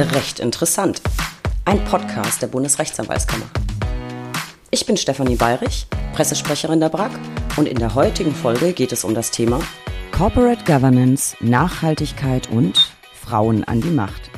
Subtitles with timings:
[0.00, 1.02] Recht interessant.
[1.64, 3.46] Ein Podcast der Bundesrechtsanwaltskammer.
[4.70, 7.10] Ich bin Stefanie Bayrich, Pressesprecherin der BRAG
[7.56, 9.58] und in der heutigen Folge geht es um das Thema
[10.12, 14.30] Corporate Governance, Nachhaltigkeit und Frauen an die Macht.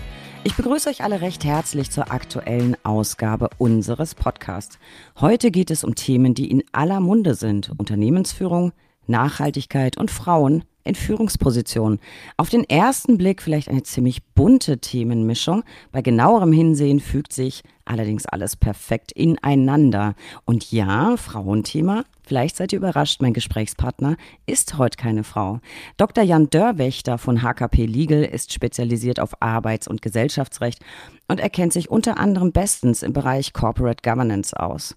[0.45, 4.79] Ich begrüße euch alle recht herzlich zur aktuellen Ausgabe unseres Podcasts.
[5.21, 7.71] Heute geht es um Themen, die in aller Munde sind.
[7.77, 8.72] Unternehmensführung,
[9.06, 12.01] Nachhaltigkeit und Frauen in Führungspositionen.
[12.37, 15.63] Auf den ersten Blick vielleicht eine ziemlich bunte Themenmischung.
[15.92, 20.14] Bei genauerem Hinsehen fügt sich allerdings alles perfekt ineinander.
[20.45, 22.05] Und ja, Frauenthema.
[22.22, 25.58] Vielleicht seid ihr überrascht, mein Gesprächspartner ist heute keine Frau.
[25.96, 26.22] Dr.
[26.22, 30.80] Jan Dörwächter von HKP Legal ist spezialisiert auf Arbeits- und Gesellschaftsrecht
[31.27, 34.94] und er kennt sich unter anderem bestens im Bereich Corporate Governance aus.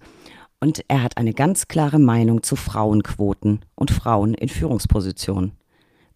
[0.60, 5.54] Und er hat eine ganz klare Meinung zu Frauenquoten und Frauen in Führungspositionen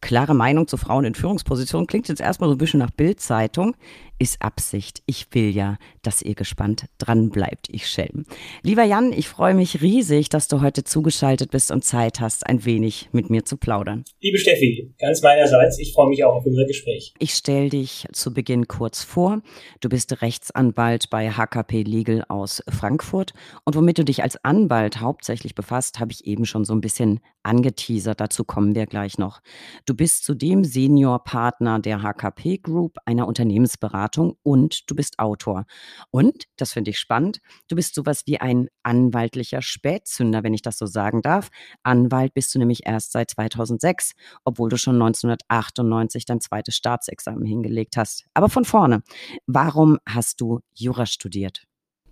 [0.02, 1.88] klare Meinung zu Frauen in Führungspositionen.
[1.88, 3.76] Klingt jetzt erstmal so ein bisschen nach Bildzeitung
[4.20, 5.02] ist Absicht.
[5.06, 8.26] Ich will ja, dass ihr gespannt dran bleibt, ich Schelm.
[8.64, 12.66] Lieber Jan, ich freue mich riesig, dass du heute zugeschaltet bist und Zeit hast, ein
[12.66, 14.04] wenig mit mir zu plaudern.
[14.20, 17.14] Liebe Steffi, ganz meinerseits, ich freue mich auch auf unser Gespräch.
[17.20, 19.42] Ich stelle dich zu Beginn kurz vor.
[19.82, 23.34] Du bist Rechtsanwalt bei HKP Legal aus Frankfurt
[23.66, 27.20] und womit du dich als Anwalt hauptsächlich befasst, habe ich eben schon so ein bisschen
[27.44, 28.20] angeteasert.
[28.20, 29.42] Dazu kommen wir gleich noch.
[29.86, 35.66] Du bist zudem Seniorpartner der HKP Group, einer Unternehmensberatung Beratung und du bist Autor.
[36.12, 40.78] Und, das finde ich spannend, du bist sowas wie ein anwaltlicher Spätzünder, wenn ich das
[40.78, 41.50] so sagen darf.
[41.84, 44.14] Anwalt bist du nämlich erst seit 2006,
[44.46, 48.26] obwohl du schon 1998 dein zweites Staatsexamen hingelegt hast.
[48.34, 49.04] Aber von vorne,
[49.46, 51.64] warum hast du Jura studiert?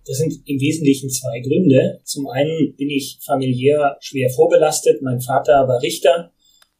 [0.06, 2.00] Das sind im Wesentlichen zwei Gründe.
[2.04, 5.02] Zum einen bin ich familiär schwer vorbelastet.
[5.02, 6.32] Mein Vater war Richter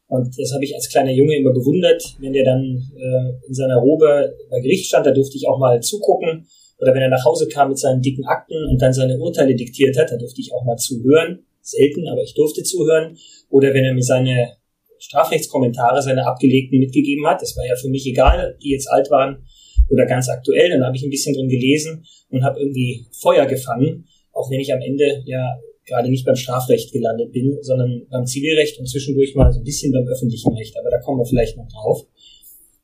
[0.07, 3.77] und das habe ich als kleiner Junge immer bewundert, wenn der dann äh, in seiner
[3.77, 6.47] Robe bei Gericht stand, da durfte ich auch mal zugucken.
[6.79, 9.97] Oder wenn er nach Hause kam mit seinen dicken Akten und dann seine Urteile diktiert
[9.97, 11.43] hat, da durfte ich auch mal zuhören.
[11.61, 13.17] Selten, aber ich durfte zuhören.
[13.49, 14.53] Oder wenn er mir seine
[14.99, 19.43] Strafrechtskommentare, seine abgelegten mitgegeben hat, das war ja für mich egal, die jetzt alt waren
[19.89, 24.05] oder ganz aktuell, dann habe ich ein bisschen drin gelesen und habe irgendwie Feuer gefangen,
[24.31, 25.57] auch wenn ich am Ende ja
[25.87, 29.91] gerade nicht beim Strafrecht gelandet bin, sondern beim Zivilrecht und zwischendurch mal so ein bisschen
[29.91, 30.77] beim öffentlichen Recht.
[30.77, 32.05] Aber da kommen wir vielleicht noch drauf.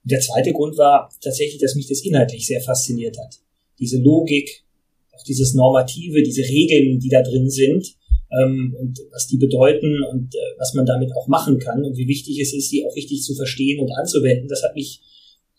[0.03, 3.39] Der zweite Grund war tatsächlich, dass mich das inhaltlich sehr fasziniert hat.
[3.79, 4.63] Diese Logik,
[5.11, 7.95] auch dieses Normative, diese Regeln, die da drin sind
[8.31, 12.07] ähm, und was die bedeuten und äh, was man damit auch machen kann und wie
[12.07, 15.01] wichtig es ist, die auch richtig zu verstehen und anzuwenden, das hat mich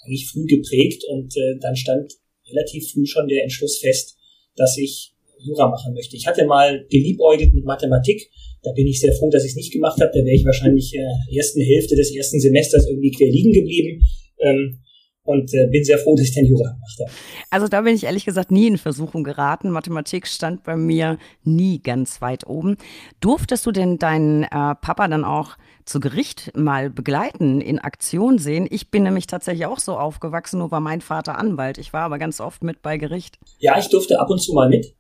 [0.02, 2.12] eigentlich früh geprägt und äh, dann stand
[2.48, 4.16] relativ früh schon der Entschluss fest,
[4.56, 5.13] dass ich
[5.44, 6.16] Jura machen möchte.
[6.16, 8.30] Ich hatte mal geliebäugelt mit Mathematik.
[8.62, 10.10] Da bin ich sehr froh, dass ich es nicht gemacht habe.
[10.12, 14.02] Da wäre ich wahrscheinlich äh, ersten Hälfte des ersten Semesters irgendwie quer liegen geblieben.
[14.40, 14.78] Ähm,
[15.24, 17.10] und äh, bin sehr froh, dass ich den Jura gemacht habe.
[17.50, 19.70] Also da bin ich ehrlich gesagt nie in Versuchung geraten.
[19.70, 22.76] Mathematik stand bei mir nie ganz weit oben.
[23.20, 25.56] Durftest du denn deinen äh, Papa dann auch
[25.86, 28.68] zu Gericht mal begleiten, in Aktion sehen?
[28.70, 31.78] Ich bin nämlich tatsächlich auch so aufgewachsen, nur war mein Vater Anwalt.
[31.78, 33.38] Ich war aber ganz oft mit bei Gericht.
[33.58, 34.94] Ja, ich durfte ab und zu mal mit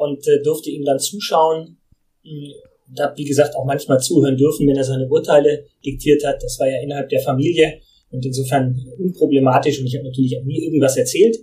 [0.00, 1.78] und äh, durfte ihm dann zuschauen.
[2.24, 2.52] Hm,
[2.90, 6.42] und habe, wie gesagt, auch manchmal zuhören dürfen, wenn er seine Urteile diktiert hat.
[6.42, 10.64] Das war ja innerhalb der Familie und insofern unproblematisch und ich habe natürlich auch nie
[10.64, 11.36] irgendwas erzählt.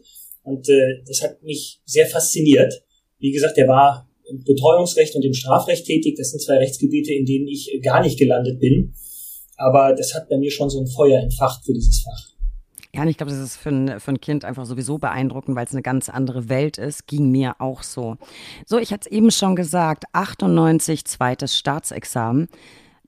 [0.44, 2.84] Und äh, das hat mich sehr fasziniert.
[3.20, 6.16] Wie gesagt, er war im Betreuungsrecht und im Strafrecht tätig.
[6.18, 8.94] Das sind zwei Rechtsgebiete, in denen ich gar nicht gelandet bin.
[9.56, 12.37] Aber das hat bei mir schon so ein Feuer entfacht für dieses Fach.
[12.96, 15.66] Ja, und ich glaube, das ist für ein, für ein Kind einfach sowieso beeindruckend, weil
[15.66, 17.08] es eine ganz andere Welt ist.
[17.08, 18.18] Ging mir auch so.
[18.66, 22.48] So, ich hatte es eben schon gesagt, 98 zweites Staatsexamen.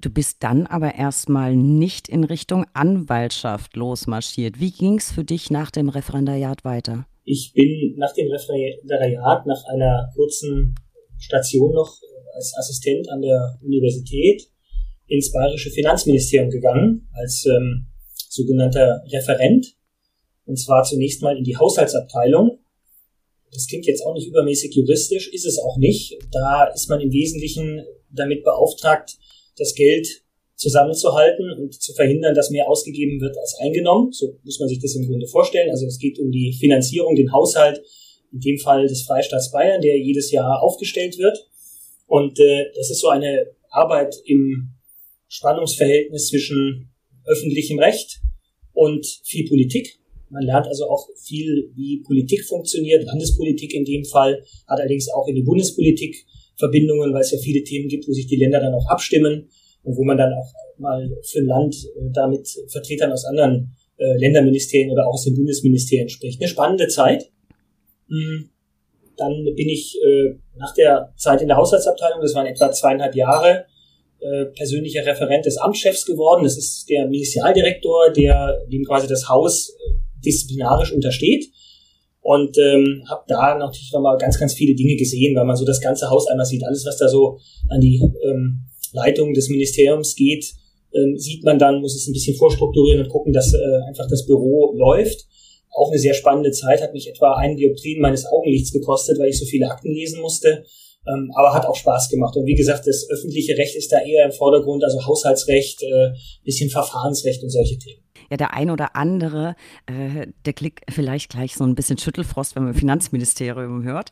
[0.01, 4.59] Du bist dann aber erstmal nicht in Richtung Anwaltschaft losmarschiert.
[4.59, 7.05] Wie ging es für dich nach dem Referendariat weiter?
[7.25, 10.75] Ich bin nach dem Referendariat, nach einer kurzen
[11.17, 11.97] Station noch
[12.33, 14.43] als Assistent an der Universität
[15.07, 17.88] ins Bayerische Finanzministerium gegangen, als ähm,
[18.29, 19.75] sogenannter Referent
[20.45, 22.59] und zwar zunächst mal in die Haushaltsabteilung.
[23.51, 26.17] Das klingt jetzt auch nicht übermäßig juristisch, ist es auch nicht.
[26.31, 29.17] Da ist man im Wesentlichen damit beauftragt,
[29.57, 30.07] das Geld
[30.55, 34.11] zusammenzuhalten und zu verhindern, dass mehr ausgegeben wird als eingenommen.
[34.11, 35.69] So muss man sich das im Grunde vorstellen.
[35.69, 37.81] Also es geht um die Finanzierung, den Haushalt,
[38.31, 41.47] in dem Fall des Freistaats Bayern, der jedes Jahr aufgestellt wird.
[42.07, 44.71] Und äh, das ist so eine Arbeit im
[45.27, 46.91] Spannungsverhältnis zwischen
[47.29, 48.19] öffentlichem Recht
[48.73, 49.99] und viel Politik.
[50.29, 55.27] Man lernt also auch viel, wie Politik funktioniert, Landespolitik in dem Fall, hat allerdings auch
[55.27, 58.73] in die Bundespolitik Verbindungen, weil es ja viele Themen gibt, wo sich die Länder dann
[58.73, 59.49] auch abstimmen
[59.83, 63.75] und wo man dann auch mal für ein Land äh, da mit Vertretern aus anderen
[63.97, 66.39] äh, Länderministerien oder auch aus den Bundesministerien spricht.
[66.39, 67.31] Eine spannende Zeit.
[68.09, 68.49] Hm.
[69.17, 73.65] Dann bin ich äh, nach der Zeit in der Haushaltsabteilung, das waren etwa zweieinhalb Jahre,
[74.21, 76.43] äh, persönlicher Referent des Amtschefs geworden.
[76.43, 79.93] Das ist der Ministerialdirektor, der dem quasi das Haus äh,
[80.25, 81.45] disziplinarisch untersteht.
[82.21, 85.79] Und ähm, habe da natürlich nochmal ganz, ganz viele Dinge gesehen, weil man so das
[85.79, 86.63] ganze Haus einmal sieht.
[86.63, 87.39] Alles, was da so
[87.69, 90.53] an die ähm, Leitung des Ministeriums geht,
[90.93, 94.25] ähm, sieht man dann, muss es ein bisschen vorstrukturieren und gucken, dass äh, einfach das
[94.25, 95.27] Büro läuft.
[95.71, 99.39] Auch eine sehr spannende Zeit, hat mich etwa ein Dioptrien meines Augenlichts gekostet, weil ich
[99.39, 100.65] so viele Akten lesen musste.
[101.07, 102.35] Ähm, aber hat auch Spaß gemacht.
[102.35, 106.11] Und wie gesagt, das öffentliche Recht ist da eher im Vordergrund, also Haushaltsrecht, äh,
[106.43, 109.55] bisschen Verfahrensrecht und solche Themen ja der ein oder andere,
[109.85, 114.11] äh, der klickt vielleicht gleich so ein bisschen Schüttelfrost, wenn man Finanzministerium hört.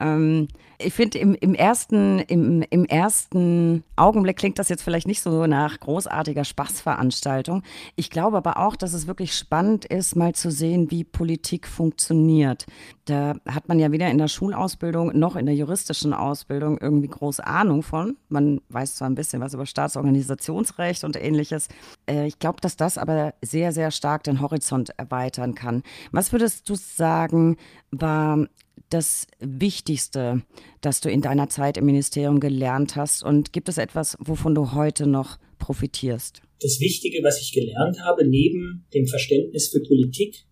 [0.00, 0.48] Ähm,
[0.80, 5.46] ich finde, im, im, ersten, im, im ersten Augenblick klingt das jetzt vielleicht nicht so
[5.46, 7.62] nach großartiger Spaßveranstaltung.
[7.96, 12.66] Ich glaube aber auch, dass es wirklich spannend ist, mal zu sehen, wie Politik funktioniert.
[13.06, 17.44] Da hat man ja weder in der Schulausbildung noch in der juristischen Ausbildung irgendwie große
[17.44, 18.16] Ahnung von.
[18.28, 21.68] Man weiß zwar ein bisschen was über Staatsorganisationsrecht und ähnliches.
[22.08, 25.82] Äh, ich glaube, dass das aber sehr, sehr stark den Horizont erweitern kann.
[26.12, 27.56] Was würdest du sagen,
[27.90, 28.46] war
[28.90, 30.42] das Wichtigste,
[30.80, 33.22] das du in deiner Zeit im Ministerium gelernt hast?
[33.22, 36.42] Und gibt es etwas, wovon du heute noch profitierst?
[36.60, 40.44] Das Wichtige, was ich gelernt habe, neben dem Verständnis für Politik,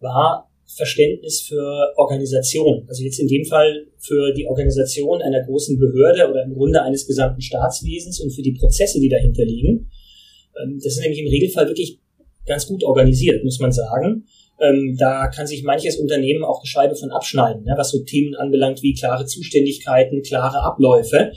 [0.00, 2.84] war Verständnis für Organisation.
[2.88, 7.06] Also jetzt in dem Fall für die Organisation einer großen Behörde oder im Grunde eines
[7.06, 9.90] gesamten Staatswesens und für die Prozesse, die dahinter liegen.
[10.62, 11.98] Ähm, das ist nämlich im Regelfall wirklich
[12.46, 14.26] ganz gut organisiert, muss man sagen.
[14.60, 18.34] Ähm, da kann sich manches Unternehmen auch eine Scheibe von abschneiden, ne, was so Themen
[18.34, 21.32] anbelangt wie klare Zuständigkeiten, klare Abläufe.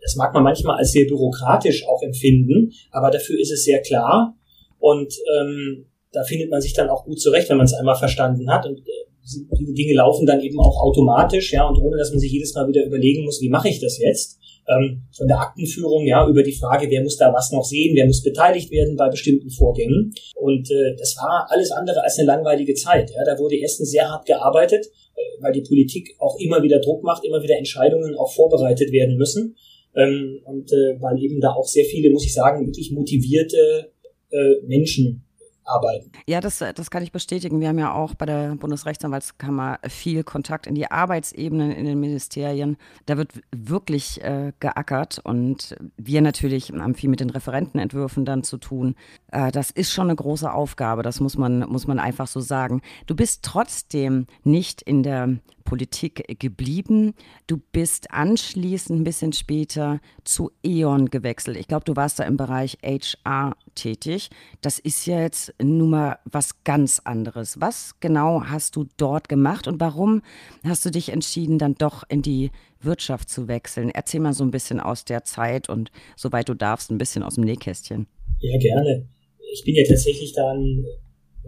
[0.00, 4.36] Das mag man manchmal als sehr bürokratisch auch empfinden, aber dafür ist es sehr klar
[4.78, 8.50] und ähm, da findet man sich dann auch gut zurecht, wenn man es einmal verstanden
[8.50, 12.18] hat und äh, diese Dinge laufen dann eben auch automatisch, ja, und ohne dass man
[12.18, 14.38] sich jedes Mal wieder überlegen muss, wie mache ich das jetzt
[14.68, 18.06] ähm, von der Aktenführung, ja, über die Frage, wer muss da was noch sehen, wer
[18.06, 20.14] muss beteiligt werden bei bestimmten Vorgängen.
[20.36, 23.10] Und äh, das war alles andere als eine langweilige Zeit.
[23.10, 23.24] Ja.
[23.24, 27.24] Da wurde erstens sehr hart gearbeitet, äh, weil die Politik auch immer wieder Druck macht,
[27.24, 29.56] immer wieder Entscheidungen auch vorbereitet werden müssen.
[29.94, 33.90] Ähm, und äh, weil eben da auch sehr viele, muss ich sagen, wirklich motivierte
[34.30, 35.24] äh, Menschen
[35.64, 36.12] arbeiten.
[36.26, 37.60] Ja, das, das kann ich bestätigen.
[37.60, 42.76] Wir haben ja auch bei der Bundesrechtsanwaltskammer viel Kontakt in die Arbeitsebenen in den Ministerien.
[43.06, 48.58] Da wird wirklich äh, geackert und wir natürlich haben viel mit den Referentenentwürfen dann zu
[48.58, 48.94] tun.
[49.30, 52.82] Äh, das ist schon eine große Aufgabe, das muss man, muss man einfach so sagen.
[53.06, 57.14] Du bist trotzdem nicht in der Politik geblieben.
[57.46, 61.56] Du bist anschließend ein bisschen später zu E.ON gewechselt.
[61.56, 64.30] Ich glaube, du warst da im Bereich HR tätig.
[64.60, 67.60] Das ist ja jetzt nun mal was ganz anderes.
[67.60, 70.22] Was genau hast du dort gemacht und warum
[70.64, 72.50] hast du dich entschieden, dann doch in die
[72.80, 73.90] Wirtschaft zu wechseln?
[73.90, 77.36] Erzähl mal so ein bisschen aus der Zeit und soweit du darfst, ein bisschen aus
[77.36, 78.06] dem Nähkästchen.
[78.40, 79.06] Ja, gerne.
[79.52, 80.84] Ich bin ja tatsächlich dann,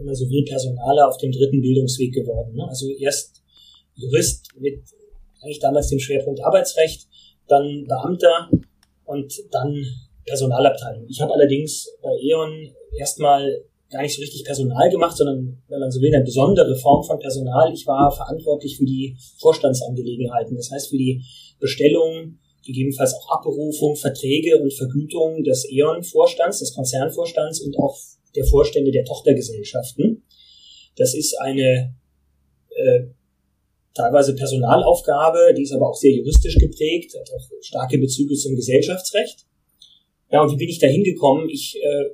[0.03, 2.55] man so will, Personaler auf dem dritten Bildungsweg geworden.
[2.55, 2.67] Ne?
[2.67, 3.43] Also erst
[3.95, 4.83] Jurist mit
[5.41, 7.07] eigentlich damals dem Schwerpunkt Arbeitsrecht,
[7.47, 8.49] dann Beamter
[9.05, 9.85] und dann
[10.25, 11.05] Personalabteilung.
[11.07, 15.91] Ich habe allerdings bei E.ON erstmal gar nicht so richtig Personal gemacht, sondern, wenn man
[15.91, 17.71] so will, eine besondere Form von Personal.
[17.73, 21.23] Ich war verantwortlich für die Vorstandsangelegenheiten, das heißt für die
[21.59, 27.95] Bestellung, gegebenenfalls auch Abberufung, Verträge und Vergütung des E.ON-Vorstands, des Konzernvorstands und auch
[28.35, 30.23] der Vorstände der Tochtergesellschaften.
[30.97, 31.95] Das ist eine
[32.69, 33.01] äh,
[33.95, 39.45] teilweise Personalaufgabe, die ist aber auch sehr juristisch geprägt, hat auch starke Bezüge zum Gesellschaftsrecht.
[40.31, 41.49] Ja, und wie bin ich da hingekommen?
[41.49, 42.09] Ich äh,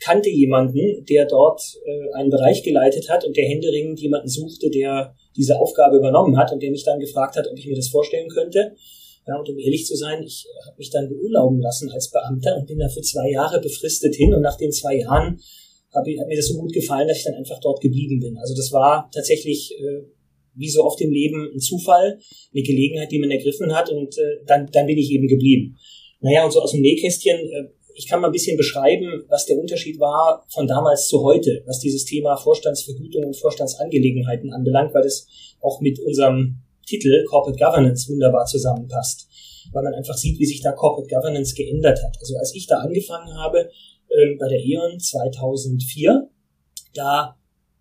[0.00, 5.14] kannte jemanden, der dort äh, einen Bereich geleitet hat und der händeringend jemanden suchte, der
[5.36, 8.28] diese Aufgabe übernommen hat und der mich dann gefragt hat, ob ich mir das vorstellen
[8.28, 8.74] könnte.
[9.26, 12.66] Ja, und um ehrlich zu sein, ich habe mich dann beurlauben lassen als Beamter und
[12.66, 15.38] bin da für zwei Jahre befristet hin und nach den zwei Jahren
[15.92, 18.38] hab ich, hat mir das so gut gefallen, dass ich dann einfach dort geblieben bin.
[18.38, 20.02] Also das war tatsächlich äh,
[20.58, 22.18] wie so oft im Leben ein Zufall,
[22.52, 25.76] eine Gelegenheit, die man ergriffen hat und äh, dann, dann bin ich eben geblieben.
[26.20, 29.58] Naja, und so aus dem Nähkästchen, äh, ich kann mal ein bisschen beschreiben, was der
[29.58, 35.26] Unterschied war von damals zu heute, was dieses Thema Vorstandsvergütung und Vorstandsangelegenheiten anbelangt, weil das
[35.60, 39.28] auch mit unserem Titel Corporate Governance wunderbar zusammenpasst,
[39.72, 42.16] weil man einfach sieht, wie sich da Corporate Governance geändert hat.
[42.20, 43.68] Also als ich da angefangen habe
[44.08, 46.30] äh, bei der E.ON 2004,
[46.94, 47.36] da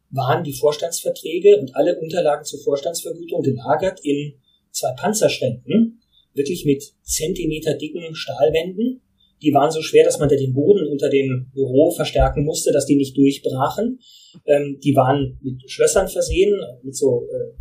[0.10, 4.34] waren die Vorstandsverträge und alle Unterlagen zur Vorstandsvergütung gelagert in
[4.72, 6.02] zwei Panzerschränken,
[6.34, 9.02] wirklich mit Zentimeter dicken Stahlwänden.
[9.42, 12.88] die waren so schwer, dass man da den Boden unter dem Büro verstärken musste, dass
[12.88, 14.00] die nicht durchbrachen.
[14.46, 17.54] Ähm, die waren mit Schlössern versehen, mit so, äh,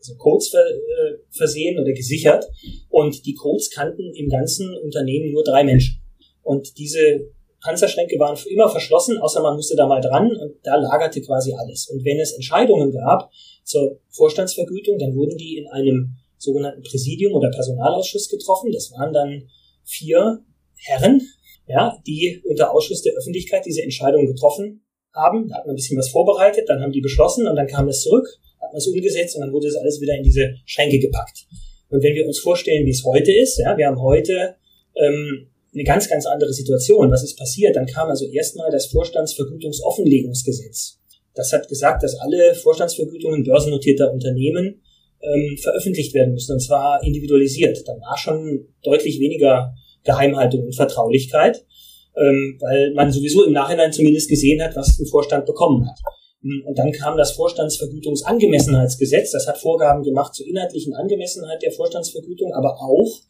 [0.00, 2.46] so Codes ver, äh, versehen oder gesichert.
[2.88, 6.00] Und die Codes kannten im ganzen Unternehmen nur drei Menschen.
[6.42, 7.30] Und diese
[7.62, 11.54] Panzerschränke waren für immer verschlossen, außer man musste da mal dran und da lagerte quasi
[11.54, 11.88] alles.
[11.88, 13.30] Und wenn es Entscheidungen gab
[13.64, 18.70] zur Vorstandsvergütung, dann wurden die in einem sogenannten Präsidium oder Personalausschuss getroffen.
[18.72, 19.48] Das waren dann
[19.84, 20.44] vier
[20.76, 21.20] Herren,
[21.66, 25.48] ja, die unter Ausschuss der Öffentlichkeit diese Entscheidung getroffen haben.
[25.48, 28.02] Da hat man ein bisschen was vorbereitet, dann haben die beschlossen und dann kam es
[28.02, 28.26] zurück,
[28.60, 31.46] hat man es umgesetzt und dann wurde es alles wieder in diese Schränke gepackt.
[31.90, 34.56] Und wenn wir uns vorstellen, wie es heute ist, ja, wir haben heute
[34.94, 35.48] ähm,
[35.78, 37.10] eine ganz, ganz andere Situation.
[37.10, 37.76] Was ist passiert?
[37.76, 40.98] Dann kam also erstmal das Vorstandsvergütungsoffenlegungsgesetz.
[41.34, 44.82] Das hat gesagt, dass alle Vorstandsvergütungen börsennotierter Unternehmen
[45.22, 47.86] ähm, veröffentlicht werden müssen, und zwar individualisiert.
[47.86, 49.72] Dann war schon deutlich weniger
[50.04, 51.64] Geheimhaltung und Vertraulichkeit,
[52.16, 56.00] ähm, weil man sowieso im Nachhinein zumindest gesehen hat, was ein Vorstand bekommen hat.
[56.42, 59.30] Hm, und dann kam das Vorstandsvergütungsangemessenheitsgesetz.
[59.30, 63.20] Das hat Vorgaben gemacht zur inhaltlichen Angemessenheit der Vorstandsvergütung, aber auch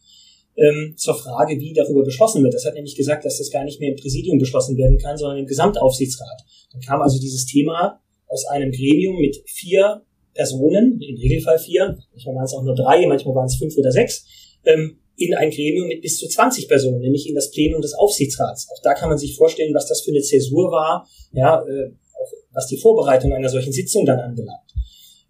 [0.55, 2.53] ähm, zur Frage, wie darüber beschlossen wird.
[2.53, 5.39] Das hat nämlich gesagt, dass das gar nicht mehr im Präsidium beschlossen werden kann, sondern
[5.39, 6.41] im Gesamtaufsichtsrat.
[6.71, 10.03] Dann kam also dieses Thema aus einem Gremium mit vier
[10.33, 13.91] Personen, im Regelfall vier, manchmal waren es auch nur drei, manchmal waren es fünf oder
[13.91, 14.25] sechs,
[14.65, 18.69] ähm, in ein Gremium mit bis zu 20 Personen, nämlich in das Plenum des Aufsichtsrats.
[18.71, 22.31] Auch da kann man sich vorstellen, was das für eine Zäsur war, ja, äh, auch
[22.53, 24.73] was die Vorbereitung einer solchen Sitzung dann anbelangt.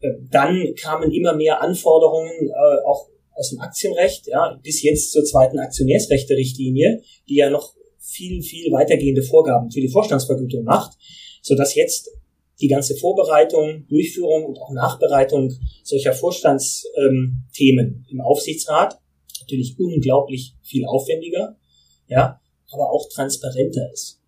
[0.01, 3.07] Äh, dann kamen immer mehr Anforderungen, äh, auch
[3.39, 9.23] aus dem Aktienrecht, ja, bis jetzt zur zweiten Aktionärsrechte-Richtlinie, die ja noch viel, viel weitergehende
[9.23, 10.97] Vorgaben für die Vorstandsvergütung macht,
[11.41, 12.09] so dass jetzt
[12.59, 15.53] die ganze Vorbereitung, Durchführung und auch Nachbereitung
[15.83, 16.85] solcher Vorstandsthemen
[17.55, 18.99] ähm, im Aufsichtsrat
[19.39, 21.55] natürlich unglaublich viel aufwendiger,
[22.07, 22.41] ja,
[22.71, 24.19] aber auch transparenter ist.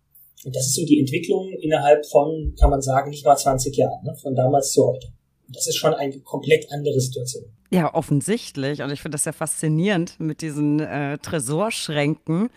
[0.44, 4.02] Und das ist so die Entwicklung innerhalb von, kann man sagen, nicht mal 20 Jahren,
[4.04, 5.08] ne, von damals zu heute.
[5.46, 7.44] Und das ist schon eine komplett andere Situation.
[7.72, 8.82] Ja, offensichtlich.
[8.82, 12.50] Und ich finde das ja faszinierend mit diesen äh, Tresorschränken.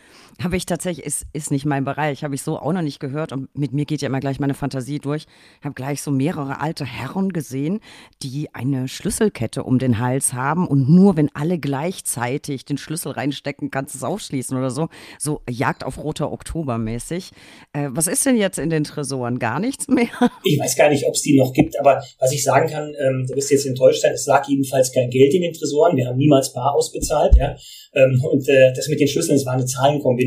[0.44, 3.32] Habe ich tatsächlich, ist, ist nicht mein Bereich, habe ich so auch noch nicht gehört.
[3.32, 5.28] Und mit mir geht ja immer gleich meine Fantasie durch.
[5.60, 7.80] Ich habe gleich so mehrere alte Herren gesehen,
[8.22, 10.68] die eine Schlüsselkette um den Hals haben.
[10.68, 14.90] Und nur wenn alle gleichzeitig den Schlüssel reinstecken, kannst du es aufschließen oder so.
[15.20, 17.32] So Jagd auf roter Oktober mäßig.
[17.72, 19.40] Äh, was ist denn jetzt in den Tresoren?
[19.40, 20.08] Gar nichts mehr?
[20.44, 21.80] Ich weiß gar nicht, ob es die noch gibt.
[21.80, 25.10] Aber was ich sagen kann, ähm, du wirst jetzt enttäuscht sein, es lag jedenfalls kein
[25.10, 27.56] Geld in den Tresoren, wir haben niemals bar ausbezahlt, ja.
[27.94, 30.25] Ähm, und äh, das mit den Schlüsseln, das war eine Zahlenkombination.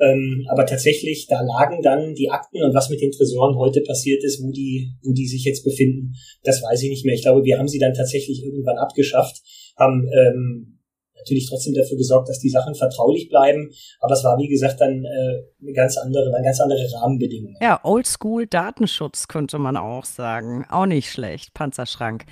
[0.00, 4.24] Ähm, aber tatsächlich, da lagen dann die Akten und was mit den Tresoren heute passiert
[4.24, 7.14] ist, wo die, wo die sich jetzt befinden, das weiß ich nicht mehr.
[7.14, 9.42] Ich glaube, wir haben sie dann tatsächlich irgendwann abgeschafft,
[9.76, 10.78] haben ähm,
[11.22, 13.70] natürlich trotzdem dafür gesorgt, dass die Sachen vertraulich bleiben.
[14.00, 17.56] Aber es war, wie gesagt, dann äh, eine ganz andere, eine ganz andere Rahmenbedingung.
[17.60, 20.66] Ja, Oldschool Datenschutz könnte man auch sagen.
[20.68, 22.24] Auch nicht schlecht, Panzerschrank.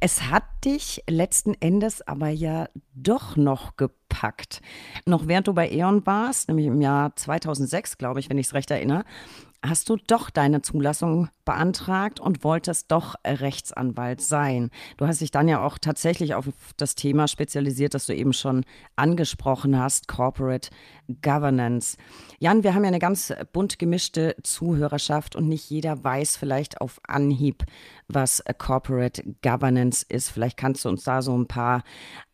[0.00, 4.60] Es hat dich letzten Endes aber ja doch noch gepackt.
[5.06, 8.54] Noch während du bei E.ON warst, nämlich im Jahr 2006, glaube ich, wenn ich es
[8.54, 9.04] recht erinnere,
[9.62, 14.70] hast du doch deine Zulassung beantragt und wolltest doch Rechtsanwalt sein.
[14.96, 18.64] Du hast dich dann ja auch tatsächlich auf das Thema spezialisiert, das du eben schon
[18.96, 20.70] angesprochen hast, Corporate
[21.22, 21.96] Governance.
[22.38, 27.00] Jan, wir haben ja eine ganz bunt gemischte Zuhörerschaft und nicht jeder weiß vielleicht auf
[27.06, 27.64] Anhieb,
[28.14, 30.30] was Corporate Governance ist.
[30.30, 31.82] Vielleicht kannst du uns da so ein paar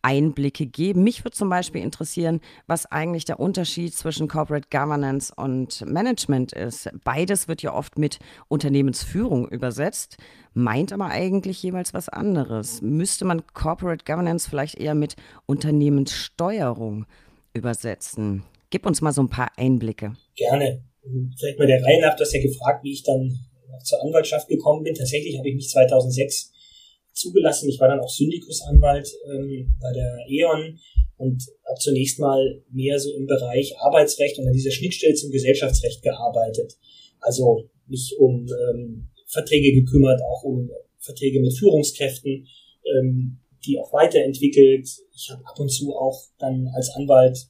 [0.02, 1.02] Einblicke geben.
[1.02, 6.88] Mich würde zum Beispiel interessieren, was eigentlich der Unterschied zwischen Corporate Governance und Management ist.
[7.04, 8.18] Beides wird ja oft mit
[8.49, 10.16] Unternehmensführung übersetzt,
[10.54, 12.83] meint aber eigentlich jeweils was anderes.
[12.83, 15.16] Müsste man Corporate Governance vielleicht eher mit
[15.47, 17.06] Unternehmenssteuerung
[17.52, 18.45] übersetzen?
[18.71, 20.14] Gib uns mal so ein paar Einblicke.
[20.37, 20.83] Gerne.
[21.38, 23.38] Vielleicht mal der Reihe nach, du hast ja gefragt, wie ich dann
[23.82, 24.94] zur Anwaltschaft gekommen bin.
[24.94, 26.52] Tatsächlich habe ich mich 2006
[27.12, 27.68] zugelassen.
[27.68, 30.78] Ich war dann auch Syndikusanwalt ähm, bei der E.ON
[31.16, 36.02] und habe zunächst mal mehr so im Bereich Arbeitsrecht und an dieser Schnittstelle zum Gesellschaftsrecht
[36.02, 36.76] gearbeitet.
[37.20, 42.46] Also mich um ähm, Verträge gekümmert, auch um Verträge mit Führungskräften,
[42.99, 44.88] ähm, die auch weiterentwickelt.
[45.14, 47.49] Ich habe ab und zu auch dann als Anwalt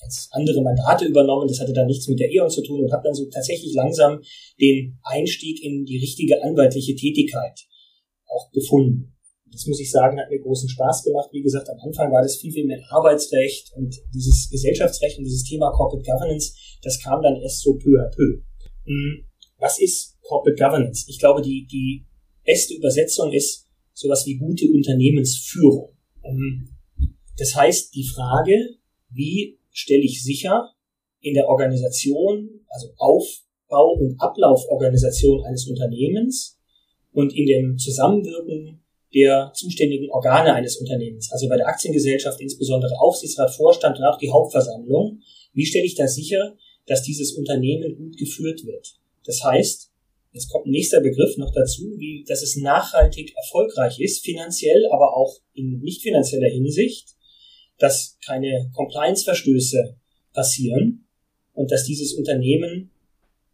[0.00, 1.48] ganz andere Mandate übernommen.
[1.48, 4.20] Das hatte dann nichts mit der E.ON zu tun und habe dann so tatsächlich langsam
[4.60, 7.66] den Einstieg in die richtige anwaltliche Tätigkeit
[8.26, 9.12] auch gefunden.
[9.50, 11.30] Das muss ich sagen, hat mir großen Spaß gemacht.
[11.32, 15.44] Wie gesagt, am Anfang war das viel, viel mehr Arbeitsrecht und dieses Gesellschaftsrecht und dieses
[15.44, 18.42] Thema Corporate Governance, das kam dann erst so peu à peu.
[18.84, 19.24] Hm,
[19.58, 21.06] was ist Corporate Governance?
[21.08, 22.04] Ich glaube, die, die
[22.44, 25.96] beste Übersetzung ist sowas wie gute Unternehmensführung.
[26.22, 26.68] Hm,
[27.38, 28.76] das heißt, die Frage,
[29.10, 30.72] wie stelle ich sicher,
[31.20, 36.58] in der Organisation, also Aufbau und Ablauforganisation eines Unternehmens
[37.12, 38.82] und in dem Zusammenwirken
[39.14, 44.30] der zuständigen Organe eines Unternehmens, also bei der Aktiengesellschaft insbesondere Aufsichtsrat, Vorstand und auch die
[44.30, 45.20] Hauptversammlung.
[45.52, 46.56] Wie stelle ich da sicher,
[46.86, 48.98] dass dieses Unternehmen gut geführt wird?
[49.24, 49.90] Das heißt,
[50.32, 55.16] jetzt kommt ein nächster Begriff noch dazu, wie, dass es nachhaltig erfolgreich ist, finanziell, aber
[55.16, 57.15] auch in nicht finanzieller Hinsicht,
[57.78, 59.96] dass keine Compliance-Verstöße
[60.32, 61.06] passieren
[61.52, 62.90] und dass dieses Unternehmen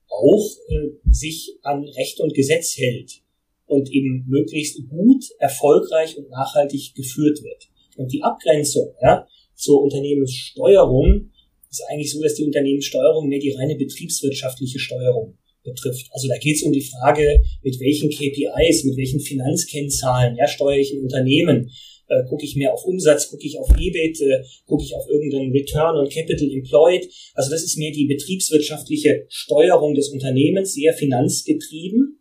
[0.08, 3.22] auch äh, sich an Recht und Gesetz hält
[3.66, 7.68] und eben möglichst gut, erfolgreich und nachhaltig geführt wird.
[7.96, 11.30] Und die Abgrenzung ja, zur Unternehmenssteuerung
[11.70, 16.08] ist eigentlich so, dass die Unternehmenssteuerung mehr die reine betriebswirtschaftliche Steuerung betrifft.
[16.12, 20.78] Also da geht es um die Frage, mit welchen KPIs, mit welchen Finanzkennzahlen ja, steuere
[20.78, 21.70] ich ein Unternehmen.
[22.12, 25.50] Äh, gucke ich mehr auf Umsatz, gucke ich auf EBIT, äh, gucke ich auf irgendeinen
[25.50, 27.08] Return on Capital Employed.
[27.32, 32.20] Also das ist mehr die betriebswirtschaftliche Steuerung des Unternehmens, sehr finanzgetrieben.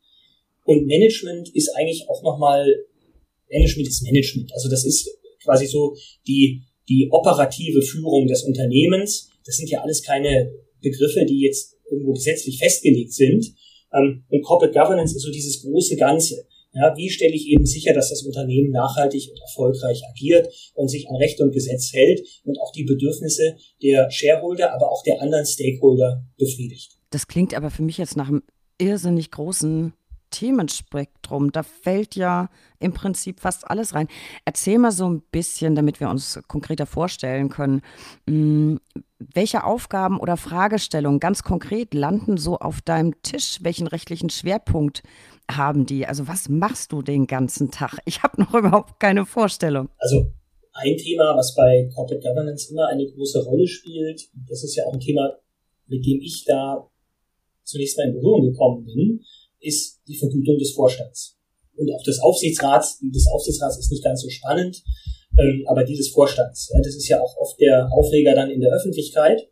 [0.64, 2.86] Und Management ist eigentlich auch nochmal,
[3.50, 4.54] Management ist Management.
[4.54, 5.10] Also das ist
[5.44, 5.96] quasi so
[6.26, 9.30] die, die operative Führung des Unternehmens.
[9.46, 13.46] Das sind ja alles keine Begriffe, die jetzt irgendwo gesetzlich festgelegt sind.
[13.94, 16.46] Ähm, und Corporate Governance ist so dieses große Ganze.
[16.74, 21.10] Ja, wie stelle ich eben sicher, dass das Unternehmen nachhaltig und erfolgreich agiert und sich
[21.10, 25.46] an Recht und Gesetz hält und auch die Bedürfnisse der Shareholder, aber auch der anderen
[25.46, 26.98] Stakeholder befriedigt?
[27.10, 28.44] Das klingt aber für mich jetzt nach einem
[28.78, 29.94] irrsinnig großen
[30.32, 31.52] Themenspektrum.
[31.52, 32.50] Da fällt ja
[32.80, 34.08] im Prinzip fast alles rein.
[34.46, 37.82] Erzähl mal so ein bisschen, damit wir uns konkreter vorstellen können,
[38.28, 38.80] hm,
[39.20, 43.60] welche Aufgaben oder Fragestellungen ganz konkret landen so auf deinem Tisch?
[43.62, 45.04] Welchen rechtlichen Schwerpunkt
[45.58, 46.06] haben die?
[46.06, 48.00] Also was machst du den ganzen Tag?
[48.06, 49.90] Ich habe noch überhaupt keine Vorstellung.
[49.98, 50.32] Also
[50.74, 54.94] ein Thema, was bei Corporate Governance immer eine große Rolle spielt, das ist ja auch
[54.94, 55.38] ein Thema,
[55.88, 56.90] mit dem ich da
[57.64, 59.22] zunächst mal in Berührung gekommen bin,
[59.60, 61.38] ist die Vergütung des Vorstands.
[61.76, 64.82] Und auch des Aufsichtsrats, des Aufsichtsrats ist nicht ganz so spannend,
[65.38, 66.70] ähm, aber die des Vorstands.
[66.74, 69.48] Ja, das ist ja auch oft der Aufreger dann in der Öffentlichkeit,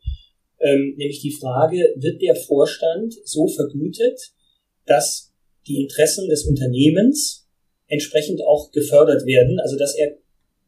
[0.60, 4.20] ähm, nämlich die Frage, wird der Vorstand so vergütet,
[4.86, 5.29] dass
[5.70, 7.48] die Interessen des Unternehmens
[7.88, 10.18] entsprechend auch gefördert werden, also dass er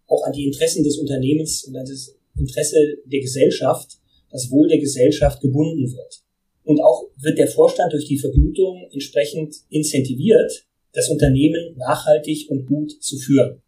[0.08, 3.98] auch an die Interessen des Unternehmens und an das Interesse der Gesellschaft,
[4.32, 6.22] das Wohl der Gesellschaft gebunden wird.
[6.64, 12.92] Und auch wird der Vorstand durch die Vergütung entsprechend incentiviert, das Unternehmen nachhaltig und gut
[13.02, 13.62] zu führen.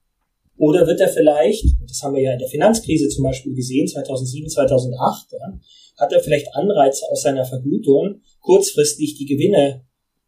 [0.58, 4.50] Oder wird er vielleicht, das haben wir ja in der Finanzkrise zum Beispiel gesehen, 2007,
[4.50, 5.60] 2008, ja,
[5.98, 9.86] hat er vielleicht Anreize aus seiner Vergütung, kurzfristig die Gewinne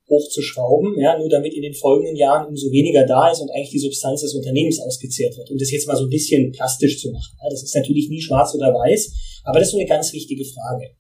[0.08, 3.80] hochzuschrauben, ja, nur damit in den folgenden Jahren umso weniger da ist und eigentlich die
[3.80, 5.50] Substanz des Unternehmens ausgezehrt wird.
[5.50, 7.36] Um das jetzt mal so ein bisschen plastisch zu machen.
[7.41, 10.46] Ja, das ist natürlich nie schwarz oder weiß, aber das ist so eine ganz wichtige
[10.46, 10.91] Frage.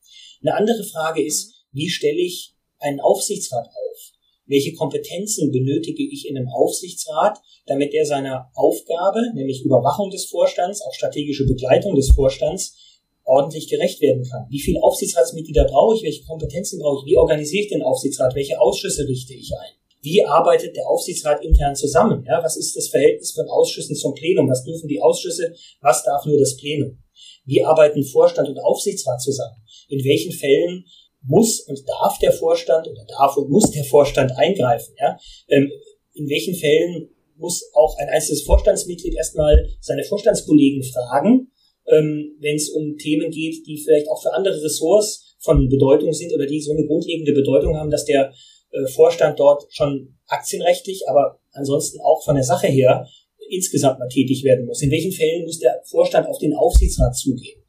[0.41, 4.11] Eine andere Frage ist, wie stelle ich einen Aufsichtsrat auf?
[4.47, 10.81] Welche Kompetenzen benötige ich in einem Aufsichtsrat, damit er seiner Aufgabe, nämlich Überwachung des Vorstands,
[10.83, 12.77] auch strategische Begleitung des Vorstands,
[13.25, 14.45] ordentlich gerecht werden kann.
[14.49, 16.03] Wie viele Aufsichtsratsmitglieder brauche ich?
[16.03, 17.11] Welche Kompetenzen brauche ich?
[17.11, 18.35] Wie organisiere ich den Aufsichtsrat?
[18.35, 19.73] Welche Ausschüsse richte ich ein?
[20.01, 22.23] Wie arbeitet der Aufsichtsrat intern zusammen?
[22.27, 24.47] Ja, was ist das Verhältnis von Ausschüssen zum Plenum?
[24.47, 25.55] Was dürfen die Ausschüsse?
[25.81, 26.99] Was darf nur das Plenum?
[27.45, 29.55] Wie arbeiten Vorstand und Aufsichtsrat zusammen?
[29.89, 30.85] In welchen Fällen
[31.23, 34.93] muss und darf der Vorstand oder darf und muss der Vorstand eingreifen?
[34.99, 35.17] Ja?
[35.47, 35.71] Ähm,
[36.13, 41.51] in welchen Fällen muss auch ein einzelnes Vorstandsmitglied erstmal seine Vorstandskollegen fragen,
[41.87, 46.33] ähm, wenn es um Themen geht, die vielleicht auch für andere Ressorts von Bedeutung sind
[46.33, 48.33] oder die so eine grundlegende Bedeutung haben, dass der
[48.71, 53.07] äh, Vorstand dort schon aktienrechtlich, aber ansonsten auch von der Sache her
[53.49, 54.81] insgesamt mal tätig werden muss.
[54.81, 57.61] In welchen Fällen muss der Vorstand auf den Aufsichtsrat zugehen?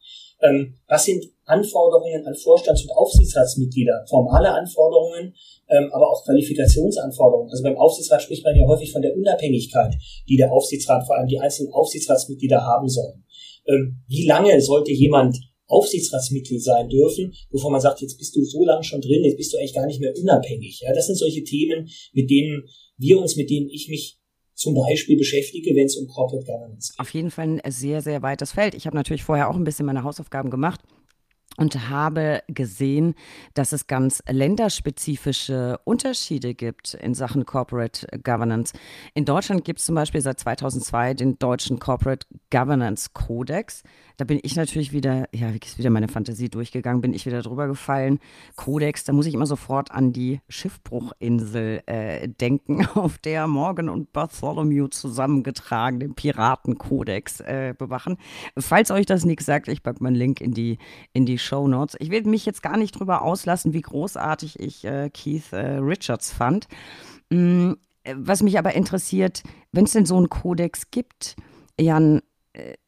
[0.43, 4.05] Ähm, was sind Anforderungen an Vorstands- und Aufsichtsratsmitglieder?
[4.09, 5.35] Formale Anforderungen,
[5.69, 7.51] ähm, aber auch Qualifikationsanforderungen.
[7.51, 9.95] Also beim Aufsichtsrat spricht man ja häufig von der Unabhängigkeit,
[10.29, 13.25] die der Aufsichtsrat, vor allem die einzelnen Aufsichtsratsmitglieder haben sollen.
[13.69, 15.37] Ähm, wie lange sollte jemand
[15.69, 19.53] Aufsichtsratsmitglied sein dürfen, bevor man sagt, jetzt bist du so lange schon drin, jetzt bist
[19.53, 20.83] du eigentlich gar nicht mehr unabhängig.
[20.83, 22.65] Ja, das sind solche Themen, mit denen
[22.99, 24.19] wir uns, mit denen ich mich
[24.55, 27.01] zum Beispiel beschäftige, wenn es um Corporate Governance geht.
[27.01, 28.75] Auf jeden Fall ein sehr, sehr weites Feld.
[28.75, 30.81] Ich habe natürlich vorher auch ein bisschen meine Hausaufgaben gemacht
[31.57, 33.15] und habe gesehen,
[33.55, 38.73] dass es ganz länderspezifische Unterschiede gibt in Sachen Corporate Governance.
[39.15, 43.83] In Deutschland gibt es zum Beispiel seit 2002 den deutschen Corporate Governance Codex.
[44.17, 47.67] Da bin ich natürlich wieder, ja, ist wieder meine Fantasie durchgegangen, bin ich wieder drüber
[47.67, 48.19] gefallen.
[48.57, 54.13] Kodex, da muss ich immer sofort an die Schiffbruchinsel äh, denken, auf der Morgan und
[54.13, 58.17] Bartholomew zusammengetragen den Piratenkodex äh, bewachen.
[58.59, 60.79] Falls euch das nichts sagt, ich packe mal einen Link in die,
[61.13, 61.97] in die Show Notes.
[62.01, 66.33] Ich will mich jetzt gar nicht drüber auslassen, wie großartig ich äh, Keith äh, Richards
[66.33, 66.69] fand.
[67.31, 67.73] Mm,
[68.15, 71.37] was mich aber interessiert, wenn es denn so einen Kodex gibt,
[71.79, 72.23] Jan, äh,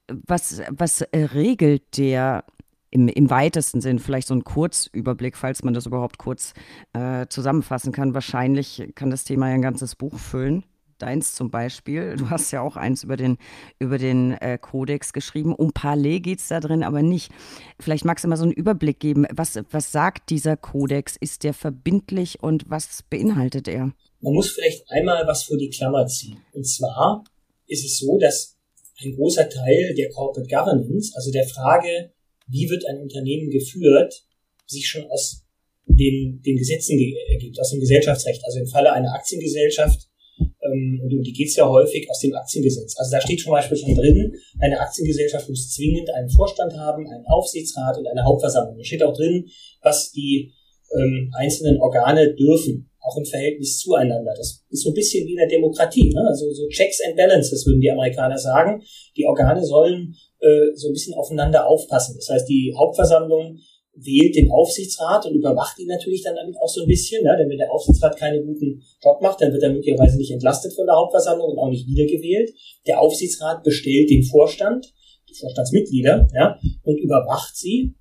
[0.09, 2.45] was, was äh, regelt der
[2.91, 6.55] im, im weitesten Sinn, vielleicht so ein Kurzüberblick, falls man das überhaupt kurz
[6.95, 8.15] äh, zusammenfassen kann.
[8.15, 10.65] Wahrscheinlich kann das Thema ja ein ganzes Buch füllen.
[10.99, 12.17] Deins zum Beispiel.
[12.17, 13.39] Du hast ja auch eins über den,
[13.79, 15.55] über den äh, Kodex geschrieben.
[15.55, 17.31] Um Palais geht es da drin aber nicht.
[17.79, 19.25] Vielleicht magst du mal so einen Überblick geben.
[19.31, 21.17] Was, was sagt dieser Kodex?
[21.17, 23.93] Ist der verbindlich und was beinhaltet er?
[24.21, 26.39] Man muss vielleicht einmal was vor die Klammer ziehen.
[26.53, 27.23] Und zwar
[27.69, 28.58] ist es so, dass
[29.03, 32.13] ein großer Teil der Corporate Governance, also der Frage,
[32.49, 34.25] wie wird ein Unternehmen geführt,
[34.67, 35.45] sich schon aus
[35.87, 36.99] den, den Gesetzen
[37.31, 38.43] ergibt, aus dem Gesellschaftsrecht.
[38.45, 40.09] Also im Falle einer Aktiengesellschaft,
[40.39, 42.95] ähm, und um die geht's ja häufig, aus dem Aktiengesetz.
[42.99, 47.27] Also da steht zum Beispiel schon drin, eine Aktiengesellschaft muss zwingend einen Vorstand haben, einen
[47.27, 48.77] Aufsichtsrat und eine Hauptversammlung.
[48.77, 49.47] Da steht auch drin,
[49.83, 50.53] was die
[50.97, 54.33] ähm, einzelnen Organe dürfen auch im Verhältnis zueinander.
[54.37, 56.25] Das ist so ein bisschen wie in der Demokratie, ne?
[56.29, 58.83] also so Checks and Balances würden die Amerikaner sagen.
[59.17, 62.17] Die Organe sollen äh, so ein bisschen aufeinander aufpassen.
[62.17, 63.59] Das heißt, die Hauptversammlung
[63.95, 67.25] wählt den Aufsichtsrat und überwacht ihn natürlich dann damit auch so ein bisschen.
[67.25, 67.35] Ne?
[67.39, 70.87] Denn wenn der Aufsichtsrat keinen guten Job macht, dann wird er möglicherweise nicht entlastet von
[70.87, 72.51] der Hauptversammlung und auch nicht wiedergewählt.
[72.87, 74.93] Der Aufsichtsrat bestellt den Vorstand,
[75.29, 77.95] die Vorstandsmitglieder, ja, und überwacht sie,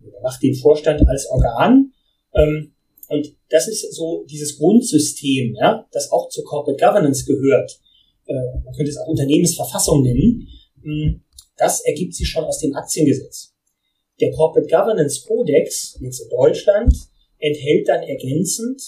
[0.00, 1.92] überwacht den Vorstand als Organ.
[2.34, 2.74] Ähm,
[3.10, 7.80] und das ist so dieses Grundsystem, ja, das auch zur Corporate Governance gehört.
[8.26, 10.46] Äh, man könnte es auch Unternehmensverfassung nennen.
[10.82, 11.20] Hm,
[11.56, 13.52] das ergibt sich schon aus dem Aktiengesetz.
[14.20, 16.94] Der Corporate Governance Codex, jetzt in Deutschland,
[17.38, 18.80] enthält dann ergänzend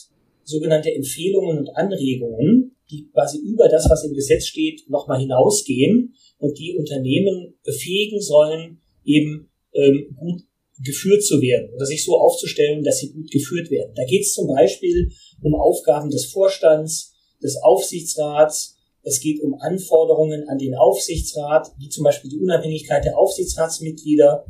[0.44, 6.58] sogenannte Empfehlungen und Anregungen, die quasi über das, was im Gesetz steht, nochmal hinausgehen und
[6.58, 10.42] die Unternehmen befähigen sollen, eben ähm, gut
[10.84, 13.92] geführt zu werden oder sich so aufzustellen, dass sie gut geführt werden.
[13.94, 18.76] Da geht es zum Beispiel um Aufgaben des Vorstands, des Aufsichtsrats.
[19.02, 24.46] Es geht um Anforderungen an den Aufsichtsrat, wie zum Beispiel die Unabhängigkeit der Aufsichtsratsmitglieder.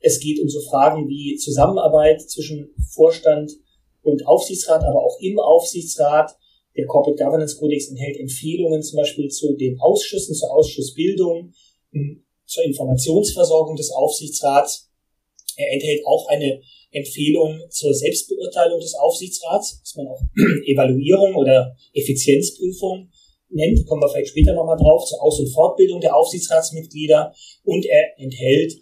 [0.00, 3.52] Es geht um so Fragen wie Zusammenarbeit zwischen Vorstand
[4.02, 6.36] und Aufsichtsrat, aber auch im Aufsichtsrat.
[6.76, 11.52] Der Corporate Governance Codex enthält Empfehlungen zum Beispiel zu den Ausschüssen, zur Ausschussbildung,
[12.46, 14.89] zur Informationsversorgung des Aufsichtsrats
[15.60, 16.60] er enthält auch eine
[16.92, 20.20] Empfehlung zur Selbstbeurteilung des Aufsichtsrats, was man auch
[20.66, 23.10] Evaluierung oder Effizienzprüfung
[23.50, 27.32] nennt, kommen wir vielleicht später nochmal drauf, zur Aus- und Fortbildung der Aufsichtsratsmitglieder.
[27.64, 28.74] Und er enthält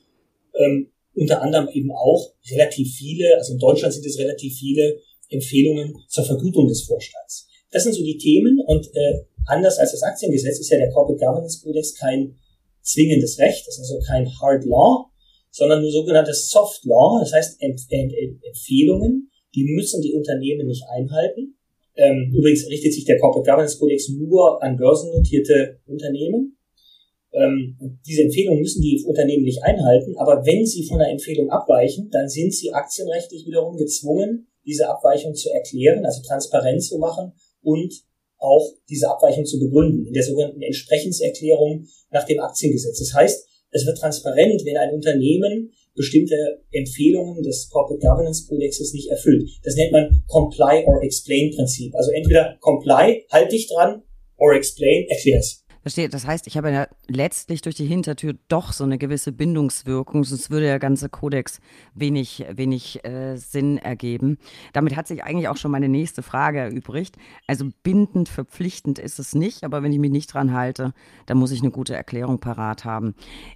[0.55, 5.95] ähm, unter anderem eben auch relativ viele, also in Deutschland sind es relativ viele Empfehlungen
[6.09, 7.49] zur Vergütung des Vorstands.
[7.71, 11.23] Das sind so die Themen und äh, anders als das Aktiengesetz ist ja der Corporate
[11.23, 12.39] Governance Codex kein
[12.83, 15.08] zwingendes Recht, das ist also kein Hard Law,
[15.59, 21.59] sondern nur sogenanntes Soft Law, das heißt Empfehlungen, die müssen die Unternehmen nicht einhalten.
[21.97, 26.57] Ähm, übrigens richtet sich der Corporate Governance Codex nur an börsennotierte Unternehmen.
[27.33, 32.09] Ähm, diese Empfehlungen müssen die Unternehmen nicht einhalten, aber wenn sie von der Empfehlung abweichen,
[32.11, 37.93] dann sind sie aktienrechtlich wiederum gezwungen, diese Abweichung zu erklären, also transparent zu machen und
[38.39, 43.01] auch diese Abweichung zu begründen in der sogenannten Entsprechenserklärung nach dem Aktiengesetz.
[43.01, 46.37] Das heißt, es wird transparent, wenn ein Unternehmen bestimmte
[46.71, 49.49] Empfehlungen des Corporate Governance Codexes nicht erfüllt.
[49.65, 51.95] Das nennt man Comply or Explain Prinzip.
[51.95, 54.03] Also entweder Comply, halt dich dran,
[54.37, 55.65] or Explain, erklär's.
[55.83, 56.09] Verstehe.
[56.09, 60.51] Das heißt, ich habe ja letztlich durch die Hintertür doch so eine gewisse Bindungswirkung, sonst
[60.51, 61.61] würde der ganze Kodex
[61.95, 64.39] wenig, wenig äh, Sinn ergeben.
[64.73, 67.17] Damit hat sich eigentlich auch schon meine nächste Frage erübrigt.
[67.47, 70.93] Also bindend, verpflichtend ist es nicht, aber wenn ich mich nicht dran halte,
[71.27, 73.15] dann muss ich eine gute Erklärung parat haben.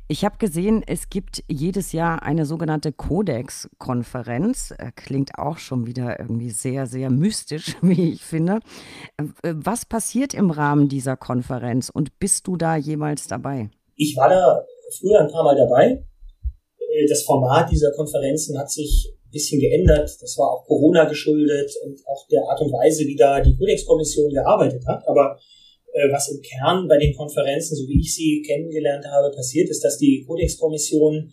[0.08, 4.72] Ich habe gesehen, es gibt jedes Jahr eine sogenannte Kodex-Konferenz.
[4.72, 8.60] Äh, klingt auch schon wieder irgendwie sehr, sehr mystisch, wie ich finde.
[9.16, 13.68] Äh, was passiert im Rahmen dieser Konferenz und bist du da jemals dabei?
[13.96, 14.64] Ich war da
[14.96, 16.06] früher ein paar Mal dabei.
[16.78, 20.08] Äh, das Format dieser Konferenzen hat sich ein bisschen geändert.
[20.20, 24.30] Das war auch Corona geschuldet und auch der Art und Weise, wie da die Kodex-Kommission
[24.32, 25.02] gearbeitet hat.
[25.08, 25.36] Aber
[25.92, 29.82] äh, was im Kern bei den Konferenzen, so wie ich sie kennengelernt habe, passiert ist,
[29.82, 31.32] dass die Kodex-Kommission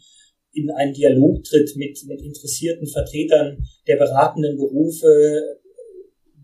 [0.53, 5.59] in einen Dialog tritt mit, mit interessierten Vertretern der beratenden Berufe,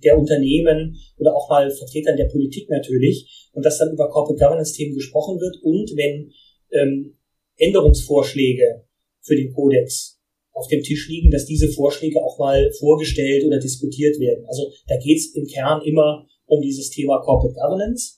[0.05, 4.73] der Unternehmen oder auch mal Vertretern der Politik natürlich und dass dann über Corporate Governance
[4.73, 6.31] Themen gesprochen wird und wenn
[6.71, 7.17] ähm,
[7.57, 8.85] Änderungsvorschläge
[9.21, 10.19] für den Kodex
[10.51, 14.45] auf dem Tisch liegen, dass diese Vorschläge auch mal vorgestellt oder diskutiert werden.
[14.47, 18.17] Also da geht es im Kern immer um dieses Thema Corporate Governance.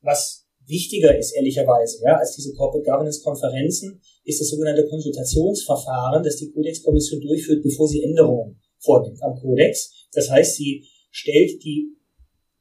[0.00, 6.36] Was wichtiger ist, ehrlicherweise, ja, als diese Corporate Governance Konferenzen, ist das sogenannte Konsultationsverfahren, das
[6.36, 10.08] die Kodexkommission durchführt, bevor sie Änderungen vornimmt am Kodex.
[10.12, 10.84] Das heißt, sie
[11.18, 11.96] stellt die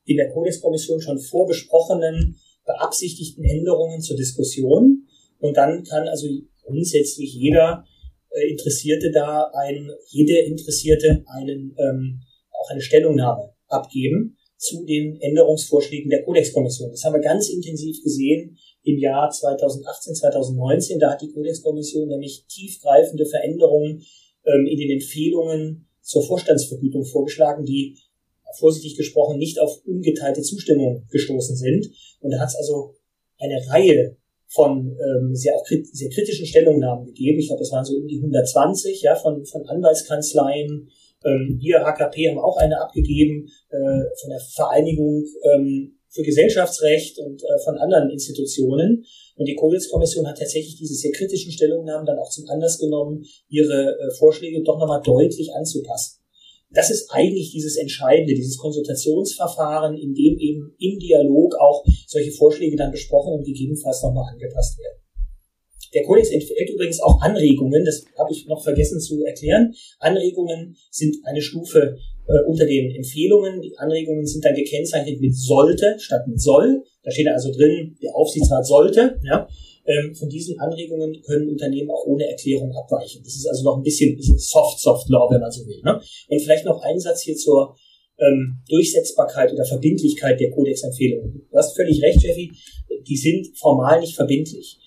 [0.06, 5.08] in der Kodexkommission schon vorbesprochenen beabsichtigten Änderungen zur Diskussion
[5.40, 6.28] und dann kann also
[6.64, 7.86] grundsätzlich jeder
[8.32, 16.10] äh, Interessierte da ein, jede Interessierte einen ähm, auch eine Stellungnahme abgeben zu den Änderungsvorschlägen
[16.10, 16.90] der Kodexkommission.
[16.90, 21.00] Das haben wir ganz intensiv gesehen im Jahr 2018, 2019.
[21.00, 24.04] Da hat die Kodexkommission nämlich tiefgreifende Veränderungen
[24.46, 27.98] ähm, in den Empfehlungen zur Vorstandsvergütung vorgeschlagen, die
[28.58, 31.90] vorsichtig gesprochen nicht auf ungeteilte Zustimmung gestoßen sind.
[32.22, 32.96] Und da hat es also
[33.38, 37.40] eine Reihe von ähm, sehr, auch krit sehr kritischen Stellungnahmen gegeben.
[37.40, 40.90] Ich glaube, das waren so um die 120 ja, von, von Anwaltskanzleien.
[41.26, 47.44] Ähm, wir HKP haben auch eine abgegeben äh, von der Vereinigung ähm, für Gesellschaftsrecht und
[47.44, 49.06] äh, von anderen Institutionen.
[49.36, 53.98] Und die Kohlitz-Kommission hat tatsächlich diese sehr kritischen Stellungnahmen dann auch zum Anlass genommen, ihre
[54.00, 56.22] äh, Vorschläge doch nochmal deutlich anzupassen.
[56.70, 62.76] Das ist eigentlich dieses Entscheidende, dieses Konsultationsverfahren, in dem eben im Dialog auch solche Vorschläge
[62.76, 64.98] dann besprochen und gegebenenfalls nochmal angepasst werden.
[65.94, 69.74] Der Kodex enthält übrigens auch Anregungen, das habe ich noch vergessen zu erklären.
[70.00, 73.62] Anregungen sind eine Stufe äh, unter den Empfehlungen.
[73.62, 76.84] Die Anregungen sind dann gekennzeichnet mit sollte statt mit soll.
[77.04, 79.18] Da steht also drin, der Aufsichtsrat sollte.
[79.24, 79.48] Ja.
[79.88, 83.22] Ähm, von diesen Anregungen können Unternehmen auch ohne Erklärung abweichen.
[83.24, 85.82] Das ist also noch ein bisschen, bisschen Soft, Soft Law, wenn man so will.
[85.82, 86.00] Ne?
[86.28, 87.74] Und vielleicht noch ein Satz hier zur
[88.20, 91.48] ähm, Durchsetzbarkeit oder Verbindlichkeit der Kodexempfehlungen.
[91.50, 92.52] Du hast völlig recht, Jeffy,
[93.08, 94.78] die sind formal nicht verbindlich.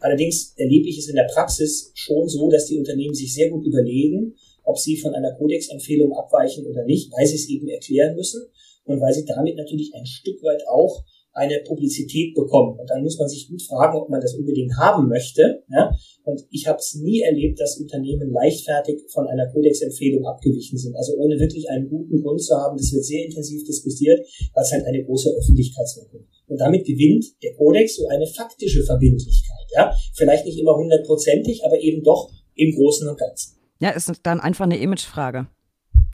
[0.00, 3.66] Allerdings erlebe ich es in der Praxis schon so, dass die Unternehmen sich sehr gut
[3.66, 8.42] überlegen, ob sie von einer Kodexempfehlung abweichen oder nicht, weil sie es eben erklären müssen
[8.84, 11.04] und weil sie damit natürlich ein Stück weit auch
[11.36, 12.78] eine Publizität bekommen.
[12.80, 15.62] Und dann muss man sich gut fragen, ob man das unbedingt haben möchte.
[15.68, 15.92] Ja?
[16.24, 20.96] Und ich habe es nie erlebt, dass Unternehmen leichtfertig von einer Kodexempfehlung abgewichen sind.
[20.96, 22.76] Also ohne wirklich einen guten Grund zu haben.
[22.78, 26.26] Das wird sehr intensiv diskutiert, weil es halt eine große Öffentlichkeitswirkung.
[26.48, 29.66] Und damit gewinnt der Kodex so eine faktische Verbindlichkeit.
[29.74, 29.94] Ja?
[30.14, 33.58] Vielleicht nicht immer hundertprozentig, aber eben doch im Großen und Ganzen.
[33.78, 35.48] Ja, ist dann einfach eine Imagefrage.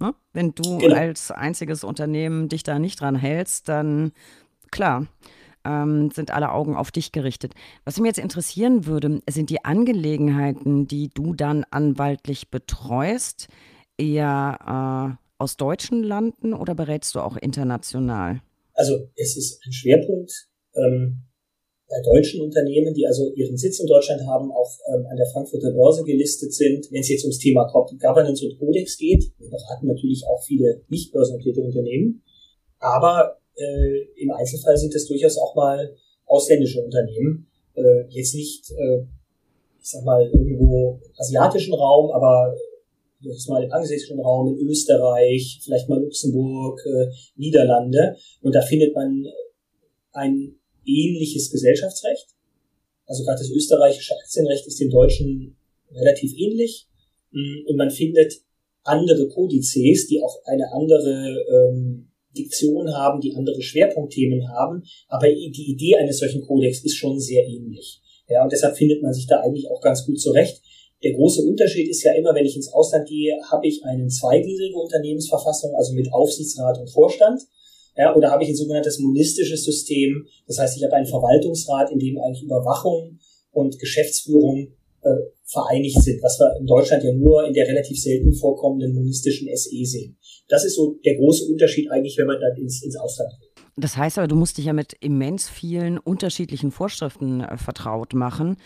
[0.01, 0.15] Ne?
[0.33, 0.97] Wenn du genau.
[0.97, 4.13] als einziges Unternehmen dich da nicht dran hältst, dann
[4.73, 5.07] klar.
[5.65, 7.55] Ähm, sind alle Augen auf dich gerichtet.
[7.85, 13.47] Was mich jetzt interessieren würde, sind die Angelegenheiten, die du dann anwaltlich betreust,
[13.97, 18.43] eher äh, aus deutschen Landen oder berätst du auch international?
[18.75, 20.33] Also es ist ein Schwerpunkt
[20.75, 21.23] ähm,
[21.89, 25.73] bei deutschen Unternehmen, die also ihren Sitz in Deutschland haben, auch ähm, an der Frankfurter
[25.73, 26.89] Börse gelistet sind.
[26.91, 30.83] Wenn es jetzt ums Thema Corporate Governance und Codex geht, wir beraten natürlich auch viele
[30.89, 32.23] nicht börsennotierte Unternehmen.
[32.79, 35.95] Aber äh, im Einzelfall sind es durchaus auch mal
[36.27, 37.47] ausländische Unternehmen.
[37.75, 39.03] Äh, jetzt nicht, äh,
[39.81, 42.55] ich sag mal, irgendwo im asiatischen Raum, aber
[43.21, 48.17] jetzt mal im angelsächsischen Raum, in Österreich, vielleicht mal Luxemburg, äh, Niederlande.
[48.41, 49.27] Und da findet man
[50.13, 52.29] ein ähnliches Gesellschaftsrecht.
[53.07, 55.57] Also gerade das österreichische Aktienrecht ist dem deutschen
[55.91, 56.89] relativ ähnlich.
[57.31, 58.35] Mm, und man findet
[58.85, 65.71] andere Kodizes, die auch eine andere ähm, Diktion haben, die andere Schwerpunktthemen haben, aber die
[65.73, 68.01] Idee eines solchen Kodex ist schon sehr ähnlich.
[68.29, 70.63] Ja, und deshalb findet man sich da eigentlich auch ganz gut zurecht.
[71.03, 74.79] Der große Unterschied ist ja immer, wenn ich ins Ausland gehe, habe ich eine zweigliedrige
[74.79, 77.43] Unternehmensverfassung, also mit Aufsichtsrat und Vorstand.
[77.97, 80.27] Ja, oder habe ich ein sogenanntes monistisches System.
[80.47, 83.19] Das heißt, ich habe einen Verwaltungsrat, in dem eigentlich Überwachung
[83.51, 84.69] und Geschäftsführung
[85.03, 85.11] äh,
[85.53, 89.85] vereinigt sind, was wir in Deutschland ja nur in der relativ selten vorkommenden monistischen SE
[89.85, 90.17] sehen.
[90.49, 93.53] Das ist so der große Unterschied eigentlich, wenn man dann ins, ins Ausland geht.
[93.77, 98.57] Das heißt aber, du musst dich ja mit immens vielen unterschiedlichen Vorschriften äh, vertraut machen.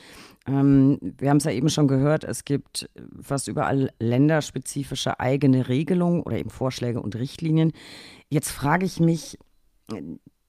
[0.48, 2.88] Ähm, wir haben es ja eben schon gehört, es gibt
[3.20, 7.72] fast überall länderspezifische eigene Regelungen oder eben Vorschläge und Richtlinien.
[8.30, 9.38] Jetzt frage ich mich,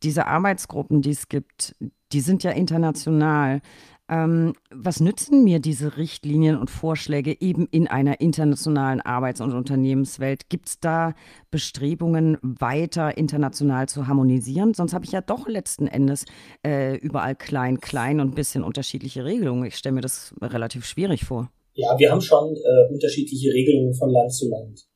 [0.04, 1.76] diese Arbeitsgruppen, die es gibt,
[2.12, 3.62] die sind ja international.
[4.10, 10.50] Ähm, was nützen mir diese Richtlinien und Vorschläge eben in einer internationalen Arbeits- und Unternehmenswelt?
[10.50, 11.14] Gibt es da
[11.52, 14.74] Bestrebungen, weiter international zu harmonisieren?
[14.74, 16.26] Sonst habe ich ja doch letzten Endes
[16.66, 19.66] äh, überall klein, klein und ein bisschen unterschiedliche Regelungen.
[19.66, 21.52] Ich stelle mir das relativ schwierig vor.
[21.74, 24.88] Ja, wir haben schon äh, unterschiedliche Regelungen von Land zu Land.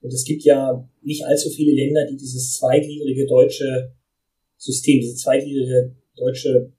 [0.00, 3.92] Und es gibt ja nicht allzu viele Länder, die dieses zweigliedrige deutsche
[4.56, 6.72] System, diese zweigliedrige deutsche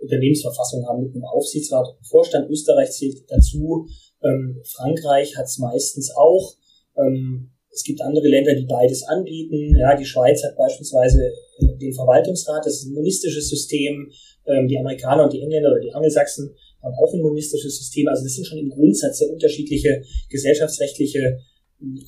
[0.00, 2.50] Unternehmensverfassung haben mit einem Aufsichtsrat und einem Vorstand.
[2.50, 3.86] Österreich zählt dazu.
[4.22, 6.54] Ähm, Frankreich hat es meistens auch.
[6.96, 9.76] Ähm, es gibt andere Länder, die beides anbieten.
[9.76, 14.10] Ja, die Schweiz hat beispielsweise äh, den Verwaltungsrat, das ist ein monistisches System.
[14.46, 18.08] Ähm, die Amerikaner und die Engländer oder die Angelsachsen haben auch ein monistisches System.
[18.08, 21.38] Also das sind schon im Grundsatz sehr unterschiedliche gesellschaftsrechtliche
[21.78, 22.00] hm,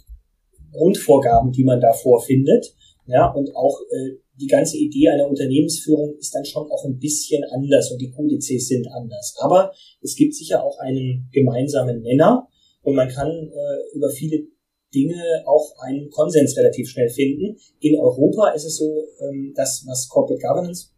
[0.73, 2.75] Grundvorgaben, die man da vorfindet.
[3.07, 7.45] Ja, und auch äh, die ganze Idee einer Unternehmensführung ist dann schon auch ein bisschen
[7.53, 9.35] anders und die Kodizes sind anders.
[9.39, 12.49] Aber es gibt sicher auch einen gemeinsamen Nenner
[12.83, 14.47] und man kann äh, über viele
[14.95, 17.57] Dinge auch einen Konsens relativ schnell finden.
[17.81, 20.89] In Europa ist es so, ähm, dass was Corporate Governance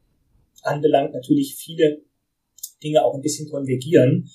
[0.62, 2.02] anbelangt, natürlich viele
[2.82, 4.30] Dinge auch ein bisschen konvergieren.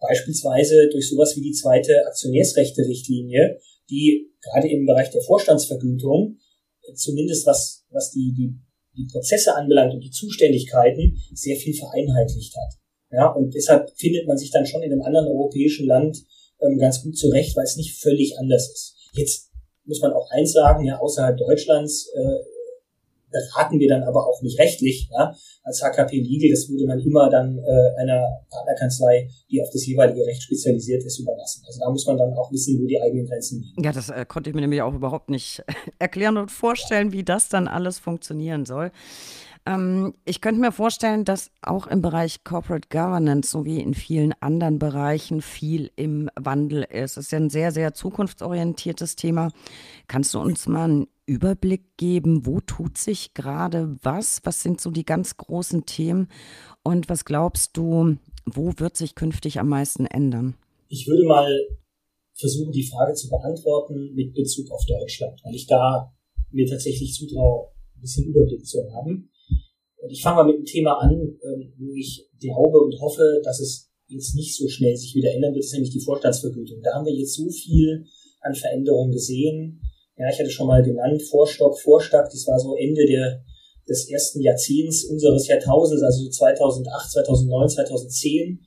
[0.00, 6.38] Beispielsweise durch sowas wie die zweite Aktionärsrechte-Richtlinie, die gerade im Bereich der Vorstandsvergütung
[6.94, 8.54] zumindest was, was die, die,
[8.96, 12.74] die Prozesse anbelangt und die Zuständigkeiten sehr viel vereinheitlicht hat.
[13.10, 16.18] Ja, und deshalb findet man sich dann schon in einem anderen europäischen Land
[16.60, 18.96] ähm, ganz gut zurecht, weil es nicht völlig anders ist.
[19.14, 19.50] Jetzt
[19.84, 22.57] muss man auch eins sagen, ja, außerhalb Deutschlands äh,
[23.30, 25.08] beraten wir dann aber auch nicht rechtlich.
[25.12, 25.34] Ja?
[25.62, 30.24] Als HKP Legal, das würde man immer dann äh, einer Partnerkanzlei, die auf das jeweilige
[30.26, 31.62] Recht spezialisiert ist, überlassen.
[31.66, 33.82] Also da muss man dann auch wissen, wo die eigenen Grenzen liegen.
[33.82, 35.62] Ja, das äh, konnte ich mir nämlich auch überhaupt nicht
[35.98, 38.90] erklären und vorstellen, wie das dann alles funktionieren soll.
[39.68, 44.78] Ähm, ich könnte mir vorstellen, dass auch im Bereich Corporate Governance sowie in vielen anderen
[44.78, 47.18] Bereichen viel im Wandel ist.
[47.18, 49.50] Es ist ja ein sehr, sehr zukunftsorientiertes Thema.
[50.06, 54.40] Kannst du uns mal einen Überblick geben, wo tut sich gerade was?
[54.44, 56.28] Was sind so die ganz großen Themen?
[56.82, 60.54] Und was glaubst du, wo wird sich künftig am meisten ändern?
[60.88, 61.54] Ich würde mal
[62.34, 66.10] versuchen, die Frage zu beantworten mit Bezug auf Deutschland, weil ich da
[66.50, 69.28] mir tatsächlich zutraue, ein bisschen Überblick zu haben.
[70.08, 73.90] Ich fange mal mit einem Thema an, ähm, wo ich glaube und hoffe, dass es
[74.06, 76.80] jetzt nicht so schnell sich wieder ändern wird, ist nämlich die Vorstandsvergütung.
[76.82, 78.04] Da haben wir jetzt so viel
[78.40, 79.80] an Veränderungen gesehen.
[80.16, 83.44] Ja, ich hatte schon mal genannt, Vorstock, Vorstack, das war so Ende der,
[83.88, 88.60] des ersten Jahrzehnts unseres Jahrtausends, also 2008, 2009, 2010.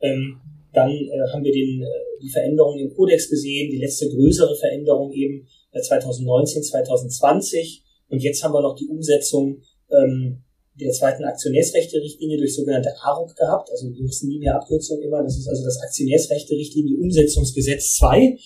[0.00, 0.40] Ähm,
[0.72, 1.86] dann äh, haben wir den, äh,
[2.22, 7.82] die Veränderungen im Kodex gesehen, die letzte größere Veränderung eben äh, 2019, 2020.
[8.08, 10.42] Und jetzt haben wir noch die Umsetzung ähm,
[10.80, 13.70] der zweiten Aktionärsrechte-Richtlinie durch sogenannte ARUG gehabt.
[13.70, 15.22] Also wir müssen nie mehr Abkürzung immer.
[15.22, 18.38] Das ist also das Aktionärsrechte-Richtlinie Umsetzungsgesetz 2,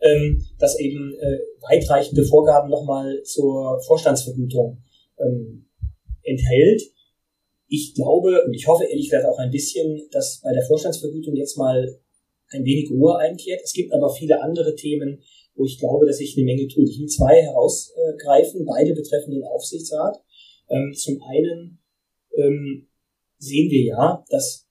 [0.00, 4.82] ähm, das eben äh, weitreichende Vorgaben nochmal zur Vorstandsvergütung
[5.18, 5.68] ähm,
[6.22, 6.82] enthält.
[7.68, 11.56] Ich glaube und ich hoffe ehrlich gesagt auch ein bisschen, dass bei der Vorstandsvergütung jetzt
[11.56, 11.98] mal
[12.50, 13.60] ein wenig Ruhe einkehrt.
[13.62, 15.22] Es gibt aber viele andere Themen,
[15.54, 16.88] wo ich glaube, dass sich eine Menge tut.
[16.88, 18.64] Ich will zwei herausgreifen.
[18.64, 20.16] Beide betreffen den Aufsichtsrat.
[20.68, 21.78] Ähm, zum einen
[22.36, 22.88] ähm,
[23.38, 24.66] sehen wir ja, dass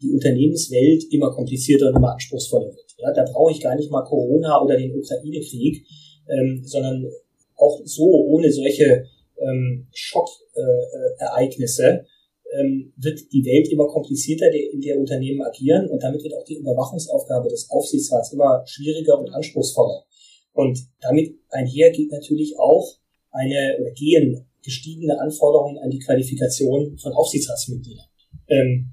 [0.00, 2.94] die Unternehmenswelt immer komplizierter und immer anspruchsvoller wird.
[2.98, 5.86] Ja, da brauche ich gar nicht mal Corona oder den Ukraine-Krieg,
[6.28, 7.10] ähm, sondern
[7.56, 9.06] auch so ohne solche
[9.40, 16.22] ähm, Schockereignisse äh, ähm, wird die Welt immer komplizierter, in der Unternehmen agieren und damit
[16.22, 20.04] wird auch die Überwachungsaufgabe des Aufsichtsrats immer schwieriger und anspruchsvoller.
[20.52, 22.96] Und damit einher geht natürlich auch
[23.30, 28.06] eine oder gehen gestiegene Anforderungen an die Qualifikation von Aufsichtsratsmitgliedern.
[28.48, 28.92] Ähm,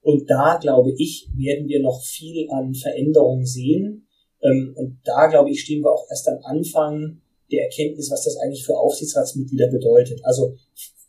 [0.00, 4.06] und da, glaube ich, werden wir noch viel an Veränderungen sehen.
[4.42, 8.36] Ähm, und da, glaube ich, stehen wir auch erst am Anfang der Erkenntnis, was das
[8.36, 10.20] eigentlich für Aufsichtsratsmitglieder bedeutet.
[10.24, 10.56] Also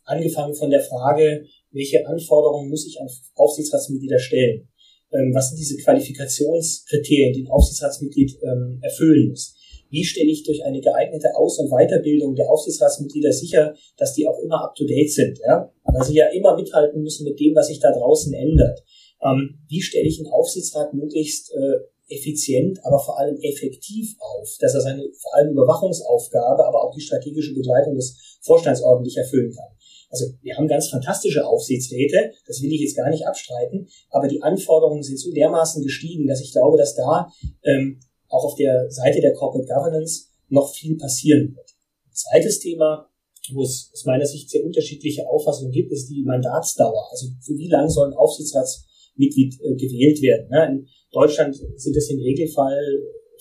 [0.04, 4.68] angefangen von der Frage, welche Anforderungen muss ich an Aufsichtsratsmitglieder stellen?
[5.12, 9.55] Ähm, was sind diese Qualifikationskriterien, die ein Aufsichtsratsmitglied ähm, erfüllen muss?
[9.96, 14.38] Wie stelle ich durch eine geeignete Aus- und Weiterbildung der Aufsichtsratsmitglieder sicher, dass die auch
[14.40, 15.38] immer up-to-date sind?
[15.38, 15.72] Ja?
[15.84, 18.84] Weil sie ja immer mithalten müssen mit dem, was sich da draußen ändert.
[19.24, 24.74] Ähm, wie stelle ich einen Aufsichtsrat möglichst äh, effizient, aber vor allem effektiv auf, dass
[24.74, 29.76] er seine vor allem Überwachungsaufgabe, aber auch die strategische Begleitung des Vorstands ordentlich erfüllen kann?
[30.10, 34.42] Also wir haben ganz fantastische Aufsichtsräte, das will ich jetzt gar nicht abstreiten, aber die
[34.42, 37.32] Anforderungen sind so dermaßen gestiegen, dass ich glaube, dass da
[37.64, 41.70] ähm, auch auf der Seite der Corporate Governance noch viel passieren wird.
[42.06, 43.08] Ein zweites Thema,
[43.52, 47.08] wo es aus meiner Sicht sehr unterschiedliche Auffassungen gibt, ist die Mandatsdauer.
[47.10, 50.48] Also für wie lange soll ein Aufsichtsratsmitglied äh, gewählt werden?
[50.50, 50.66] Ne?
[50.66, 52.80] In Deutschland sind es im Regelfall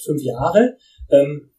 [0.04, 0.78] fünf Jahre.
[1.12, 1.50] Ähm,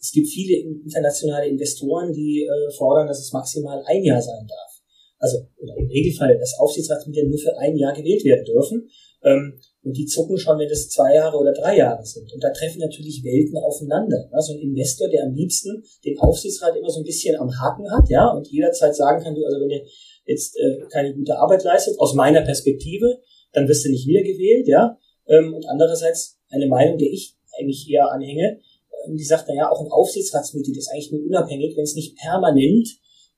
[0.00, 4.82] es gibt viele internationale Investoren, die äh, fordern, dass es maximal ein Jahr sein darf.
[5.18, 8.88] Also im Regelfall, dass Aufsichtsratsmitglieder nur für ein Jahr gewählt werden dürfen.
[9.24, 12.32] Ähm, und die zucken schon, wenn es zwei Jahre oder drei Jahre sind.
[12.32, 14.28] Und da treffen natürlich Welten aufeinander.
[14.32, 18.10] Also ein Investor, der am liebsten den Aufsichtsrat immer so ein bisschen am Haken hat,
[18.10, 19.80] ja, und jederzeit sagen kann, du, also wenn du
[20.26, 23.20] jetzt äh, keine gute Arbeit leistet, aus meiner Perspektive,
[23.52, 24.98] dann wirst du nicht wiedergewählt, ja.
[25.28, 28.58] Ähm, und andererseits eine Meinung, der ich eigentlich eher anhänge,
[29.06, 32.88] ähm, die sagt, naja, auch ein Aufsichtsratsmitglied ist eigentlich nur unabhängig, wenn es nicht permanent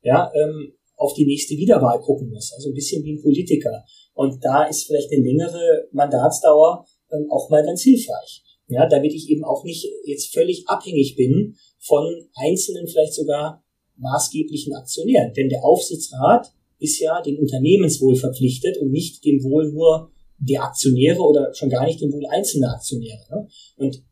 [0.03, 2.53] ja, ähm, auf die nächste Wiederwahl gucken muss.
[2.53, 3.85] Also ein bisschen wie ein Politiker.
[4.15, 8.43] Und da ist vielleicht eine längere Mandatsdauer ähm, auch mal ganz hilfreich.
[8.67, 13.65] Ja, damit ich eben auch nicht jetzt völlig abhängig bin von einzelnen, vielleicht sogar
[13.97, 15.33] maßgeblichen Aktionären.
[15.33, 21.21] Denn der Aufsichtsrat ist ja dem Unternehmenswohl verpflichtet und nicht dem Wohl nur der Aktionäre
[21.21, 23.21] oder schon gar nicht dem Wohl einzelner Aktionäre.
[23.31, 23.49] Ne?
[23.77, 24.03] Und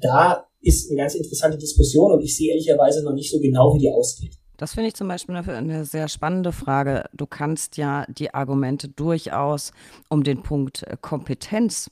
[0.00, 3.80] da ist eine ganz interessante Diskussion und ich sehe ehrlicherweise noch nicht so genau, wie
[3.80, 4.34] die ausgeht.
[4.56, 7.04] Das finde ich zum Beispiel eine, eine, sehr spannende Frage.
[7.12, 9.72] Du kannst ja die Argumente durchaus
[10.08, 11.90] um den Punkt äh, Kompetenz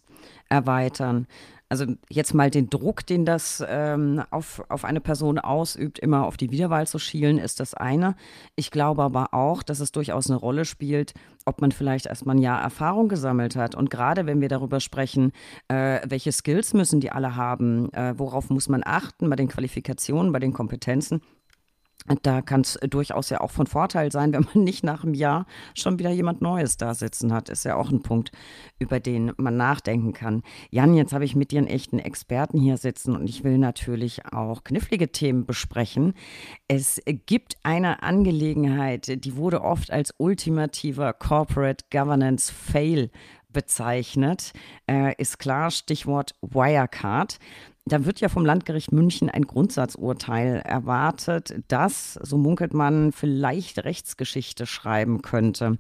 [0.49, 1.27] erweitern
[1.71, 6.37] also jetzt mal den Druck, den das ähm, auf, auf eine Person ausübt, immer auf
[6.37, 8.17] die Wiederwahl zu schielen, ist das eine.
[8.57, 11.15] Ich glaube aber auch, dass es durchaus eine Rolle spielt,
[11.47, 13.77] ob man vielleicht erstmal ein Jahr Erfahrung gesammelt hat.
[13.77, 15.31] Und gerade wenn wir darüber sprechen,
[15.69, 20.33] äh, welche Skills müssen die alle haben, äh, worauf muss man achten bei den Qualifikationen,
[20.33, 21.23] bei den Kompetenzen,
[22.23, 25.47] da kann es durchaus ja auch von Vorteil sein, wenn man nicht nach einem Jahr
[25.75, 27.49] schon wieder jemand Neues da sitzen hat.
[27.49, 28.33] Ist ja auch ein Punkt,
[28.79, 30.43] über den man nachdenken kann.
[30.71, 34.27] Jan, jetzt habe ich mit dir einen echten Experten hier sitzen und ich will natürlich
[34.27, 36.15] auch knifflige Themen besprechen.
[36.69, 43.11] Es gibt eine Angelegenheit, die wurde oft als ultimativer Corporate Governance Fail
[43.53, 44.53] bezeichnet.
[44.89, 47.39] Äh, ist klar, Stichwort Wirecard.
[47.87, 54.67] Da wird ja vom Landgericht München ein Grundsatzurteil erwartet, das, so munkelt man, vielleicht Rechtsgeschichte
[54.67, 55.79] schreiben könnte.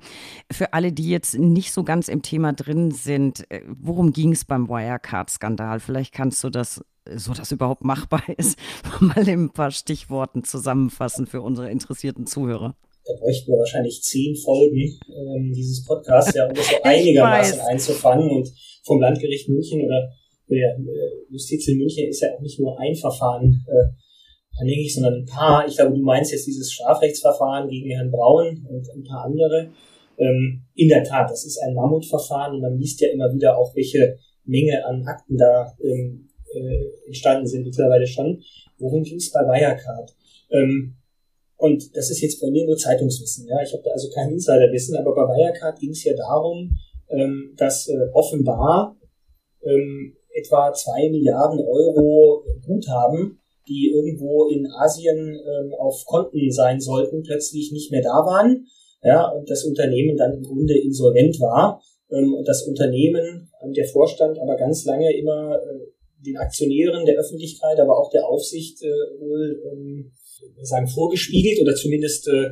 [0.50, 4.44] Für alle, die jetzt nicht so ganz im Thema drin sind, äh, worum ging es
[4.44, 5.78] beim Wirecard-Skandal?
[5.78, 6.82] Vielleicht kannst du das,
[7.14, 8.58] so dass überhaupt machbar ist,
[9.00, 12.74] mal in ein paar Stichworten zusammenfassen für unsere interessierten Zuhörer.
[13.04, 18.30] Da bräuchten wir wahrscheinlich zehn Folgen ähm, dieses Podcasts, ja, um das so einigermaßen einzufangen.
[18.30, 18.50] Und
[18.84, 20.10] vom Landgericht München oder
[20.50, 25.14] der äh, Justiz in München ist ja auch nicht nur ein Verfahren äh, anhängig, sondern
[25.14, 25.66] ein paar.
[25.66, 29.70] Ich glaube, du meinst jetzt dieses Strafrechtsverfahren gegen Herrn Braun und ein paar andere.
[30.18, 33.74] Ähm, in der Tat, das ist ein Mammutverfahren und man liest ja immer wieder auch,
[33.74, 38.42] welche Menge an Akten da ähm, äh, entstanden sind mittlerweile schon.
[38.78, 40.14] Worum ging es bei Wirecard?
[40.50, 40.96] Ähm,
[41.56, 43.46] und das ist jetzt bei mir nur Zeitungswissen.
[43.46, 46.76] Ja, ich habe da also kein Insiderwissen, aber bei Wirecard ging es ja darum,
[47.10, 48.96] ähm, dass äh, offenbar
[49.62, 57.22] ähm, etwa zwei Milliarden Euro Guthaben, die irgendwo in Asien ähm, auf Konten sein sollten,
[57.22, 58.66] plötzlich nicht mehr da waren.
[59.02, 61.80] Ja, und das Unternehmen dann im Grunde insolvent war.
[62.10, 65.86] Ähm, und das Unternehmen, äh, der Vorstand aber ganz lange immer äh,
[66.26, 68.88] den Aktionären der Öffentlichkeit, aber auch der Aufsicht äh,
[69.20, 70.12] wohl ähm,
[70.62, 72.50] sagen, vorgespiegelt oder zumindest äh,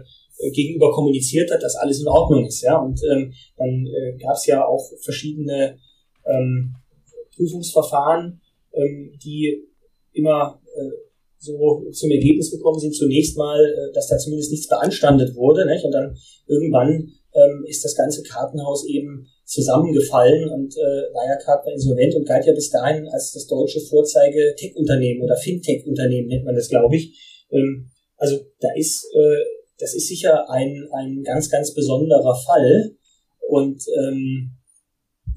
[0.52, 2.62] gegenüber kommuniziert hat, dass alles in Ordnung ist.
[2.62, 5.78] Ja, und ähm, dann äh, gab es ja auch verschiedene
[6.26, 6.74] ähm,
[7.38, 8.40] Prüfungsverfahren,
[8.74, 9.64] ähm, die
[10.12, 10.90] immer äh,
[11.38, 15.84] so zum Ergebnis gekommen sind, zunächst mal, äh, dass da zumindest nichts beanstandet wurde, nicht?
[15.84, 16.16] und dann
[16.46, 22.44] irgendwann ähm, ist das ganze Kartenhaus eben zusammengefallen und äh, Wirecard war insolvent und galt
[22.44, 27.46] ja bis dahin als das deutsche Vorzeige-Tech-Unternehmen oder Fintech-Unternehmen nennt man das, glaube ich.
[27.50, 29.44] Ähm, also da ist, äh,
[29.78, 32.96] das ist sicher ein, ein ganz, ganz besonderer Fall
[33.48, 34.57] und ähm,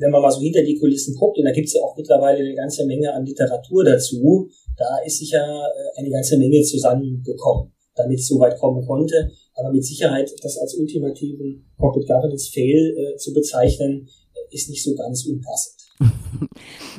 [0.02, 2.56] wenn man mal so hinter die Kulissen guckt, und da gibt's ja auch mittlerweile eine
[2.56, 8.28] ganze Menge an Literatur dazu, da ist sicher äh, eine ganze Menge zusammengekommen, damit es
[8.28, 9.32] so weit kommen konnte.
[9.54, 14.84] Aber mit Sicherheit das als ultimativen Corporate Governance Fail äh, zu bezeichnen, äh, ist nicht
[14.84, 15.81] so ganz unpassend.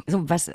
[0.07, 0.51] So, was,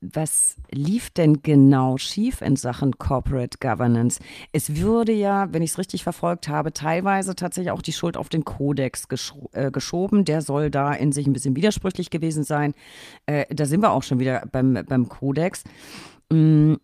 [0.00, 4.20] was lief denn genau schief in Sachen Corporate Governance?
[4.52, 8.28] Es würde ja, wenn ich es richtig verfolgt habe, teilweise tatsächlich auch die Schuld auf
[8.28, 10.24] den Kodex gesch äh, geschoben.
[10.24, 12.74] Der soll da in sich ein bisschen widersprüchlich gewesen sein.
[13.26, 15.64] Äh, da sind wir auch schon wieder beim, beim Kodex.
[16.30, 16.74] Mm,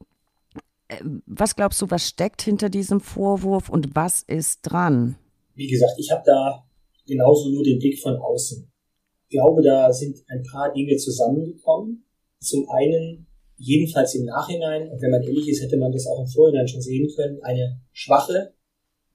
[0.89, 5.17] äh, was glaubst du, was steckt hinter diesem Vorwurf und was ist dran?
[5.55, 6.65] Wie gesagt, ich habe da
[7.07, 8.71] genauso nur den Blick von außen
[9.29, 12.05] glaube, da sind ein paar Dinge zusammengekommen.
[12.41, 16.27] Zum einen, jedenfalls im Nachhinein, und wenn man ehrlich ist, hätte man das auch im
[16.27, 18.55] Vorhinein schon sehen können, eine schwache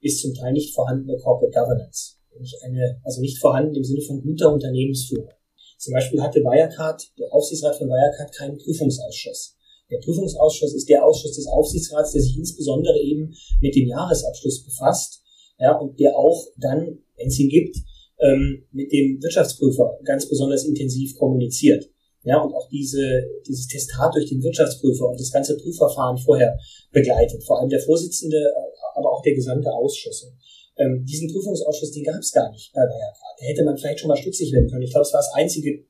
[0.00, 2.16] bis zum Teil nicht vorhandene Corporate Governance.
[2.64, 5.30] Eine, also nicht vorhanden im Sinne von guter Unternehmensführung.
[5.78, 9.56] Zum Beispiel hatte Wirecard, der Aufsichtsrat von Wirecard, keinen Prüfungsausschuss.
[9.90, 15.22] Der Prüfungsausschuss ist der Ausschuss des Aufsichtsrats, der sich insbesondere eben mit dem Jahresabschluss befasst,
[15.58, 17.76] ja, und der auch dann, wenn es ihn gibt,
[18.22, 21.88] ähm, mit dem Wirtschaftsprüfer ganz besonders intensiv kommuniziert.
[22.24, 26.56] Ja, und auch diese, dieses Testat durch den Wirtschaftsprüfer und das ganze Prüfverfahren vorher
[26.92, 27.42] begleitet.
[27.42, 30.30] Vor allem der Vorsitzende, äh, aber auch der gesamte Ausschuss.
[30.78, 33.38] Ähm, diesen Prüfungsausschuss, den gab es gar nicht bei Wirecard.
[33.40, 34.82] Da hätte man vielleicht schon mal stutzig werden können.
[34.82, 35.84] Ich glaube, es war das einzige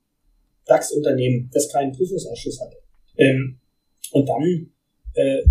[0.67, 2.79] DAX-Unternehmen, das keinen Prüfungsausschuss hatte.
[3.19, 3.61] Ähm,
[4.13, 4.73] und dann,
[5.15, 5.43] äh,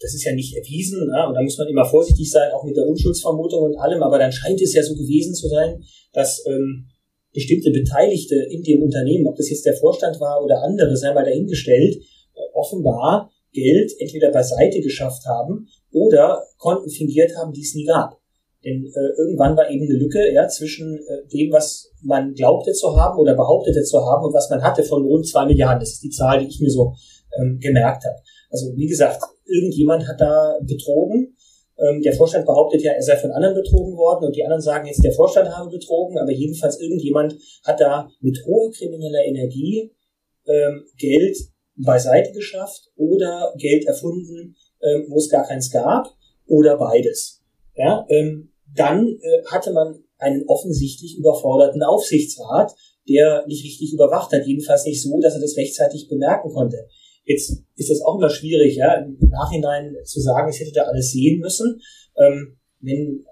[0.00, 2.76] das ist ja nicht erwiesen, ja, und da muss man immer vorsichtig sein, auch mit
[2.76, 5.82] der Unschuldsvermutung und allem, aber dann scheint es ja so gewesen zu sein,
[6.12, 6.86] dass ähm,
[7.32, 11.24] bestimmte Beteiligte in dem Unternehmen, ob das jetzt der Vorstand war oder andere, sei mal
[11.24, 17.84] dahingestellt, äh, offenbar Geld entweder beiseite geschafft haben oder Konten fingiert haben, die es nie
[17.84, 18.18] gab.
[18.64, 22.96] Denn äh, irgendwann war eben eine Lücke ja, zwischen äh, dem, was man glaubte zu
[22.96, 25.80] haben oder behauptete zu haben und was man hatte von rund zwei Milliarden.
[25.80, 26.94] Das ist die Zahl, die ich mir so
[27.38, 28.16] ähm, gemerkt habe.
[28.50, 31.36] Also wie gesagt, irgendjemand hat da betrogen.
[31.78, 34.86] Ähm, der Vorstand behauptet ja, er sei von anderen betrogen worden und die anderen sagen
[34.86, 39.92] jetzt, der Vorstand habe betrogen, aber jedenfalls irgendjemand hat da mit hoher krimineller Energie
[40.46, 41.36] ähm, Geld
[41.76, 46.06] beiseite geschafft oder Geld erfunden, ähm, wo es gar keins gab
[46.46, 47.42] oder beides.
[47.74, 52.72] Ja, ähm, dann äh, hatte man einen offensichtlich überforderten Aufsichtsrat,
[53.08, 56.88] der nicht richtig überwacht hat, jedenfalls nicht so, dass er das rechtzeitig bemerken konnte.
[57.26, 61.10] Jetzt ist es auch immer schwierig, ja, im Nachhinein zu sagen, ich hätte da alles
[61.10, 61.80] sehen müssen.
[62.16, 63.24] Ähm, wenn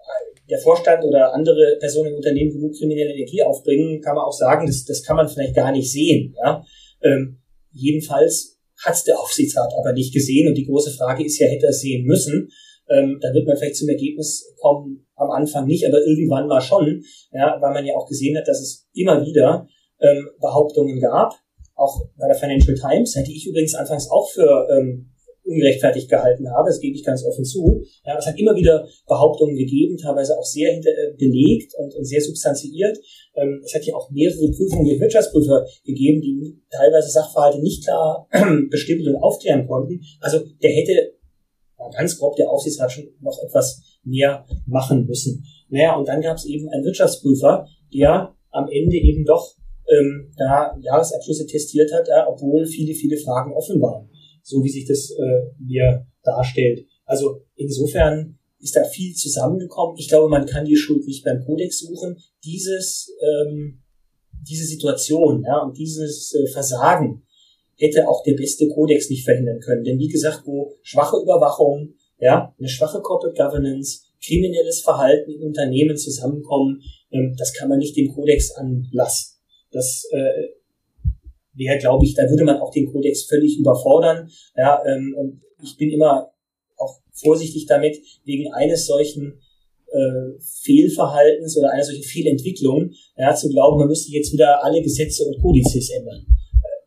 [0.50, 4.66] der Vorstand oder andere Personen im Unternehmen genug kriminelle Energie aufbringen, kann man auch sagen,
[4.66, 6.34] das, das kann man vielleicht gar nicht sehen.
[6.44, 6.62] Ja?
[7.02, 7.40] Ähm,
[7.72, 11.66] jedenfalls hat es der Aufsichtsrat aber nicht gesehen und die große Frage ist ja, hätte
[11.66, 12.50] er es sehen müssen?
[12.90, 17.02] Ähm, da wird man vielleicht zum Ergebnis kommen, am Anfang nicht, aber irgendwann mal schon,
[17.32, 19.66] ja, weil man ja auch gesehen hat, dass es immer wieder
[20.00, 21.32] ähm, Behauptungen gab,
[21.74, 25.10] auch bei der Financial Times, hätte ich übrigens anfangs auch für ähm,
[25.44, 27.82] ungerechtfertigt gehalten habe, das gebe ich ganz offen zu.
[28.04, 32.04] Ja, es hat immer wieder Behauptungen gegeben, teilweise auch sehr hinter, äh, belegt und, und
[32.04, 32.98] sehr substanziiert.
[33.34, 38.26] Ähm, es hat ja auch mehrere Prüfungen durch Wirtschaftsprüfer gegeben, die teilweise Sachverhalte nicht klar
[38.70, 40.00] bestimmen und aufklären konnten.
[40.20, 41.14] Also der hätte
[41.92, 45.44] ganz grob der Aufsichtsrat schon noch etwas mehr machen müssen.
[45.68, 49.54] Naja, und dann gab es eben einen Wirtschaftsprüfer, der am Ende eben doch
[49.88, 54.08] ähm, da Jahresabschlüsse testiert hat, äh, obwohl viele, viele Fragen offen waren,
[54.42, 56.86] so wie sich das äh, mir darstellt.
[57.04, 59.96] Also insofern ist da viel zusammengekommen.
[59.98, 62.16] Ich glaube, man kann die Schuld nicht beim Kodex suchen.
[62.44, 63.82] Dieses, ähm,
[64.32, 67.22] diese Situation ja, und dieses äh, Versagen
[67.76, 69.84] hätte auch der beste Kodex nicht verhindern können.
[69.84, 75.96] Denn wie gesagt, wo schwache Überwachung, ja, eine schwache Corporate Governance, kriminelles Verhalten in Unternehmen
[75.96, 76.80] zusammenkommen,
[77.12, 79.33] ähm, das kann man nicht dem Kodex anlassen.
[79.74, 80.48] Das äh,
[81.54, 84.30] wäre, glaube ich, da würde man auch den Kodex völlig überfordern.
[84.56, 86.30] Ja, ähm, und ich bin immer
[86.76, 89.40] auch vorsichtig damit, wegen eines solchen
[89.88, 95.24] äh, Fehlverhaltens oder einer solchen Fehlentwicklung, ja, zu glauben, man müsste jetzt wieder alle Gesetze
[95.24, 96.26] und Kodizes ändern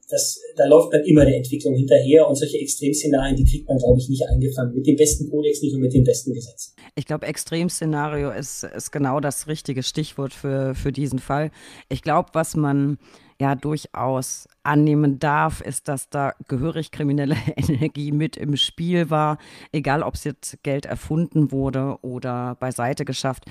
[0.09, 3.99] das, da läuft man immer der Entwicklung hinterher und solche Extremszenarien, die kriegt man, glaube
[3.99, 4.73] ich, nicht eingefangen.
[4.73, 6.73] Mit dem besten Kodex nicht und mit den besten Gesetzen.
[6.95, 11.51] Ich glaube, Extremszenario ist, ist genau das richtige Stichwort für, für diesen Fall.
[11.89, 12.97] Ich glaube, was man
[13.39, 19.37] ja durchaus annehmen darf, ist, dass da gehörig kriminelle Energie mit im Spiel war,
[19.73, 23.43] egal ob es jetzt Geld erfunden wurde oder beiseite geschafft.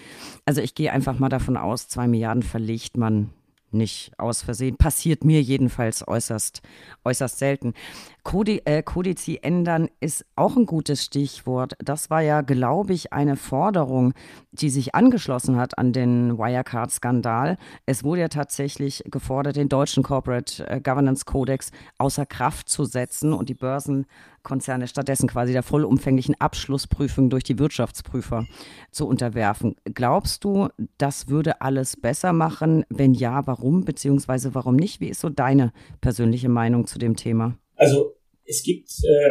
[0.47, 3.31] Also ich gehe einfach mal davon aus, zwei Milliarden verlegt man
[3.77, 4.77] nicht aus Versehen.
[4.77, 6.63] Passiert mir jedenfalls äußerst,
[7.05, 7.75] äußerst selten.
[8.23, 11.75] Kodi äh, Kodizi ändern ist auch ein gutes Stichwort.
[11.79, 14.15] Das war ja, glaube ich, eine Forderung,
[14.51, 17.57] die sich angeschlossen hat an den Wirecard-Skandal.
[17.87, 23.33] Es wurde ja tatsächlich gefordert, den deutschen Corporate äh, Governance Codex außer Kraft zu setzen
[23.33, 24.07] und die Börsen
[24.47, 28.47] Konzerne stattdessen quasi der vollumfänglichen Abschlussprüfung durch die Wirtschaftsprüfer
[28.93, 29.75] zu unterwerfen.
[29.93, 30.69] Glaubst du,
[30.99, 32.85] das würde alles besser machen?
[32.89, 33.85] Wenn ja, warum?
[33.85, 35.01] Beziehungsweise warum nicht?
[35.01, 37.59] Wie ist so deine persönliche Meinung zu dem Thema?
[37.75, 39.31] Also es gibt äh,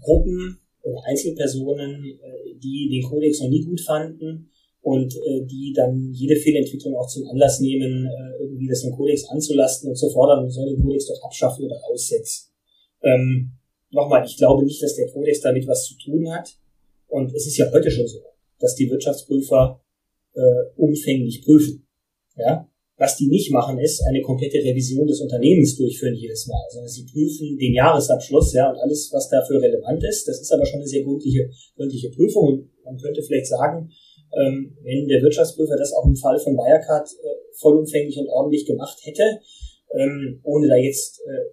[0.00, 4.50] Gruppen oder Einzelpersonen, äh, die den Kodex noch nie gut fanden
[4.82, 9.24] und äh, die dann jede Fehlentwicklung auch zum Anlass nehmen, äh, irgendwie das im Kodex
[9.30, 12.52] anzulasten und zu fordern, man soll den Kodex doch abschaffen oder aussetzen.
[13.02, 13.52] Ähm,
[13.92, 16.56] nochmal, ich glaube nicht, dass der Kodex damit was zu tun hat.
[17.08, 18.20] Und es ist ja heute schon so,
[18.58, 19.80] dass die Wirtschaftsprüfer
[20.34, 20.40] äh,
[20.76, 21.86] umfänglich prüfen.
[22.36, 22.68] Ja?
[22.96, 27.04] Was die nicht machen, ist eine komplette Revision des Unternehmens durchführen jedes Mal, sondern sie
[27.04, 30.26] prüfen den Jahresabschluss ja, und alles, was dafür relevant ist.
[30.28, 32.46] Das ist aber schon eine sehr gründliche, gründliche Prüfung.
[32.46, 33.90] Und man könnte vielleicht sagen,
[34.34, 38.98] ähm, wenn der Wirtschaftsprüfer das auch im Fall von Wirecard äh, vollumfänglich und ordentlich gemacht
[39.02, 39.40] hätte,
[39.94, 41.52] ähm, ohne da jetzt äh,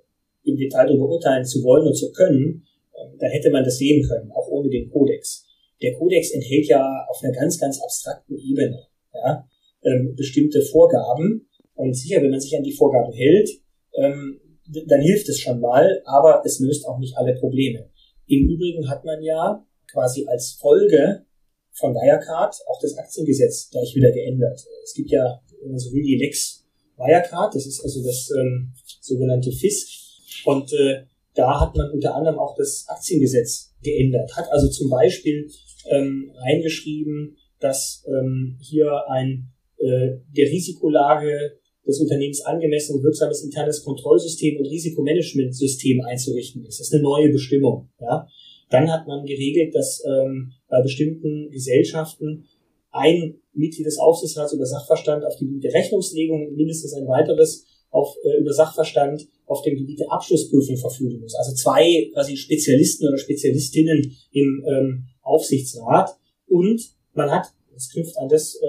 [0.50, 2.66] im Detail darüber urteilen zu wollen und zu können,
[2.98, 5.46] ähm, dann hätte man das sehen können, auch ohne den Kodex.
[5.82, 9.48] Der Kodex enthält ja auf einer ganz, ganz abstrakten Ebene ja,
[9.84, 11.48] ähm, bestimmte Vorgaben.
[11.76, 13.50] Und sicher, wenn man sich an die Vorgaben hält,
[13.96, 14.42] ähm,
[14.88, 17.90] dann hilft es schon mal, aber es löst auch nicht alle Probleme.
[18.28, 21.26] Im Übrigen hat man ja quasi als Folge
[21.74, 24.60] von Wirecard auch das Aktiengesetz gleich wieder geändert.
[24.84, 25.42] Es gibt ja,
[25.76, 30.09] so will, die Lex Wirecard, das ist also das ähm, sogenannte FISC.
[30.46, 31.04] Und äh,
[31.36, 35.50] da hat man unter anderem auch das Aktiengesetz geändert, hat also zum Beispiel
[35.90, 43.84] ähm, reingeschrieben, dass ähm, hier ein äh, der Risikolage des Unternehmens angemessen und wirksames internes
[43.84, 46.80] Kontrollsystem und Risikomanagementsystem einzurichten ist.
[46.80, 47.90] Das ist eine neue Bestimmung.
[48.00, 48.28] Ja?
[48.70, 52.46] Dann hat man geregelt, dass ähm, bei bestimmten Gesellschaften
[52.92, 58.54] ein Mitglied des Aufsichtsrats über Sachverstand auf die Rechnungslegung mindestens ein weiteres auf, äh, über
[58.54, 61.36] Sachverstand auf dem Gebiet der Abschlussprüfung verfügen muss.
[61.36, 66.16] Also zwei quasi Spezialisten oder Spezialistinnen im ähm, Aufsichtsrat.
[66.48, 66.82] Und
[67.14, 68.68] man hat, das knüpft an das äh,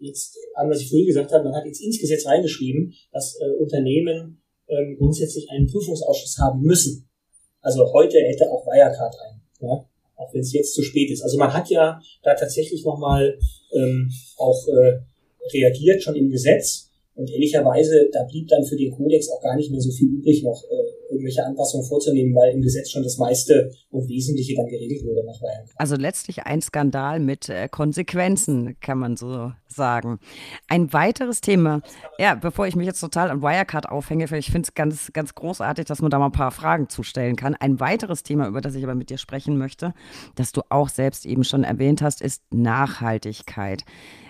[0.00, 3.50] jetzt an, was ich vorhin gesagt habe, man hat jetzt ins Gesetz reingeschrieben, dass äh,
[3.58, 7.08] Unternehmen ähm, grundsätzlich einen Prüfungsausschuss haben müssen.
[7.60, 9.86] Also heute hätte auch Wirecard einen, ja?
[10.16, 11.22] auch wenn es jetzt zu spät ist.
[11.22, 13.38] Also man hat ja da tatsächlich nochmal
[13.72, 15.00] ähm, auch äh,
[15.52, 16.89] reagiert schon im Gesetz
[17.20, 20.42] und ehrlicherweise, da blieb dann für den Kodex auch gar nicht mehr so viel übrig,
[20.42, 25.04] noch äh, irgendwelche Anpassungen vorzunehmen, weil im Gesetz schon das meiste und Wesentliche dann geregelt
[25.04, 25.70] wurde nach Wirecard.
[25.76, 30.18] Also letztlich ein Skandal mit äh, Konsequenzen, kann man so sagen.
[30.66, 31.82] Ein weiteres Thema,
[32.18, 35.84] ja, bevor ich mich jetzt total an Wirecard aufhänge, ich finde es ganz, ganz großartig,
[35.84, 37.54] dass man da mal ein paar Fragen zustellen kann.
[37.54, 39.92] Ein weiteres Thema, über das ich aber mit dir sprechen möchte,
[40.36, 43.84] das du auch selbst eben schon erwähnt hast, ist Nachhaltigkeit.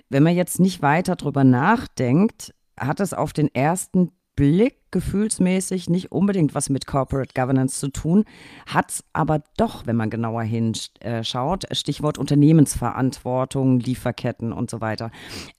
[0.09, 4.11] Wenn man jetzt nicht weiter drüber nachdenkt, hat es auf den ersten
[4.41, 8.24] Blick gefühlsmäßig nicht unbedingt was mit Corporate Governance zu tun,
[8.66, 15.11] hat es aber doch, wenn man genauer hinschaut, Stichwort Unternehmensverantwortung, Lieferketten und so weiter.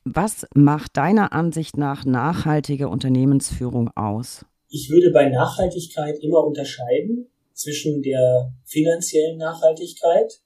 [0.03, 4.45] Was macht deiner Ansicht nach nachhaltige Unternehmensführung aus?
[4.67, 10.41] Ich würde bei Nachhaltigkeit immer unterscheiden zwischen der finanziellen Nachhaltigkeit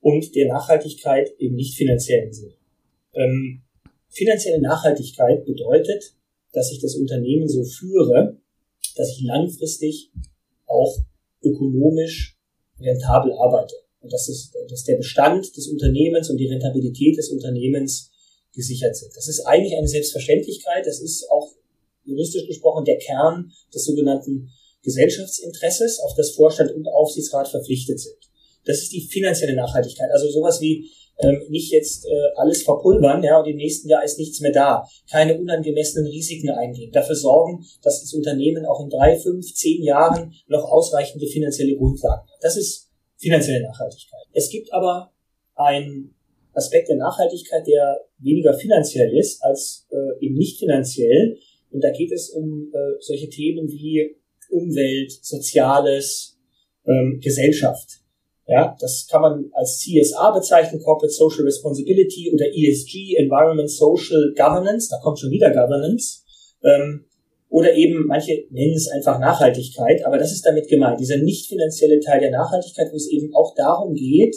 [0.00, 2.54] und der Nachhaltigkeit im nicht finanziellen Sinne.
[3.14, 3.62] Ähm,
[4.08, 6.15] finanzielle Nachhaltigkeit bedeutet,
[6.56, 8.40] dass ich das Unternehmen so führe,
[8.96, 10.10] dass ich langfristig
[10.64, 10.96] auch
[11.44, 12.38] ökonomisch
[12.80, 13.74] rentabel arbeite.
[14.00, 18.10] Und dass, es, dass der Bestand des Unternehmens und die Rentabilität des Unternehmens
[18.54, 19.14] gesichert sind.
[19.14, 20.86] Das ist eigentlich eine Selbstverständlichkeit.
[20.86, 21.52] Das ist auch
[22.04, 24.48] juristisch gesprochen der Kern des sogenannten
[24.82, 28.16] Gesellschaftsinteresses, auf das Vorstand und Aufsichtsrat verpflichtet sind.
[28.64, 30.08] Das ist die finanzielle Nachhaltigkeit.
[30.10, 30.88] Also sowas wie
[31.18, 34.86] ähm, nicht jetzt äh, alles verpulvern, ja, und im nächsten Jahr ist nichts mehr da.
[35.10, 36.92] Keine unangemessenen Risiken eingehen.
[36.92, 42.28] Dafür sorgen, dass das Unternehmen auch in drei, fünf, zehn Jahren noch ausreichende finanzielle Grundlagen
[42.28, 42.38] hat.
[42.42, 44.26] Das ist finanzielle Nachhaltigkeit.
[44.32, 45.12] Es gibt aber
[45.54, 46.14] einen
[46.52, 51.38] Aspekt der Nachhaltigkeit, der weniger finanziell ist als äh, eben nicht finanziell.
[51.70, 54.16] Und da geht es um äh, solche Themen wie
[54.50, 56.38] Umwelt, Soziales,
[56.86, 58.00] ähm, Gesellschaft.
[58.48, 64.88] Ja, das kann man als CSA bezeichnen, Corporate Social Responsibility oder ESG, Environment Social Governance,
[64.88, 66.22] da kommt schon wieder Governance.
[66.62, 67.06] Ähm,
[67.48, 72.00] oder eben, manche nennen es einfach Nachhaltigkeit, aber das ist damit gemeint, dieser nicht finanzielle
[72.00, 74.36] Teil der Nachhaltigkeit, wo es eben auch darum geht,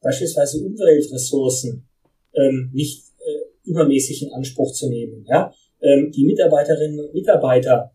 [0.00, 1.88] beispielsweise Umweltressourcen
[2.34, 5.52] ähm, nicht äh, übermäßig in Anspruch zu nehmen, ja?
[5.82, 7.92] ähm, die Mitarbeiterinnen und Mitarbeiter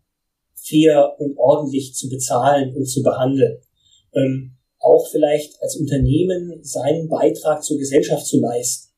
[0.54, 3.58] fair und ordentlich zu bezahlen und zu behandeln.
[4.12, 8.88] Ähm, auch vielleicht als Unternehmen seinen Beitrag zur Gesellschaft zu leisten.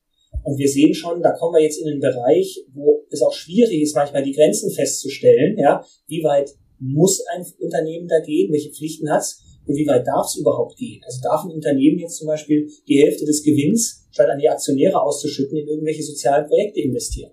[0.45, 3.83] Und wir sehen schon, da kommen wir jetzt in einen Bereich, wo es auch schwierig
[3.83, 9.11] ist, manchmal die Grenzen festzustellen, ja, wie weit muss ein Unternehmen da gehen, welche Pflichten
[9.11, 11.03] hat es und wie weit darf es überhaupt gehen.
[11.05, 15.01] Also darf ein Unternehmen jetzt zum Beispiel die Hälfte des Gewinns, statt an die Aktionäre
[15.03, 17.33] auszuschütten, in irgendwelche sozialen Projekte investieren.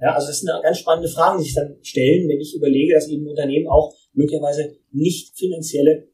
[0.00, 2.94] Ja, also das ist eine ganz spannende Frage, die sich dann stellen, wenn ich überlege,
[2.94, 6.08] dass eben Unternehmen auch möglicherweise nicht finanzielle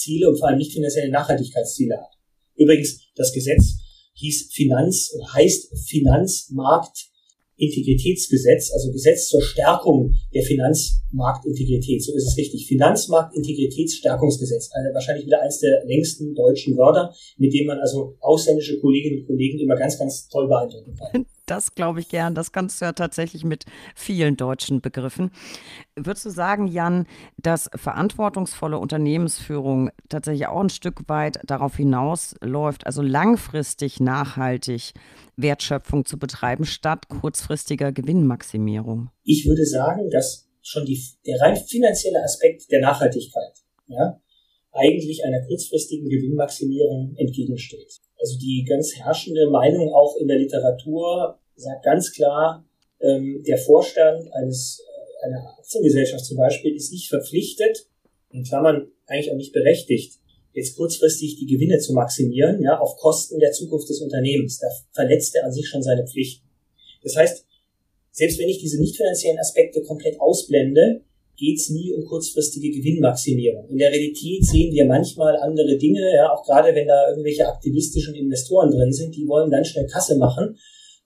[0.00, 2.10] Ziele und vor allem nicht finanzielle Nachhaltigkeitsziele hat.
[2.56, 3.76] Übrigens, das Gesetz
[4.14, 12.02] hieß Finanz, heißt Finanzmarktintegritätsgesetz, also Gesetz zur Stärkung der Finanzmarktintegrität.
[12.02, 12.66] So ist es richtig.
[12.66, 14.70] Finanzmarktintegritätsstärkungsgesetz.
[14.72, 19.26] Eine, wahrscheinlich wieder eines der längsten deutschen Wörter, mit dem man also ausländische Kolleginnen und
[19.26, 21.24] Kollegen immer ganz, ganz toll beeindrucken kann.
[21.50, 22.36] Das glaube ich gern.
[22.36, 23.64] Das kannst du ja tatsächlich mit
[23.96, 25.32] vielen deutschen Begriffen.
[25.96, 27.06] Würdest du sagen, Jan,
[27.38, 34.92] dass verantwortungsvolle Unternehmensführung tatsächlich auch ein Stück weit darauf hinausläuft, also langfristig nachhaltig
[35.36, 39.10] Wertschöpfung zu betreiben, statt kurzfristiger Gewinnmaximierung?
[39.24, 44.20] Ich würde sagen, dass schon die, der rein finanzielle Aspekt der Nachhaltigkeit ja,
[44.72, 48.00] eigentlich einer kurzfristigen Gewinnmaximierung entgegensteht.
[48.20, 52.64] Also die ganz herrschende Meinung auch in der Literatur sagt ganz klar,
[53.00, 54.82] ähm, der Vorstand eines,
[55.22, 57.86] äh, einer Aktiengesellschaft zum Beispiel ist nicht verpflichtet,
[58.30, 60.18] in Klammern eigentlich auch nicht berechtigt,
[60.52, 64.58] jetzt kurzfristig die Gewinne zu maximieren, ja, auf Kosten der Zukunft des Unternehmens.
[64.58, 66.46] Da verletzt er an sich schon seine Pflichten.
[67.02, 67.46] Das heißt,
[68.12, 71.02] selbst wenn ich diese nicht finanziellen Aspekte komplett ausblende,
[71.40, 73.66] geht es nie um kurzfristige Gewinnmaximierung.
[73.70, 78.14] In der Realität sehen wir manchmal andere Dinge, ja, auch gerade wenn da irgendwelche aktivistischen
[78.14, 80.58] Investoren drin sind, die wollen ganz schnell Kasse machen.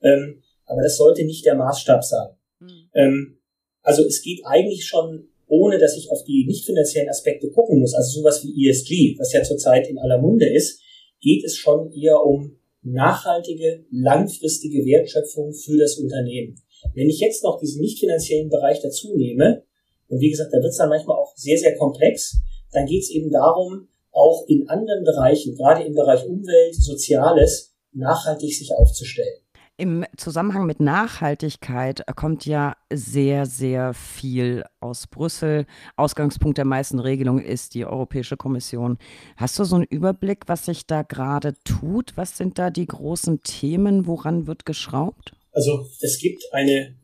[0.03, 2.27] Ähm, aber das sollte nicht der Maßstab sein.
[2.59, 2.89] Mhm.
[2.93, 3.37] Ähm,
[3.81, 7.93] also es geht eigentlich schon, ohne dass ich auf die nicht finanziellen Aspekte gucken muss,
[7.93, 10.81] also sowas wie ESG, was ja zurzeit in aller Munde ist,
[11.21, 16.55] geht es schon eher um nachhaltige, langfristige Wertschöpfung für das Unternehmen.
[16.93, 19.63] Wenn ich jetzt noch diesen nicht finanziellen Bereich dazu nehme,
[20.07, 22.37] und wie gesagt, da wird es dann manchmal auch sehr, sehr komplex,
[22.71, 28.53] dann geht es eben darum, auch in anderen Bereichen, gerade im Bereich Umwelt, Soziales, nachhaltig
[28.53, 29.39] sich aufzustellen.
[29.77, 35.65] Im Zusammenhang mit Nachhaltigkeit kommt ja sehr, sehr viel aus Brüssel.
[35.97, 38.97] Ausgangspunkt der meisten Regelungen ist die Europäische Kommission.
[39.35, 42.15] Hast du so einen Überblick, was sich da gerade tut?
[42.15, 44.07] Was sind da die großen Themen?
[44.07, 45.33] Woran wird geschraubt?
[45.51, 46.95] Also es gibt eine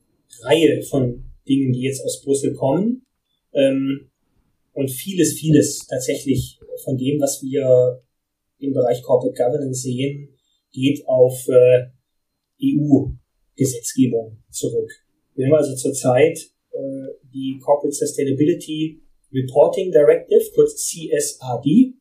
[0.44, 3.06] Reihe von Dingen, die jetzt aus Brüssel kommen.
[3.54, 4.12] Ähm,
[4.74, 8.02] und vieles, vieles tatsächlich von dem, was wir
[8.60, 10.30] im Bereich Corporate Governance sehen,
[10.72, 11.88] geht auf äh,
[12.64, 14.90] EU-Gesetzgebung zurück.
[15.36, 16.38] Wir haben also zurzeit
[16.72, 19.02] äh, die Corporate Sustainability
[19.34, 21.94] Reporting Directive, kurz CSRD,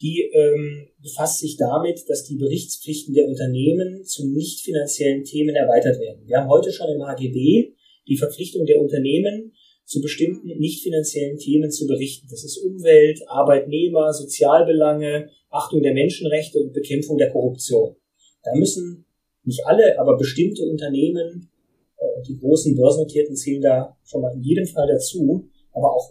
[0.00, 6.00] die ähm, befasst sich damit, dass die Berichtspflichten der Unternehmen zu nicht finanziellen Themen erweitert
[6.00, 6.26] werden.
[6.26, 7.74] Wir haben heute schon im HGB
[8.08, 9.52] die Verpflichtung der Unternehmen,
[9.84, 12.28] zu bestimmten nicht finanziellen Themen zu berichten.
[12.30, 17.96] Das ist Umwelt, Arbeitnehmer, Sozialbelange, Achtung der Menschenrechte und Bekämpfung der Korruption.
[18.42, 19.04] Da müssen
[19.44, 21.50] nicht alle, aber bestimmte Unternehmen,
[21.98, 26.10] äh, die großen börsennotierten zählen da schon mal in jedem Fall dazu, aber auch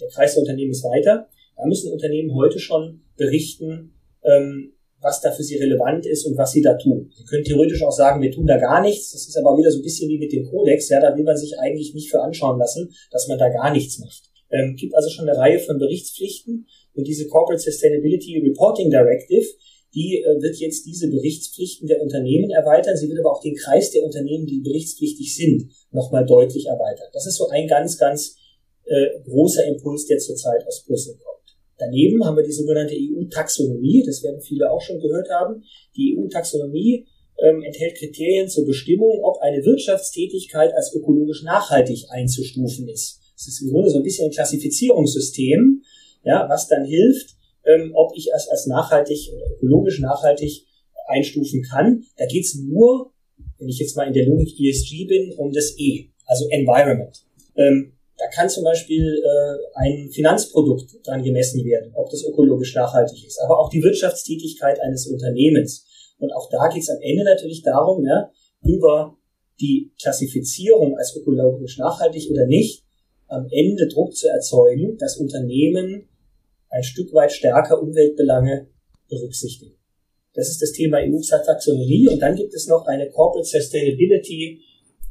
[0.00, 1.28] der Kreis der Unternehmen ist weiter.
[1.56, 6.52] Da müssen Unternehmen heute schon berichten, ähm, was da für sie relevant ist und was
[6.52, 7.10] sie da tun.
[7.16, 9.12] Sie können theoretisch auch sagen, wir tun da gar nichts.
[9.12, 10.88] Das ist aber wieder so ein bisschen wie mit dem Kodex.
[10.88, 13.98] Ja, da will man sich eigentlich nicht für anschauen lassen, dass man da gar nichts
[13.98, 14.30] macht.
[14.50, 19.46] Ähm, gibt also schon eine Reihe von Berichtspflichten und diese Corporate Sustainability Reporting Directive,
[19.94, 22.96] die äh, wird jetzt diese Berichtspflichten der Unternehmen erweitern.
[22.96, 27.08] Sie wird aber auch den Kreis der Unternehmen, die berichtspflichtig sind, nochmal deutlich erweitern.
[27.12, 28.36] Das ist so ein ganz, ganz
[28.84, 31.39] äh, großer Impuls, der zurzeit aus Brüssel kommt.
[31.80, 35.64] Daneben haben wir die sogenannte EU-Taxonomie, das werden viele auch schon gehört haben.
[35.96, 37.06] Die EU-Taxonomie
[37.42, 43.20] ähm, enthält Kriterien zur Bestimmung, ob eine Wirtschaftstätigkeit als ökologisch nachhaltig einzustufen ist.
[43.34, 45.82] Das ist im Grunde so ein bisschen ein Klassifizierungssystem,
[46.24, 50.66] ja, was dann hilft, ähm, ob ich es als nachhaltig oder ökologisch nachhaltig
[51.06, 52.04] einstufen kann.
[52.18, 53.12] Da geht's nur,
[53.58, 57.24] wenn ich jetzt mal in der Logik ESG bin, um das E, also Environment.
[57.56, 63.26] Ähm, da kann zum Beispiel äh, ein Finanzprodukt dran gemessen werden, ob das ökologisch nachhaltig
[63.26, 65.86] ist, aber auch die Wirtschaftstätigkeit eines Unternehmens.
[66.18, 68.30] Und auch da geht es am Ende natürlich darum, ja,
[68.62, 69.16] über
[69.58, 72.84] die Klassifizierung als ökologisch nachhaltig oder nicht,
[73.26, 76.08] am Ende Druck zu erzeugen, dass Unternehmen
[76.68, 78.68] ein Stück weit stärker Umweltbelange
[79.08, 79.76] berücksichtigen.
[80.34, 82.08] Das ist das Thema EU-Taxonomie.
[82.08, 84.60] Und dann gibt es noch eine Corporate Sustainability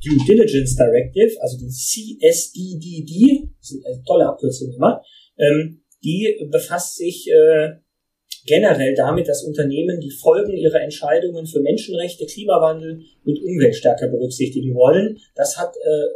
[0.03, 5.01] Due Diligence Directive, also die CSDDD, das ist eine tolle Abkürzung immer,
[5.37, 7.71] ähm, die befasst sich äh,
[8.45, 14.73] generell damit, dass Unternehmen die Folgen ihrer Entscheidungen für Menschenrechte, Klimawandel und Umwelt stärker berücksichtigen
[14.73, 15.17] wollen.
[15.35, 16.07] Das hat äh,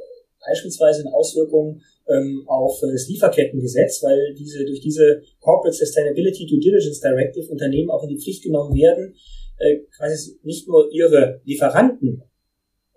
[0.46, 7.00] beispielsweise eine Auswirkung ähm, auf das Lieferkettengesetz, weil diese durch diese Corporate Sustainability Due Diligence
[7.00, 9.16] Directive Unternehmen auch in die Pflicht genommen werden,
[9.58, 12.24] äh, quasi nicht nur ihre Lieferanten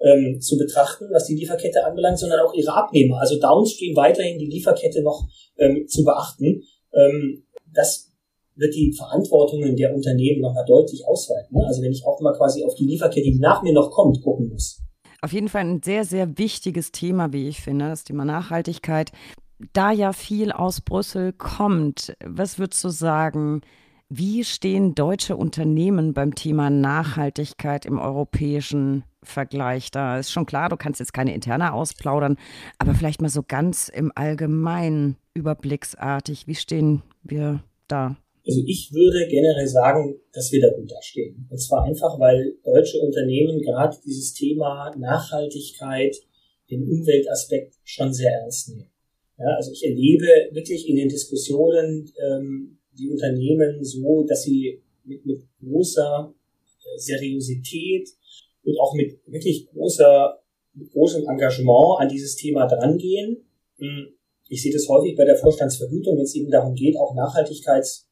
[0.07, 4.47] ähm, zu betrachten, was die Lieferkette anbelangt, sondern auch ihre Abnehmer, also downstream weiterhin die
[4.47, 5.27] Lieferkette noch
[5.59, 6.63] ähm, zu beachten.
[6.93, 7.45] Ähm,
[7.75, 8.13] das
[8.55, 11.57] wird die Verantwortungen der Unternehmen nochmal deutlich ausweiten.
[11.57, 11.67] Ne?
[11.67, 14.49] Also wenn ich auch mal quasi auf die Lieferkette, die nach mir noch kommt, gucken
[14.49, 14.81] muss.
[15.21, 19.11] Auf jeden Fall ein sehr, sehr wichtiges Thema, wie ich finde, das Thema Nachhaltigkeit.
[19.73, 23.63] Da ja viel aus Brüssel kommt, was würdest du sagen,
[24.09, 30.19] wie stehen deutsche Unternehmen beim Thema Nachhaltigkeit im europäischen Vergleich da?
[30.19, 32.37] Ist schon klar, du kannst jetzt keine interne ausplaudern,
[32.79, 36.47] aber vielleicht mal so ganz im Allgemeinen überblicksartig.
[36.47, 38.17] Wie stehen wir da?
[38.47, 41.49] Also ich würde generell sagen, dass wir da gut dastehen.
[41.51, 46.17] Und zwar einfach, weil deutsche Unternehmen gerade dieses Thema Nachhaltigkeit,
[46.71, 48.91] den Umweltaspekt schon sehr ernst nehmen.
[49.39, 55.27] Ja, also ich erlebe wirklich in den Diskussionen ähm, die Unternehmen so, dass sie mit,
[55.27, 58.09] mit großer äh, Seriosität
[58.67, 60.43] und auch mit wirklich großer,
[60.75, 63.45] mit großem Engagement an dieses Thema drangehen.
[63.79, 64.09] Hm,
[64.49, 68.09] ich sehe das häufig bei der Vorstandsvergütung, wenn es eben darum geht, auch Nachhaltigkeits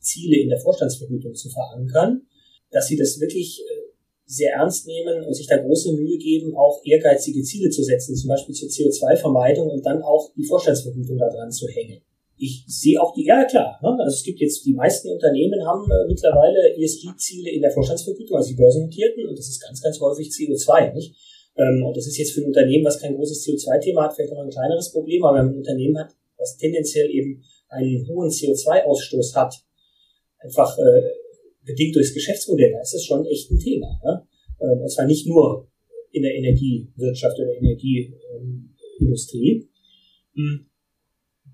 [0.00, 2.26] Ziele in der Vorstandsvergütung zu verankern,
[2.70, 3.90] dass sie das wirklich äh,
[4.24, 8.28] sehr ernst nehmen und sich da große Mühe geben, auch ehrgeizige Ziele zu setzen, zum
[8.28, 12.00] Beispiel zur CO2-Vermeidung und dann auch die Vorstandsvergütung da dran zu hängen.
[12.42, 13.98] Ich sehe auch die, ja klar, ne?
[14.00, 18.48] also es gibt jetzt, die meisten Unternehmen haben äh, mittlerweile ESG-Ziele in der Vorstandsvergütung, also
[18.48, 21.14] die börsennotierten, und das ist ganz, ganz häufig CO2, nicht?
[21.56, 24.40] Ähm, und das ist jetzt für ein Unternehmen, was kein großes CO2-Thema hat, vielleicht noch
[24.40, 29.36] ein kleineres Problem, aber wenn man ein Unternehmen hat, was tendenziell eben einen hohen CO2-Ausstoß
[29.36, 29.54] hat,
[30.38, 31.10] einfach äh,
[31.62, 34.00] bedingt durchs Geschäftsmodell, da ist das schon echt ein Thema.
[34.02, 34.26] Ne?
[34.62, 35.68] Ähm, und zwar nicht nur
[36.12, 39.68] in der Energiewirtschaft oder Energieindustrie.
[40.36, 40.66] Ähm,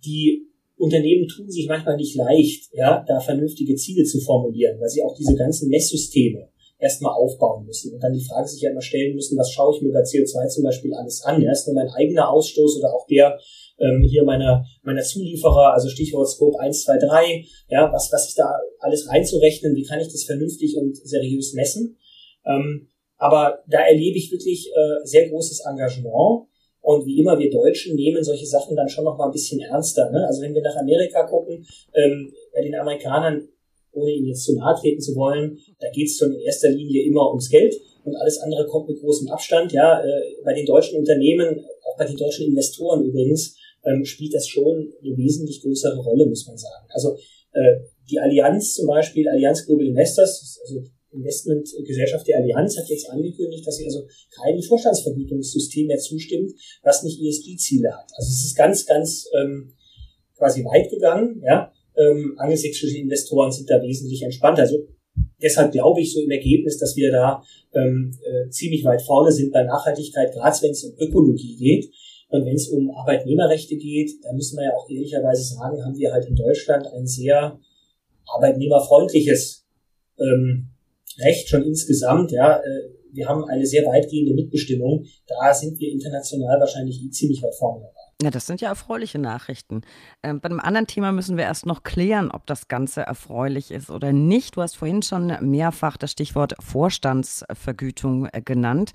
[0.05, 0.47] die
[0.77, 5.17] Unternehmen tun sich manchmal nicht leicht, ja, da vernünftige Ziele zu formulieren, weil sie auch
[5.17, 6.49] diese ganzen Messsysteme
[6.79, 9.83] erstmal aufbauen müssen und dann die Frage sich ja immer stellen müssen, was schaue ich
[9.83, 11.43] mir bei CO2 zum Beispiel alles an?
[11.43, 13.39] Ist nur mein eigener Ausstoß oder auch der
[13.79, 18.39] ähm, hier meiner, meiner Zulieferer, also Stichwort Scope 1, 2, 3, ja, was, was ist
[18.39, 21.97] da alles reinzurechnen, wie kann ich das vernünftig und seriös messen?
[22.45, 26.49] Ähm, aber da erlebe ich wirklich äh, sehr großes Engagement.
[26.87, 30.09] Und wie immer, wir Deutschen nehmen solche Sachen dann schon noch mal ein bisschen ernster.
[30.13, 30.25] Ne?
[30.25, 33.49] Also wenn wir nach Amerika gucken, ähm, bei den Amerikanern,
[33.91, 37.05] ohne ihnen jetzt zu nahe treten zu wollen, da geht es schon in erster Linie
[37.05, 37.75] immer ums Geld
[38.05, 39.73] und alles andere kommt mit großem Abstand.
[39.73, 44.47] Ja, äh, bei den deutschen Unternehmen, auch bei den deutschen Investoren übrigens, ähm, spielt das
[44.47, 46.87] schon eine wesentlich größere Rolle, muss man sagen.
[46.91, 47.17] Also
[47.51, 50.85] äh, die Allianz zum Beispiel, Allianz Global Investors, also
[51.17, 56.53] Investmentgesellschaft der Allianz hat jetzt angekündigt, dass sie also keinem Vorstandsvergütungssystem mehr zustimmt,
[56.83, 58.11] was nicht ESG-Ziele hat.
[58.17, 59.73] Also es ist ganz, ganz ähm,
[60.37, 61.43] quasi weit gegangen.
[61.45, 61.73] Ja?
[61.97, 64.63] Ähm, angelsächsische Investoren sind da wesentlich entspannter.
[64.63, 64.87] Also
[65.43, 67.43] deshalb glaube ich so im Ergebnis, dass wir da
[67.75, 71.91] ähm, äh, ziemlich weit vorne sind bei Nachhaltigkeit, gerade wenn es um Ökologie geht.
[72.29, 76.13] Und wenn es um Arbeitnehmerrechte geht, da müssen wir ja auch ehrlicherweise sagen, haben wir
[76.13, 77.59] halt in Deutschland ein sehr
[78.27, 79.65] arbeitnehmerfreundliches
[80.19, 80.71] ähm,
[81.19, 82.31] Recht schon insgesamt.
[82.33, 82.63] Ja, äh,
[83.13, 85.07] wir haben eine sehr weitgehende Mitbestimmung.
[85.27, 88.07] Da sind wir international wahrscheinlich ziemlich weit vorne dabei.
[88.23, 89.83] Ja, das sind ja erfreuliche Nachrichten.
[90.23, 93.91] Ähm, bei einem anderen Thema müssen wir erst noch klären, ob das Ganze erfreulich ist
[93.91, 94.57] oder nicht.
[94.57, 98.93] Du hast vorhin schon mehrfach das Stichwort Vorstandsvergütung äh, genannt.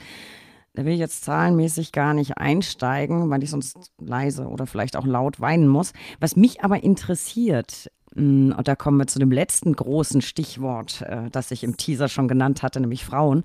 [0.73, 5.05] Da will ich jetzt zahlenmäßig gar nicht einsteigen, weil ich sonst leise oder vielleicht auch
[5.05, 5.91] laut weinen muss.
[6.19, 11.51] Was mich aber interessiert, und da kommen wir zu dem letzten großen Stichwort, äh, das
[11.51, 13.43] ich im Teaser schon genannt hatte, nämlich Frauen.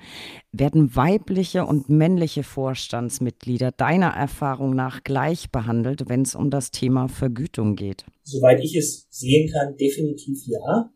[0.52, 7.08] Werden weibliche und männliche Vorstandsmitglieder deiner Erfahrung nach gleich behandelt, wenn es um das Thema
[7.08, 8.04] Vergütung geht?
[8.24, 10.90] Soweit ich es sehen kann, definitiv ja.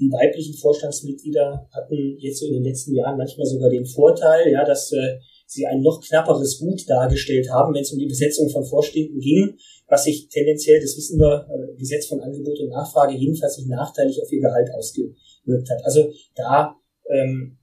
[0.00, 4.64] Die weiblichen Vorstandsmitglieder hatten jetzt so in den letzten Jahren manchmal sogar den Vorteil, ja,
[4.64, 8.64] dass äh, sie ein noch knapperes Gut dargestellt haben, wenn es um die Besetzung von
[8.64, 9.56] Vorständen ging,
[9.86, 14.20] was sich tendenziell, das wissen wir, äh, Gesetz von Angebot und Nachfrage jedenfalls nicht nachteilig
[14.22, 15.84] auf ihr Gehalt ausgewirkt hat.
[15.84, 16.76] Also da
[17.10, 17.58] ähm,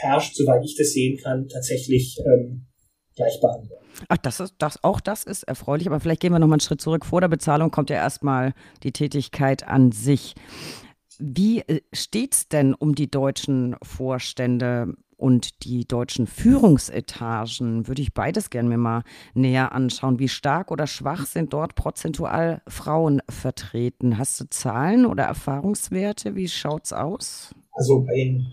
[0.00, 2.66] herrscht, soweit ich das sehen kann, tatsächlich ähm,
[3.16, 3.78] Gleichbehandlung.
[4.08, 6.80] Ach, das ist das, auch das ist erfreulich, aber vielleicht gehen wir nochmal einen Schritt
[6.80, 7.04] zurück.
[7.04, 10.34] Vor der Bezahlung kommt ja erstmal die Tätigkeit an sich.
[11.18, 17.88] Wie äh, steht es denn um die deutschen Vorstände und die deutschen Führungsetagen?
[17.88, 19.02] Würde ich beides gerne mir mal
[19.34, 20.18] näher anschauen.
[20.18, 24.18] Wie stark oder schwach sind dort prozentual Frauen vertreten?
[24.18, 26.34] Hast du Zahlen oder Erfahrungswerte?
[26.34, 27.54] Wie schaut es aus?
[27.72, 28.46] Also bei den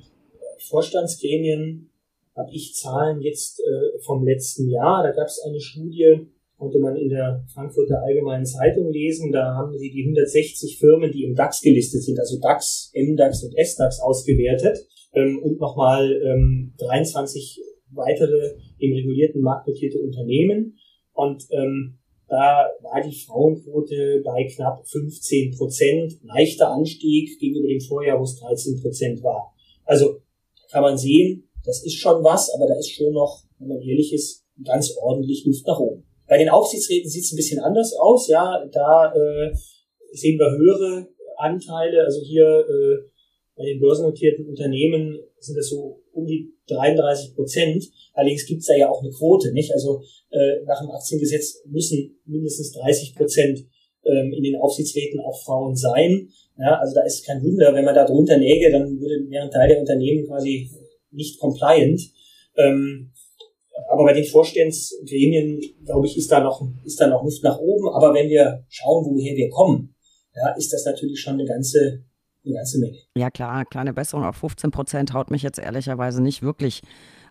[0.70, 1.90] Vorstandsgremien
[2.36, 5.04] habe ich Zahlen jetzt äh, vom letzten Jahr.
[5.04, 9.32] Da gab es eine Studie, konnte man in der Frankfurter Allgemeinen Zeitung lesen.
[9.32, 13.54] Da haben sie die 160 Firmen, die im DAX gelistet sind, also DAX, MDAX und
[13.58, 20.78] SDAX ausgewertet ähm, und nochmal ähm, 23 weitere im regulierten Markt notierte Unternehmen.
[21.14, 28.20] Und ähm, da war die Frauenquote bei knapp 15 Prozent, leichter Anstieg gegenüber dem Vorjahr,
[28.20, 29.54] wo es 13 Prozent war.
[29.84, 30.22] Also
[30.72, 34.14] kann man sehen, das ist schon was, aber da ist schon noch, wenn man ehrlich
[34.14, 36.06] ist, ganz ordentlich Luft nach oben.
[36.28, 38.30] Bei den Aufsichtsräten sieht es ein bisschen anders aus.
[38.30, 39.54] Ja, da äh,
[40.14, 42.06] sehen wir höhere Anteile.
[42.06, 43.11] Also hier äh,
[43.56, 47.90] bei den börsennotierten Unternehmen sind das so um die 33 Prozent.
[48.14, 49.74] Allerdings gibt es da ja auch eine Quote, nicht?
[49.74, 53.66] Also äh, nach dem Aktiengesetz müssen mindestens 30 Prozent
[54.06, 56.30] ähm, in den Aufsichtsräten auch Frauen sein.
[56.58, 59.52] Ja, also da ist kein Wunder, wenn man da drunter läge, dann würde wäre ein
[59.52, 60.70] Teil der Unternehmen quasi
[61.12, 62.02] nicht compliant.
[62.58, 63.12] Ähm,
[63.90, 67.90] aber bei den Vorstandsgremien, glaube ich, ist da noch, ist da noch Luft nach oben.
[67.90, 69.96] Aber wenn wir schauen, woher wir kommen,
[70.36, 72.04] ja, ist das natürlich schon eine ganze,
[73.16, 76.82] Ja, klar, kleine Besserung auf 15 Prozent haut mich jetzt ehrlicherweise nicht wirklich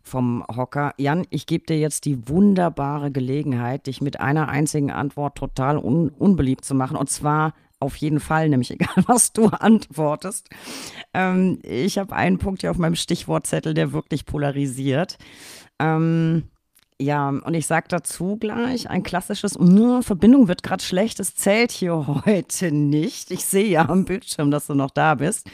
[0.03, 0.95] vom Hocker.
[0.97, 6.11] Jan, ich gebe dir jetzt die wunderbare Gelegenheit, dich mit einer einzigen Antwort total un
[6.11, 6.97] unbeliebt zu machen.
[6.97, 10.49] Und zwar auf jeden Fall, nämlich egal, was du antwortest.
[11.13, 15.19] Ähm, ich habe einen Punkt hier auf meinem Stichwortzettel, der wirklich polarisiert.
[15.79, 16.45] Ähm,
[17.01, 21.73] ja, und ich sage dazu gleich ein klassisches, nur Verbindung wird gerade schlecht, es zählt
[21.73, 23.31] hier heute nicht.
[23.31, 25.47] Ich sehe ja am Bildschirm, dass du noch da bist.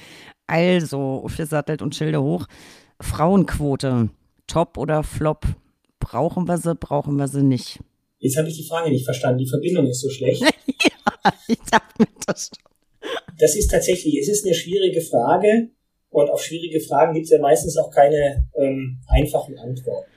[0.46, 2.46] Also, aufgesattelt und Schilder hoch.
[3.00, 4.10] Frauenquote,
[4.46, 5.46] top oder flop?
[5.98, 7.80] Brauchen wir sie, brauchen wir sie nicht?
[8.18, 9.38] Jetzt habe ich die Frage nicht verstanden.
[9.38, 10.42] Die Verbindung ist so schlecht.
[10.66, 13.18] ja, ich dachte mir das schon.
[13.38, 15.70] Das ist tatsächlich, es ist eine schwierige Frage.
[16.10, 20.10] Und auf schwierige Fragen gibt es ja meistens auch keine ähm, einfachen Antworten.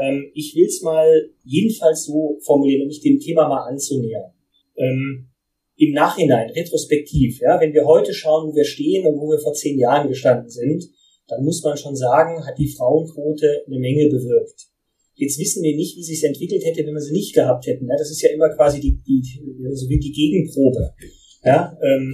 [0.00, 4.32] Ähm, ich will es mal jedenfalls so formulieren, um mich dem Thema mal anzunähern.
[4.76, 5.28] Ähm,
[5.76, 9.52] Im Nachhinein, retrospektiv, ja, wenn wir heute schauen, wo wir stehen und wo wir vor
[9.52, 10.84] zehn Jahren gestanden sind,
[11.28, 14.68] dann muss man schon sagen, hat die Frauenquote eine Menge bewirkt.
[15.14, 17.86] Jetzt wissen wir nicht, wie sich entwickelt hätte, wenn wir sie nicht gehabt hätten.
[17.88, 19.22] Ja, das ist ja immer quasi die, die,
[19.72, 20.92] so wie die Gegenprobe.
[21.42, 22.12] Ja, ähm,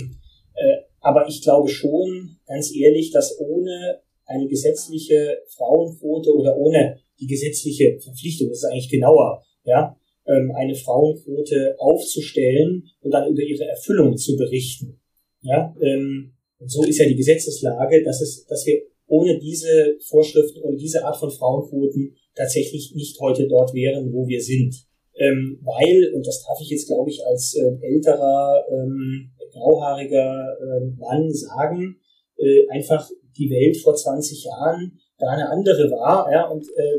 [0.55, 7.27] äh, aber ich glaube schon, ganz ehrlich, dass ohne eine gesetzliche Frauenquote oder ohne die
[7.27, 9.97] gesetzliche Verpflichtung, das ist eigentlich genauer, ja,
[10.27, 15.01] ähm, eine Frauenquote aufzustellen und dann über ihre Erfüllung zu berichten.
[15.41, 20.63] Ja, ähm, und so ist ja die Gesetzeslage, dass es, dass wir ohne diese Vorschriften
[20.63, 24.75] und diese Art von Frauenquoten tatsächlich nicht heute dort wären, wo wir sind.
[25.17, 30.87] Ähm, weil, und das darf ich jetzt, glaube ich, als äh, älterer, ähm, grauhaariger äh,
[30.99, 31.97] Mann sagen,
[32.39, 33.07] äh, einfach
[33.37, 36.99] die Welt vor 20 Jahren da eine andere war, ja, und äh,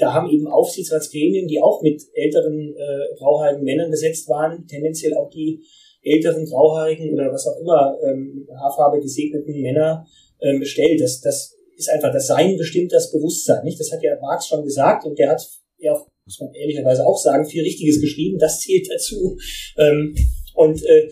[0.00, 5.30] da haben eben Aufsichtsratsgremien, die auch mit älteren äh, grauhaarigen Männern besetzt waren, tendenziell auch
[5.30, 5.62] die
[6.02, 10.06] älteren grauhaarigen oder was auch immer ähm, Haarfarbe gesegneten Männer
[10.40, 11.00] ähm, bestellt.
[11.00, 13.78] Das, das ist einfach das Sein bestimmt das Bewusstsein, nicht?
[13.78, 15.46] Das hat ja Marx schon gesagt und der hat
[15.80, 15.94] ja,
[16.24, 18.38] muss man ehrlicherweise auch sagen, viel Richtiges geschrieben.
[18.38, 19.36] Das zählt dazu.
[19.78, 20.14] Ähm,
[20.54, 21.08] und äh,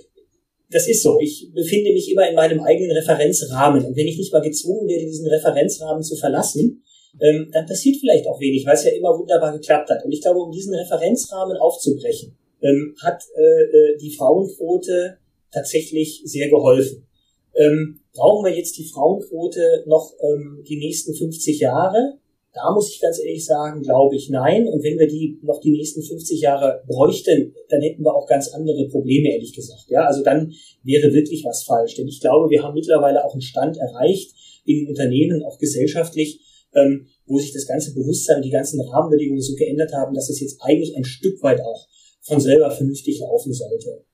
[0.70, 1.18] das ist so.
[1.20, 3.84] Ich befinde mich immer in meinem eigenen Referenzrahmen.
[3.84, 6.82] Und wenn ich nicht mal gezwungen werde, diesen Referenzrahmen zu verlassen,
[7.20, 10.04] ähm, dann passiert vielleicht auch wenig, weil es ja immer wunderbar geklappt hat.
[10.04, 15.18] Und ich glaube, um diesen Referenzrahmen aufzubrechen, ähm, hat äh, äh, die Frauenquote
[15.52, 17.06] tatsächlich sehr geholfen.
[17.54, 22.18] Ähm, brauchen wir jetzt die Frauenquote noch ähm, die nächsten 50 Jahre?
[22.54, 24.66] Da muss ich ganz ehrlich sagen, glaube ich nein.
[24.66, 28.48] Und wenn wir die noch die nächsten 50 Jahre bräuchten, dann hätten wir auch ganz
[28.48, 29.84] andere Probleme, ehrlich gesagt.
[29.88, 30.52] Ja, also dann
[30.82, 31.94] wäre wirklich was falsch.
[31.94, 36.40] Denn ich glaube, wir haben mittlerweile auch einen Stand erreicht in Unternehmen, auch gesellschaftlich,
[36.74, 40.40] ähm, wo sich das ganze Bewusstsein und die ganzen Rahmenbedingungen so geändert haben, dass es
[40.40, 41.88] jetzt eigentlich ein Stück weit auch
[42.22, 44.04] von selber vernünftig laufen sollte.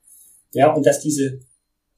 [0.52, 1.40] Ja, und dass diese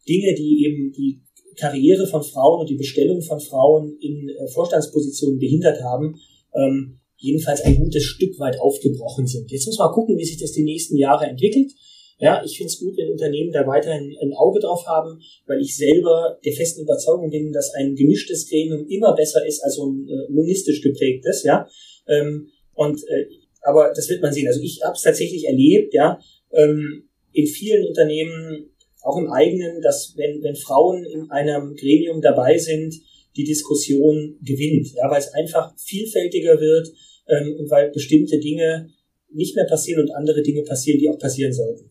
[0.08, 1.22] Dinge, die eben die
[1.56, 6.16] Karriere von Frauen und die Bestellung von Frauen in äh, Vorstandspositionen behindert haben,
[6.54, 9.50] ähm, jedenfalls ein gutes Stück weit aufgebrochen sind.
[9.50, 11.72] Jetzt muss man gucken, wie sich das die nächsten Jahre entwickelt.
[12.18, 15.76] Ja, ich finde es gut, wenn Unternehmen da weiterhin ein Auge drauf haben, weil ich
[15.76, 20.08] selber der festen Überzeugung bin, dass ein gemischtes Gremium immer besser ist als so ein
[20.08, 21.68] äh, monistisch geprägtes, ja.
[22.08, 23.26] Ähm, und äh,
[23.62, 24.46] aber das wird man sehen.
[24.46, 26.18] Also ich habe es tatsächlich erlebt, ja,
[26.52, 28.70] ähm, in vielen Unternehmen,
[29.02, 32.94] auch im eigenen, dass wenn, wenn Frauen in einem Gremium dabei sind,
[33.36, 36.88] die Diskussion gewinnt, ja, weil es einfach vielfältiger wird
[37.28, 38.88] ähm, und weil bestimmte Dinge
[39.30, 41.90] nicht mehr passieren und andere Dinge passieren, die auch passieren sollten.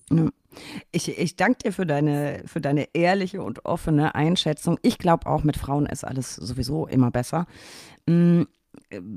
[0.92, 4.80] Ich, ich danke dir für deine, für deine ehrliche und offene Einschätzung.
[4.82, 7.46] Ich glaube auch, mit Frauen ist alles sowieso immer besser.
[8.06, 8.44] Mm,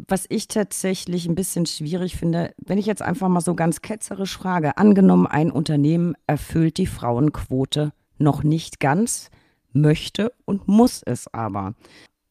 [0.08, 4.36] was ich tatsächlich ein bisschen schwierig finde, wenn ich jetzt einfach mal so ganz ketzerisch
[4.36, 9.30] frage, angenommen, ein Unternehmen erfüllt die Frauenquote noch nicht ganz,
[9.72, 11.74] möchte und muss es aber.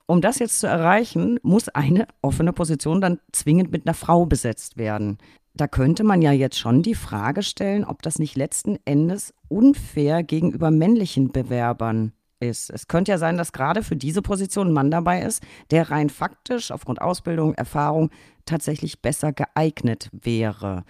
[0.05, 4.77] Um das jetzt zu erreichen, muss eine offene Position dann zwingend mit einer Frau besetzt
[4.77, 5.17] werden.
[5.57, 10.21] Da könnte man ja jetzt schon die Frage stellen, ob das nicht letzten Endes unfair
[10.21, 12.69] gegenüber männlichen Bewerbern ist.
[12.69, 15.41] Es könnte ja sein, dass gerade für diese Position ein Mann dabei ist,
[15.71, 18.11] der rein faktisch aufgrund Ausbildung, Erfahrung
[18.45, 20.83] tatsächlich besser geeignet wäre.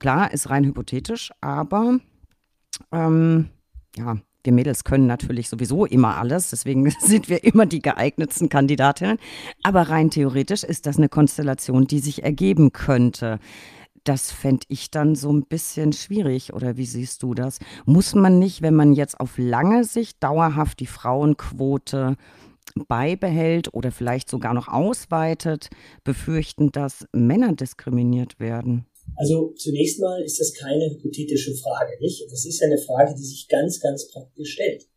[0.00, 1.98] Klar, ist rein hypothetisch, aber
[2.90, 3.50] ähm,
[3.96, 9.18] ja, wir Mädels können natürlich sowieso immer alles, deswegen sind wir immer die geeignetsten Kandidatinnen.
[9.62, 13.38] Aber rein theoretisch ist das eine Konstellation, die sich ergeben könnte.
[14.10, 17.60] Das fände ich dann so ein bisschen schwierig, oder wie siehst du das?
[17.86, 22.16] Muss man nicht, wenn man jetzt auf lange Sicht dauerhaft die Frauenquote
[22.88, 25.68] beibehält oder vielleicht sogar noch ausweitet,
[26.02, 28.84] befürchten, dass Männer diskriminiert werden?
[29.14, 32.24] Also zunächst mal ist das keine hypothetische Frage, nicht?
[32.32, 34.88] Das ist eine Frage, die sich ganz, ganz praktisch stellt.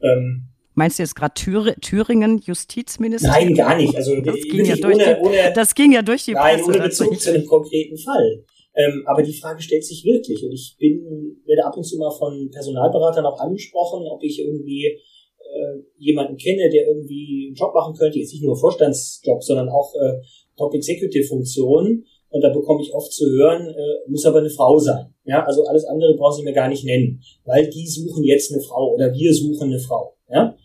[0.00, 3.30] Ähm, Meinst du jetzt gerade Thür Thüringen Justizminister?
[3.30, 3.96] Nein, gar nicht.
[3.96, 6.70] Also das ging, ja durch, ohne, die, ohne, das ging ja durch die Nein, Presse,
[6.70, 8.44] ohne Bezug zu einem konkreten Fall.
[8.76, 10.40] Ähm, aber die Frage stellt sich wirklich.
[10.44, 11.02] Und ich bin,
[11.46, 16.70] werde ab und zu mal von Personalberatern auch angesprochen, ob ich irgendwie äh, jemanden kenne,
[16.70, 20.22] der irgendwie einen Job machen könnte, jetzt nicht nur Vorstandsjob, sondern auch äh,
[20.56, 22.06] Top-Executive-Funktionen.
[22.30, 25.12] Und da bekomme ich oft zu hören, äh, muss aber eine Frau sein.
[25.24, 28.62] Ja, also alles andere brauchen sie mir gar nicht nennen, weil die suchen jetzt eine
[28.62, 30.14] Frau oder wir suchen eine Frau.
[30.30, 30.56] Ja,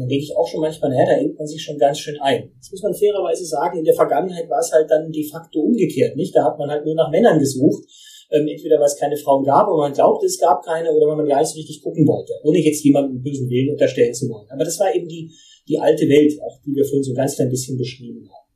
[0.00, 2.50] dann denke ich auch schon manchmal, naja, da engt man sich schon ganz schön ein.
[2.56, 6.16] Jetzt muss man fairerweise sagen, in der Vergangenheit war es halt dann de facto umgekehrt,
[6.16, 6.34] nicht?
[6.34, 7.84] Da hat man halt nur nach Männern gesucht.
[8.32, 11.16] Ähm, entweder weil es keine Frauen gab oder man glaubte, es gab keine oder weil
[11.16, 14.46] man gar nicht so richtig gucken wollte, ohne jetzt jemanden bösen Willen unterstellen zu wollen.
[14.50, 15.32] Aber das war eben die,
[15.66, 18.50] die alte Welt, auch die wir vorhin so ganz klein bisschen beschrieben haben.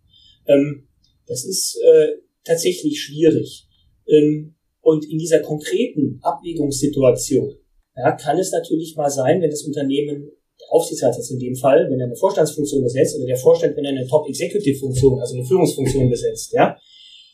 [0.46, 0.88] Ähm,
[1.26, 2.08] das ist äh,
[2.44, 3.66] tatsächlich schwierig.
[4.06, 7.56] Ähm, und in dieser konkreten Abwägungssituation
[7.96, 10.30] ja, kann es natürlich mal sein, wenn das Unternehmen
[10.64, 13.90] der Aufsichtsrat in dem Fall, wenn er eine Vorstandsfunktion besetzt oder der Vorstand, wenn er
[13.90, 16.76] eine Top-Executive-Funktion, also eine Führungsfunktion besetzt, ja,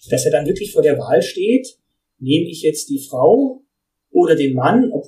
[0.08, 1.66] dass er dann wirklich vor der Wahl steht,
[2.18, 3.62] nehme ich jetzt die Frau
[4.10, 5.04] oder den Mann, ob,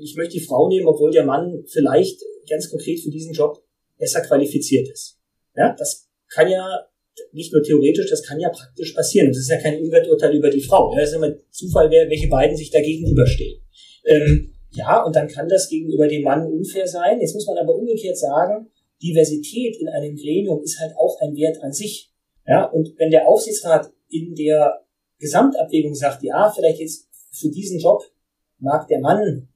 [0.00, 3.62] ich möchte die Frau nehmen, obwohl der Mann vielleicht ganz konkret für diesen Job
[3.98, 5.18] besser qualifiziert ist.
[5.56, 6.86] Ja, das kann ja
[7.32, 9.28] nicht nur theoretisch, das kann ja praktisch passieren.
[9.28, 10.92] Das ist ja kein Überurteil über die Frau.
[10.92, 13.60] Ja, das ist immer Zufall, welche beiden sich da gegenüberstehen.
[14.04, 17.20] Ähm, ja, und dann kann das gegenüber dem Mann unfair sein.
[17.20, 18.70] Jetzt muss man aber umgekehrt sagen,
[19.02, 22.10] Diversität in einem Gremium ist halt auch ein Wert an sich.
[22.46, 24.82] Ja, und wenn der Aufsichtsrat in der
[25.18, 28.02] Gesamtabwägung sagt, ja, vielleicht jetzt für diesen Job
[28.58, 29.48] mag der Mann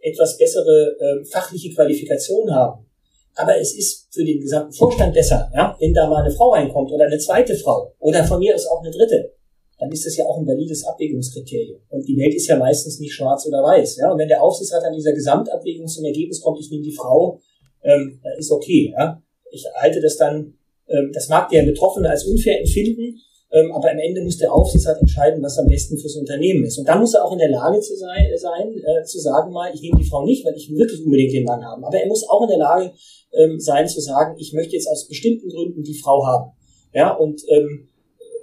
[0.00, 2.86] etwas bessere äh, fachliche Qualifikation haben,
[3.34, 6.90] aber es ist für den gesamten Vorstand besser, ja, wenn da mal eine Frau reinkommt
[6.92, 9.32] oder eine zweite Frau oder von mir ist auch eine dritte
[9.78, 11.80] dann ist das ja auch ein valides Abwägungskriterium.
[11.90, 13.96] Und die Welt ist ja meistens nicht schwarz oder weiß.
[13.96, 14.10] Ja?
[14.10, 17.40] Und wenn der Aufsichtsrat an dieser Gesamtabwägung zum Ergebnis kommt, ich nehme die Frau,
[17.84, 18.92] ähm, ist okay.
[18.96, 19.22] Ja?
[19.50, 20.54] Ich halte das dann,
[20.88, 23.20] ähm, das mag der Betroffene als unfair empfinden,
[23.50, 26.76] ähm, aber am Ende muss der Aufsichtsrat entscheiden, was am besten fürs Unternehmen ist.
[26.78, 29.72] Und dann muss er auch in der Lage zu sein, sein äh, zu sagen mal,
[29.72, 31.84] ich nehme die Frau nicht, weil ich wirklich unbedingt den Mann haben.
[31.84, 32.92] Aber er muss auch in der Lage
[33.32, 36.52] ähm, sein zu sagen, ich möchte jetzt aus bestimmten Gründen die Frau haben.
[36.92, 37.88] Ja, und ähm,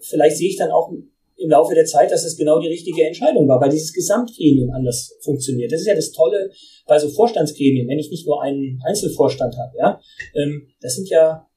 [0.01, 0.91] vielleicht sehe ich dann auch
[1.37, 5.17] im Laufe der Zeit, dass es genau die richtige Entscheidung war, weil dieses Gesamtgremium anders
[5.21, 5.71] funktioniert.
[5.71, 6.49] Das ist ja das Tolle
[6.87, 9.77] bei so Vorstandsgremien, wenn ich nicht nur einen Einzelvorstand habe.
[9.77, 9.99] Ja,
[10.35, 11.47] ähm, das sind ja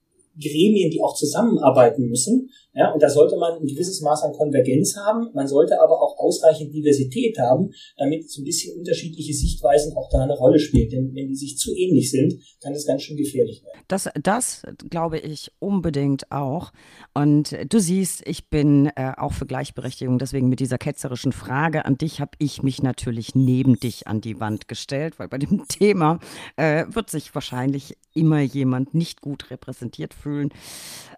[0.40, 2.50] Gremien, die auch zusammenarbeiten müssen.
[2.78, 5.30] Ja, und da sollte man ein gewisses Maß an Konvergenz haben.
[5.34, 10.20] Man sollte aber auch ausreichend Diversität haben, damit so ein bisschen unterschiedliche Sichtweisen auch da
[10.20, 10.88] eine Rolle spielen.
[10.88, 13.80] Denn wenn die sich zu ähnlich sind, kann das ganz schön gefährlich werden.
[13.88, 16.70] Das, das glaube ich unbedingt auch.
[17.14, 20.20] Und du siehst, ich bin äh, auch für Gleichberechtigung.
[20.20, 24.38] Deswegen mit dieser ketzerischen Frage an dich habe ich mich natürlich neben dich an die
[24.38, 26.20] Wand gestellt, weil bei dem Thema
[26.54, 30.50] äh, wird sich wahrscheinlich immer jemand nicht gut repräsentiert fühlen.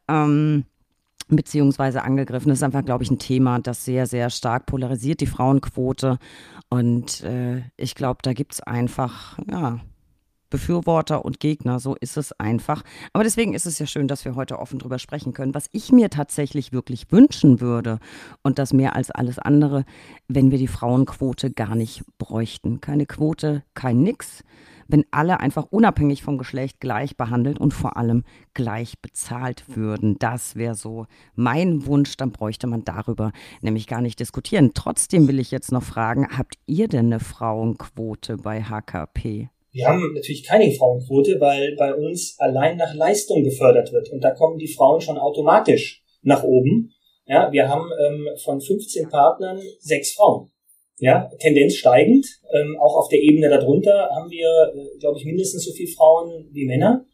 [0.09, 0.65] Ähm,
[1.37, 2.49] beziehungsweise angegriffen.
[2.49, 6.19] Das ist einfach, glaube ich, ein Thema, das sehr, sehr stark polarisiert, die Frauenquote.
[6.69, 9.81] Und äh, ich glaube, da gibt es einfach, ja,
[10.51, 12.83] Befürworter und Gegner, so ist es einfach.
[13.13, 15.55] Aber deswegen ist es ja schön, dass wir heute offen drüber sprechen können.
[15.55, 18.01] Was ich mir tatsächlich wirklich wünschen würde,
[18.43, 19.85] und das mehr als alles andere,
[20.29, 22.81] wenn wir die Frauenquote gar nicht bräuchten.
[22.81, 24.43] Keine Quote, kein Nix
[24.91, 28.25] wenn alle einfach unabhängig vom Geschlecht gleich behandelt und vor allem
[28.55, 30.17] gleich bezahlt würden.
[30.19, 34.73] Das wäre so mein Wunsch, dann bräuchte man darüber nämlich gar nicht diskutieren.
[34.75, 39.49] Trotzdem will ich jetzt noch fragen, habt ihr denn eine Frauenquote bei HKP?
[39.73, 44.11] Wir haben natürlich keine Frauenquote, weil bei uns allein nach Leistung gefördert wird.
[44.11, 46.93] Und da kommen die Frauen schon automatisch nach oben.
[47.27, 50.51] Ja, wir haben ähm, von 15 Partnern sechs Frauen
[51.01, 52.27] ja, Tendenz steigend.
[52.53, 56.49] Ähm, auch auf der Ebene darunter haben wir, äh, glaube ich, mindestens so viele Frauen
[56.53, 57.07] wie Männer.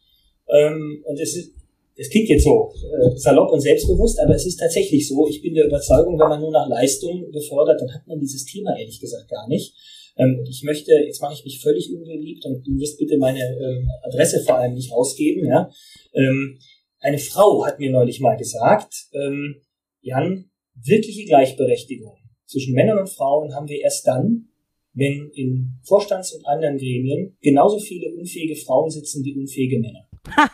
[0.49, 1.53] Ähm, und es ist,
[1.95, 5.27] es klingt jetzt so äh, salopp und selbstbewusst, aber es ist tatsächlich so.
[5.27, 8.77] Ich bin der Überzeugung, wenn man nur nach Leistung befordert, dann hat man dieses Thema
[8.77, 9.73] ehrlich gesagt gar nicht.
[10.17, 13.89] Ähm, ich möchte, jetzt mache ich mich völlig unbeliebt und du wirst bitte meine ähm,
[14.03, 15.47] Adresse vor allem nicht rausgeben.
[15.47, 15.69] Ja?
[16.13, 16.59] Ähm,
[16.99, 19.61] eine Frau hat mir neulich mal gesagt, ähm,
[20.01, 22.16] Jan, wirkliche Gleichberechtigung
[22.47, 24.47] zwischen Männern und Frauen haben wir erst dann,
[24.93, 30.07] wenn in Vorstands- und anderen Gremien genauso viele unfähige Frauen sitzen wie unfähige Männer.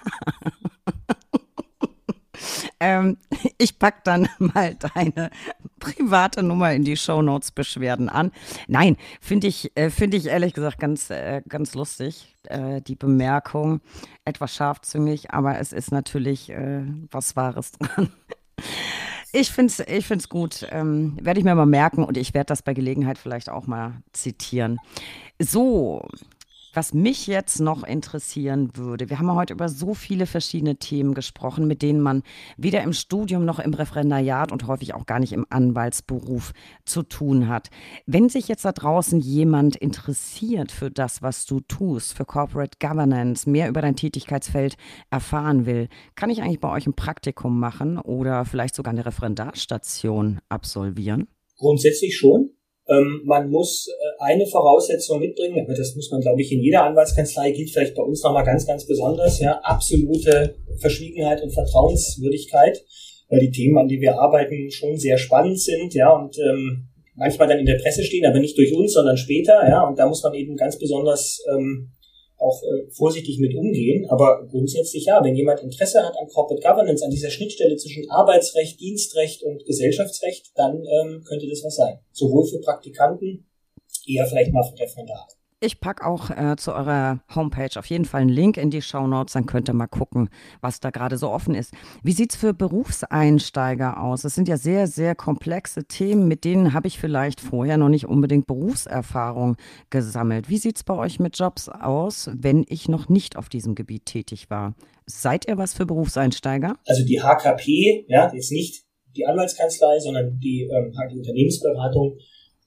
[2.80, 3.18] ähm,
[3.58, 5.30] ich pack dann mal deine
[5.80, 8.32] private Nummer in die Shownotes Beschwerden an.
[8.68, 13.82] Nein, finde ich, äh, finde ich ehrlich gesagt ganz, äh, ganz lustig, äh, die Bemerkung.
[14.26, 16.50] Etwas scharfzüngig, aber es ist natürlich
[17.12, 18.10] was Wahres dran.
[19.36, 20.68] Ich finde es ich find's gut.
[20.72, 23.94] Ähm, werde ich mir mal merken und ich werde das bei Gelegenheit vielleicht auch mal
[24.14, 24.78] zitieren.
[25.40, 26.08] So,
[26.76, 31.68] Was mich jetzt noch interessieren würde, wir haben heute über so viele verschiedene Themen gesprochen,
[31.68, 32.24] mit denen man
[32.58, 36.52] weder im Studium noch im Referendariat und häufig auch gar nicht im Anwaltsberuf
[36.84, 37.70] zu tun hat.
[38.08, 43.48] Wenn sich jetzt da draußen jemand interessiert für das, was du tust, für Corporate Governance,
[43.48, 44.76] mehr über dein Tätigkeitsfeld
[45.12, 50.40] erfahren will, kann ich eigentlich bei euch ein Praktikum machen oder vielleicht sogar eine Referendarstation
[50.50, 51.28] absolvieren?
[51.56, 52.50] Grundsätzlich schon.
[52.90, 56.84] Ähm, man muss äh, eine Voraussetzung mitbringen, aber das muss man, glaube ich, in jeder
[56.84, 62.84] Anwaltskanzlei, gilt vielleicht bei uns nochmal ganz, ganz besonders, ja, absolute Verschwiegenheit und Vertrauenswürdigkeit,
[63.30, 67.48] weil die Themen, an die wir arbeiten, schon sehr spannend sind, ja, und ähm, manchmal
[67.48, 70.24] dann in der Presse stehen, aber nicht durch uns, sondern später, ja, und da muss
[70.24, 71.92] man eben ganz besonders ähm,
[72.44, 74.06] auch äh, vorsichtig mit umgehen.
[74.10, 78.80] Aber grundsätzlich ja, wenn jemand Interesse hat an Corporate Governance, an dieser Schnittstelle zwischen Arbeitsrecht,
[78.80, 82.00] Dienstrecht und Gesellschaftsrecht, dann ähm, könnte das was sein.
[82.12, 83.46] Sowohl für Praktikanten,
[84.06, 85.28] eher vielleicht mal für Referendare.
[85.66, 89.08] Ich packe auch äh, zu eurer Homepage auf jeden Fall einen Link in die Show
[89.08, 90.30] Notes, dann könnt ihr mal gucken,
[90.60, 91.72] was da gerade so offen ist.
[92.04, 94.26] Wie sieht es für Berufseinsteiger aus?
[94.26, 98.08] Es sind ja sehr, sehr komplexe Themen, mit denen habe ich vielleicht vorher noch nicht
[98.08, 99.56] unbedingt Berufserfahrung
[99.90, 100.50] gesammelt.
[100.50, 104.06] Wie sieht es bei euch mit Jobs aus, wenn ich noch nicht auf diesem Gebiet
[104.06, 104.76] tätig war?
[105.06, 106.76] Seid ihr was für Berufseinsteiger?
[106.86, 108.84] Also die HKP, ja, jetzt nicht
[109.16, 112.18] die Anwaltskanzlei, sondern die, ähm, die Unternehmensberatung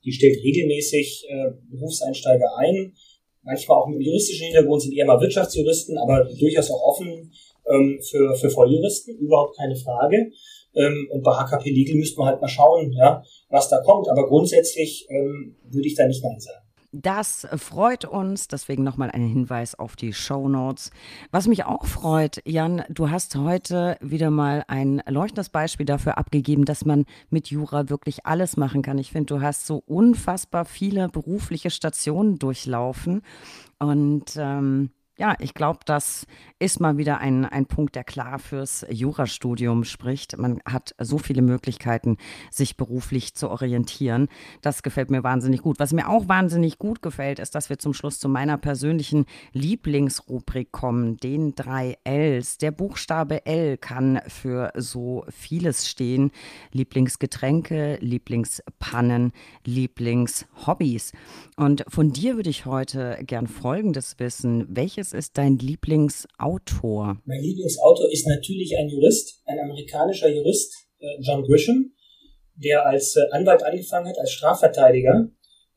[0.07, 2.95] die stellt regelmäßig äh, Berufseinsteiger ein.
[3.43, 7.33] Manchmal auch mit juristischen Hintergrund sind eher mal Wirtschaftsjuristen, aber durchaus auch offen
[7.69, 10.31] ähm, für, für Volljuristen, überhaupt keine Frage.
[10.75, 14.09] Ähm, und bei HKP Legal müsste man halt mal schauen, ja, was da kommt.
[14.09, 16.66] Aber grundsätzlich ähm, würde ich da nicht Nein sagen.
[17.03, 18.49] Das freut uns.
[18.49, 20.91] Deswegen nochmal ein Hinweis auf die Show Notes.
[21.31, 26.65] Was mich auch freut, Jan, du hast heute wieder mal ein leuchtendes Beispiel dafür abgegeben,
[26.65, 28.97] dass man mit Jura wirklich alles machen kann.
[28.97, 33.21] Ich finde, du hast so unfassbar viele berufliche Stationen durchlaufen.
[33.79, 36.27] Und ähm, ja, ich glaube, das
[36.59, 40.37] ist mal wieder ein, ein Punkt, der klar fürs Jurastudium spricht.
[40.37, 42.19] Man hat so viele Möglichkeiten,
[42.51, 44.29] sich beruflich zu orientieren.
[44.61, 45.79] Das gefällt mir wahnsinnig gut.
[45.79, 50.71] Was mir auch wahnsinnig gut gefällt, ist, dass wir zum Schluss zu meiner persönlichen Lieblingsrubrik
[50.71, 52.59] kommen, den drei Ls.
[52.59, 56.31] Der Buchstabe L kann für so vieles stehen.
[56.73, 59.33] Lieblingsgetränke, Lieblingspannen,
[59.65, 61.13] Lieblingshobbys.
[61.57, 64.67] Und von dir würde ich heute gern Folgendes wissen.
[64.69, 67.21] Welches welches ist dein Lieblingsautor?
[67.25, 71.93] Mein Lieblingsautor ist natürlich ein Jurist, ein amerikanischer Jurist, äh, John Grisham,
[72.57, 75.29] der als äh, Anwalt angefangen hat, als Strafverteidiger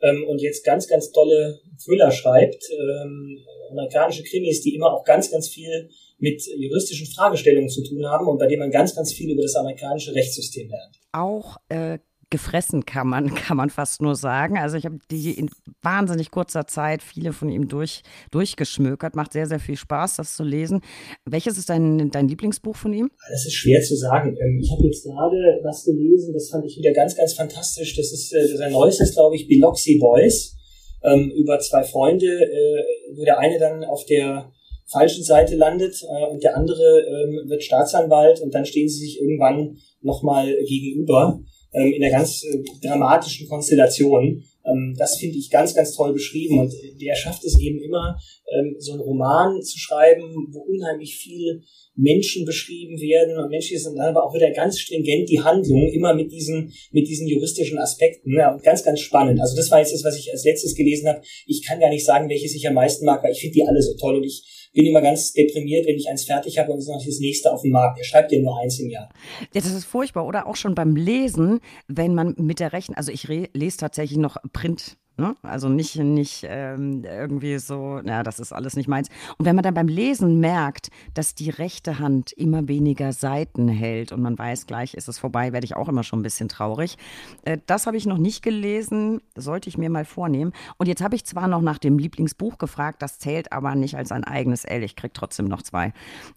[0.01, 3.39] ähm, und jetzt ganz, ganz tolle Thriller schreibt, ähm,
[3.71, 8.39] amerikanische Krimis, die immer auch ganz, ganz viel mit juristischen Fragestellungen zu tun haben und
[8.39, 10.99] bei denen man ganz, ganz viel über das amerikanische Rechtssystem lernt.
[11.11, 11.99] Auch äh,
[12.29, 14.57] gefressen, kann man, kann man fast nur sagen.
[14.57, 15.49] Also ich habe die in
[15.81, 18.01] wahnsinnig kurzer Zeit viele von ihm durch,
[18.31, 19.15] durchgeschmökert.
[19.15, 20.81] Macht sehr, sehr viel Spaß, das zu lesen.
[21.25, 23.09] Welches ist dein, dein Lieblingsbuch von ihm?
[23.29, 24.37] Das ist schwer zu sagen.
[24.39, 27.95] Ähm, ich habe jetzt gerade was gelesen, das fand ich wieder ganz, ganz fantastisch.
[27.95, 30.55] Das ist äh, sein neuestes, glaube ich, Biloxi Boys.
[31.01, 32.83] Ähm, über zwei Freunde, äh,
[33.15, 34.51] wo der eine dann auf der
[34.91, 39.21] falschen Seite landet äh, und der andere ähm, wird Staatsanwalt und dann stehen sie sich
[39.21, 41.39] irgendwann nochmal gegenüber
[41.73, 44.43] ähm, in einer ganz äh, dramatischen Konstellation.
[44.65, 46.59] Ähm, das finde ich ganz, ganz toll beschrieben.
[46.59, 48.17] Und der schafft es eben immer,
[48.57, 51.61] ähm, so einen Roman zu schreiben, wo unheimlich viel
[51.95, 56.13] Menschen beschrieben werden und Menschen sind dann aber auch wieder ganz stringent die Handlung, immer
[56.13, 58.33] mit diesen, mit diesen juristischen Aspekten.
[58.37, 59.39] Ja, und ganz, ganz spannend.
[59.41, 61.21] Also das war jetzt das, was ich als letztes gelesen habe.
[61.45, 63.81] Ich kann gar nicht sagen, welches ich am meisten mag, weil ich finde die alle
[63.81, 64.43] so toll und ich
[64.79, 67.63] bin immer ganz deprimiert, wenn ich eins fertig habe und es noch das nächste auf
[67.63, 67.99] dem Markt.
[67.99, 69.09] Er schreibt ja nur eins im Jahr.
[69.53, 70.25] Ja, das ist furchtbar.
[70.25, 74.37] Oder auch schon beim Lesen, wenn man mit der Rechen, also ich lese tatsächlich noch
[74.53, 75.35] Print Ne?
[75.41, 79.09] Also nicht, nicht ähm, irgendwie so, na, das ist alles nicht meins.
[79.37, 84.13] Und wenn man dann beim Lesen merkt, dass die rechte Hand immer weniger Seiten hält
[84.13, 86.97] und man weiß, gleich ist es vorbei, werde ich auch immer schon ein bisschen traurig.
[87.43, 90.53] Äh, das habe ich noch nicht gelesen, sollte ich mir mal vornehmen.
[90.77, 94.13] Und jetzt habe ich zwar noch nach dem Lieblingsbuch gefragt, das zählt aber nicht als
[94.13, 94.83] ein eigenes L.
[94.83, 95.91] Ich kriege trotzdem noch zwei.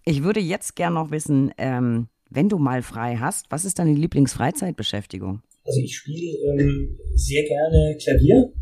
[0.04, 3.92] Ich würde jetzt gerne noch wissen, ähm, wenn du mal frei hast, was ist deine
[3.92, 5.42] Lieblingsfreizeitbeschäftigung?
[5.64, 8.52] Also ich spiele ähm, sehr gerne Klavier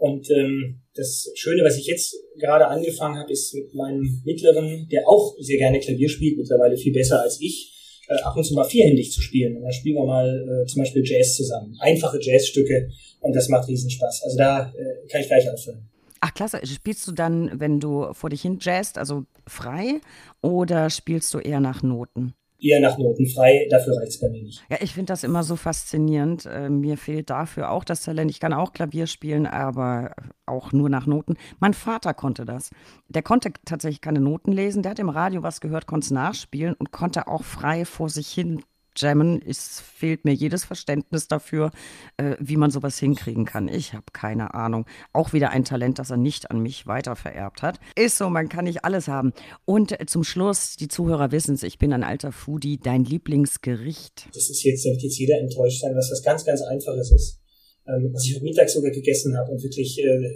[0.00, 5.06] und ähm, das Schöne, was ich jetzt gerade angefangen habe, ist mit meinem Mittleren, der
[5.06, 7.70] auch sehr gerne Klavier spielt, mittlerweile viel besser als ich,
[8.08, 9.58] äh, ab und zu mal vierhändig zu spielen.
[9.58, 11.76] Und dann spielen wir mal äh, zum Beispiel Jazz zusammen.
[11.80, 12.88] Einfache Jazzstücke
[13.20, 14.22] und das macht riesen Spaß.
[14.24, 15.86] Also da äh, kann ich gleich aufhören.
[16.22, 20.00] Ach klasse, spielst du dann, wenn du vor dich hin jazzst, also frei
[20.40, 22.32] oder spielst du eher nach Noten?
[22.62, 23.66] Eher nach Noten frei.
[23.70, 24.62] Dafür reicht es bei mir nicht.
[24.70, 26.46] Ja, ich finde das immer so faszinierend.
[26.46, 28.30] Äh, mir fehlt dafür auch das Talent.
[28.30, 30.14] Ich kann auch Klavier spielen, aber
[30.46, 31.36] auch nur nach Noten.
[31.58, 32.70] Mein Vater konnte das.
[33.08, 34.82] Der konnte tatsächlich keine Noten lesen.
[34.82, 38.28] Der hat im Radio was gehört, konnte es nachspielen und konnte auch frei vor sich
[38.28, 38.62] hin
[39.00, 39.42] Jammen.
[39.46, 41.70] Es fehlt mir jedes Verständnis dafür,
[42.16, 43.68] äh, wie man sowas hinkriegen kann.
[43.68, 44.86] Ich habe keine Ahnung.
[45.12, 47.80] Auch wieder ein Talent, das er nicht an mich weitervererbt hat.
[47.96, 49.32] Ist so, man kann nicht alles haben.
[49.64, 52.78] Und äh, zum Schluss, die Zuhörer wissen es, ich bin ein alter Foodie.
[52.78, 54.28] Dein Lieblingsgericht?
[54.34, 57.40] Das ist jetzt, wird jetzt jeder enttäuscht sein, dass das ganz, ganz Einfaches ist.
[57.86, 60.30] Ähm, was ich heute Mittag sogar gegessen habe und wirklich äh,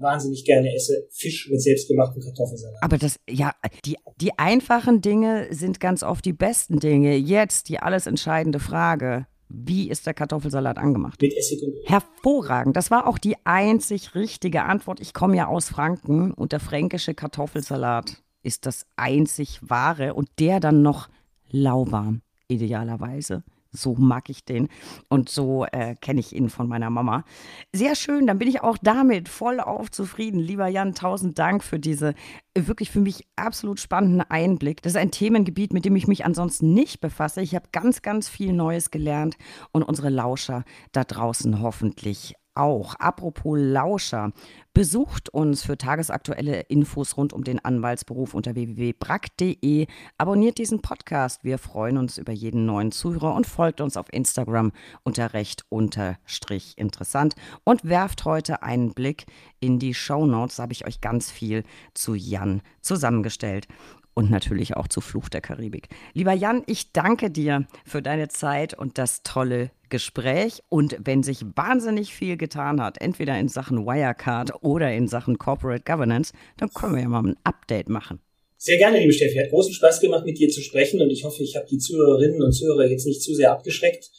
[0.00, 2.82] wahnsinnig gerne esse, Fisch mit selbstgemachten Kartoffelsalat.
[2.82, 3.52] Aber das, ja,
[3.84, 7.16] die, die einfachen Dinge sind ganz oft die besten Dinge.
[7.16, 9.26] Jetzt die alles entscheidende Frage.
[9.48, 11.20] Wie ist der Kartoffelsalat angemacht?
[11.20, 12.76] Mit Essig und Hervorragend.
[12.76, 15.00] Das war auch die einzig richtige Antwort.
[15.00, 20.60] Ich komme ja aus Franken und der fränkische Kartoffelsalat ist das einzig wahre und der
[20.60, 21.08] dann noch
[21.50, 23.42] lauwarm, idealerweise.
[23.72, 24.68] So mag ich den
[25.08, 27.24] und so äh, kenne ich ihn von meiner Mama.
[27.72, 30.40] Sehr schön, dann bin ich auch damit voll auf zufrieden.
[30.40, 32.14] Lieber Jan, tausend Dank für diese
[32.54, 34.82] äh, wirklich für mich absolut spannenden Einblick.
[34.82, 37.42] Das ist ein Themengebiet, mit dem ich mich ansonsten nicht befasse.
[37.42, 39.36] Ich habe ganz, ganz viel Neues gelernt
[39.72, 42.94] und unsere Lauscher da draußen hoffentlich auch.
[42.96, 44.32] Apropos Lauscher,
[44.72, 49.86] besucht uns für tagesaktuelle Infos rund um den Anwaltsberuf unter www.brack.de.
[50.18, 51.44] Abonniert diesen Podcast.
[51.44, 54.72] Wir freuen uns über jeden neuen Zuhörer und folgt uns auf Instagram
[55.02, 59.26] unter recht unterstrich interessant und werft heute einen Blick
[59.60, 60.56] in die Show Notes.
[60.56, 61.64] Da habe ich euch ganz viel
[61.94, 63.66] zu Jan zusammengestellt
[64.14, 65.88] und natürlich auch zu Fluch der Karibik.
[66.14, 70.62] Lieber Jan, ich danke dir für deine Zeit und das tolle Gespräch.
[70.68, 75.84] Und wenn sich wahnsinnig viel getan hat, entweder in Sachen Wirecard oder in Sachen Corporate
[75.84, 78.20] Governance, dann können wir ja mal ein Update machen.
[78.56, 79.36] Sehr gerne, liebe Steffi.
[79.38, 82.42] Hat großen Spaß gemacht, mit dir zu sprechen und ich hoffe, ich habe die Zuhörerinnen
[82.42, 84.10] und Zuhörer jetzt nicht zu sehr abgeschreckt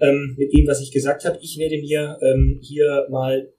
[0.00, 1.38] ähm, mit dem, was ich gesagt habe.
[1.42, 3.52] Ich werde mir ähm, hier mal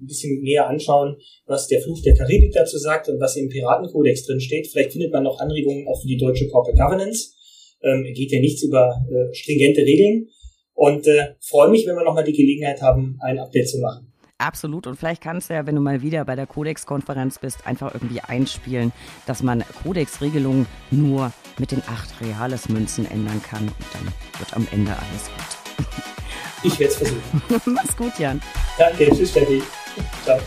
[0.00, 1.16] ein bisschen näher anschauen,
[1.46, 4.66] was der Fluch der Karibik dazu sagt und was im Piratenkodex drin steht.
[4.68, 7.34] Vielleicht findet man noch Anregungen auch für die deutsche Corporate Governance.
[7.82, 10.28] Ähm, geht ja nichts über äh, stringente Regeln.
[10.74, 14.10] Und äh, freue mich, wenn wir nochmal die Gelegenheit haben, ein Update zu machen.
[14.38, 14.86] Absolut.
[14.86, 18.20] Und vielleicht kannst du ja, wenn du mal wieder bei der Codex-Konferenz bist, einfach irgendwie
[18.20, 18.92] einspielen,
[19.26, 23.64] dass man Codex-Regelungen nur mit den acht Reales-Münzen ändern kann.
[23.64, 24.06] Und dann
[24.38, 26.16] wird am Ende alles gut.
[26.62, 27.42] Ich werde es versuchen.
[27.74, 28.40] Mach's gut, Jan.
[28.78, 29.10] Danke.
[29.10, 29.62] Tschüss, Steffi.
[30.24, 30.38] Ciao.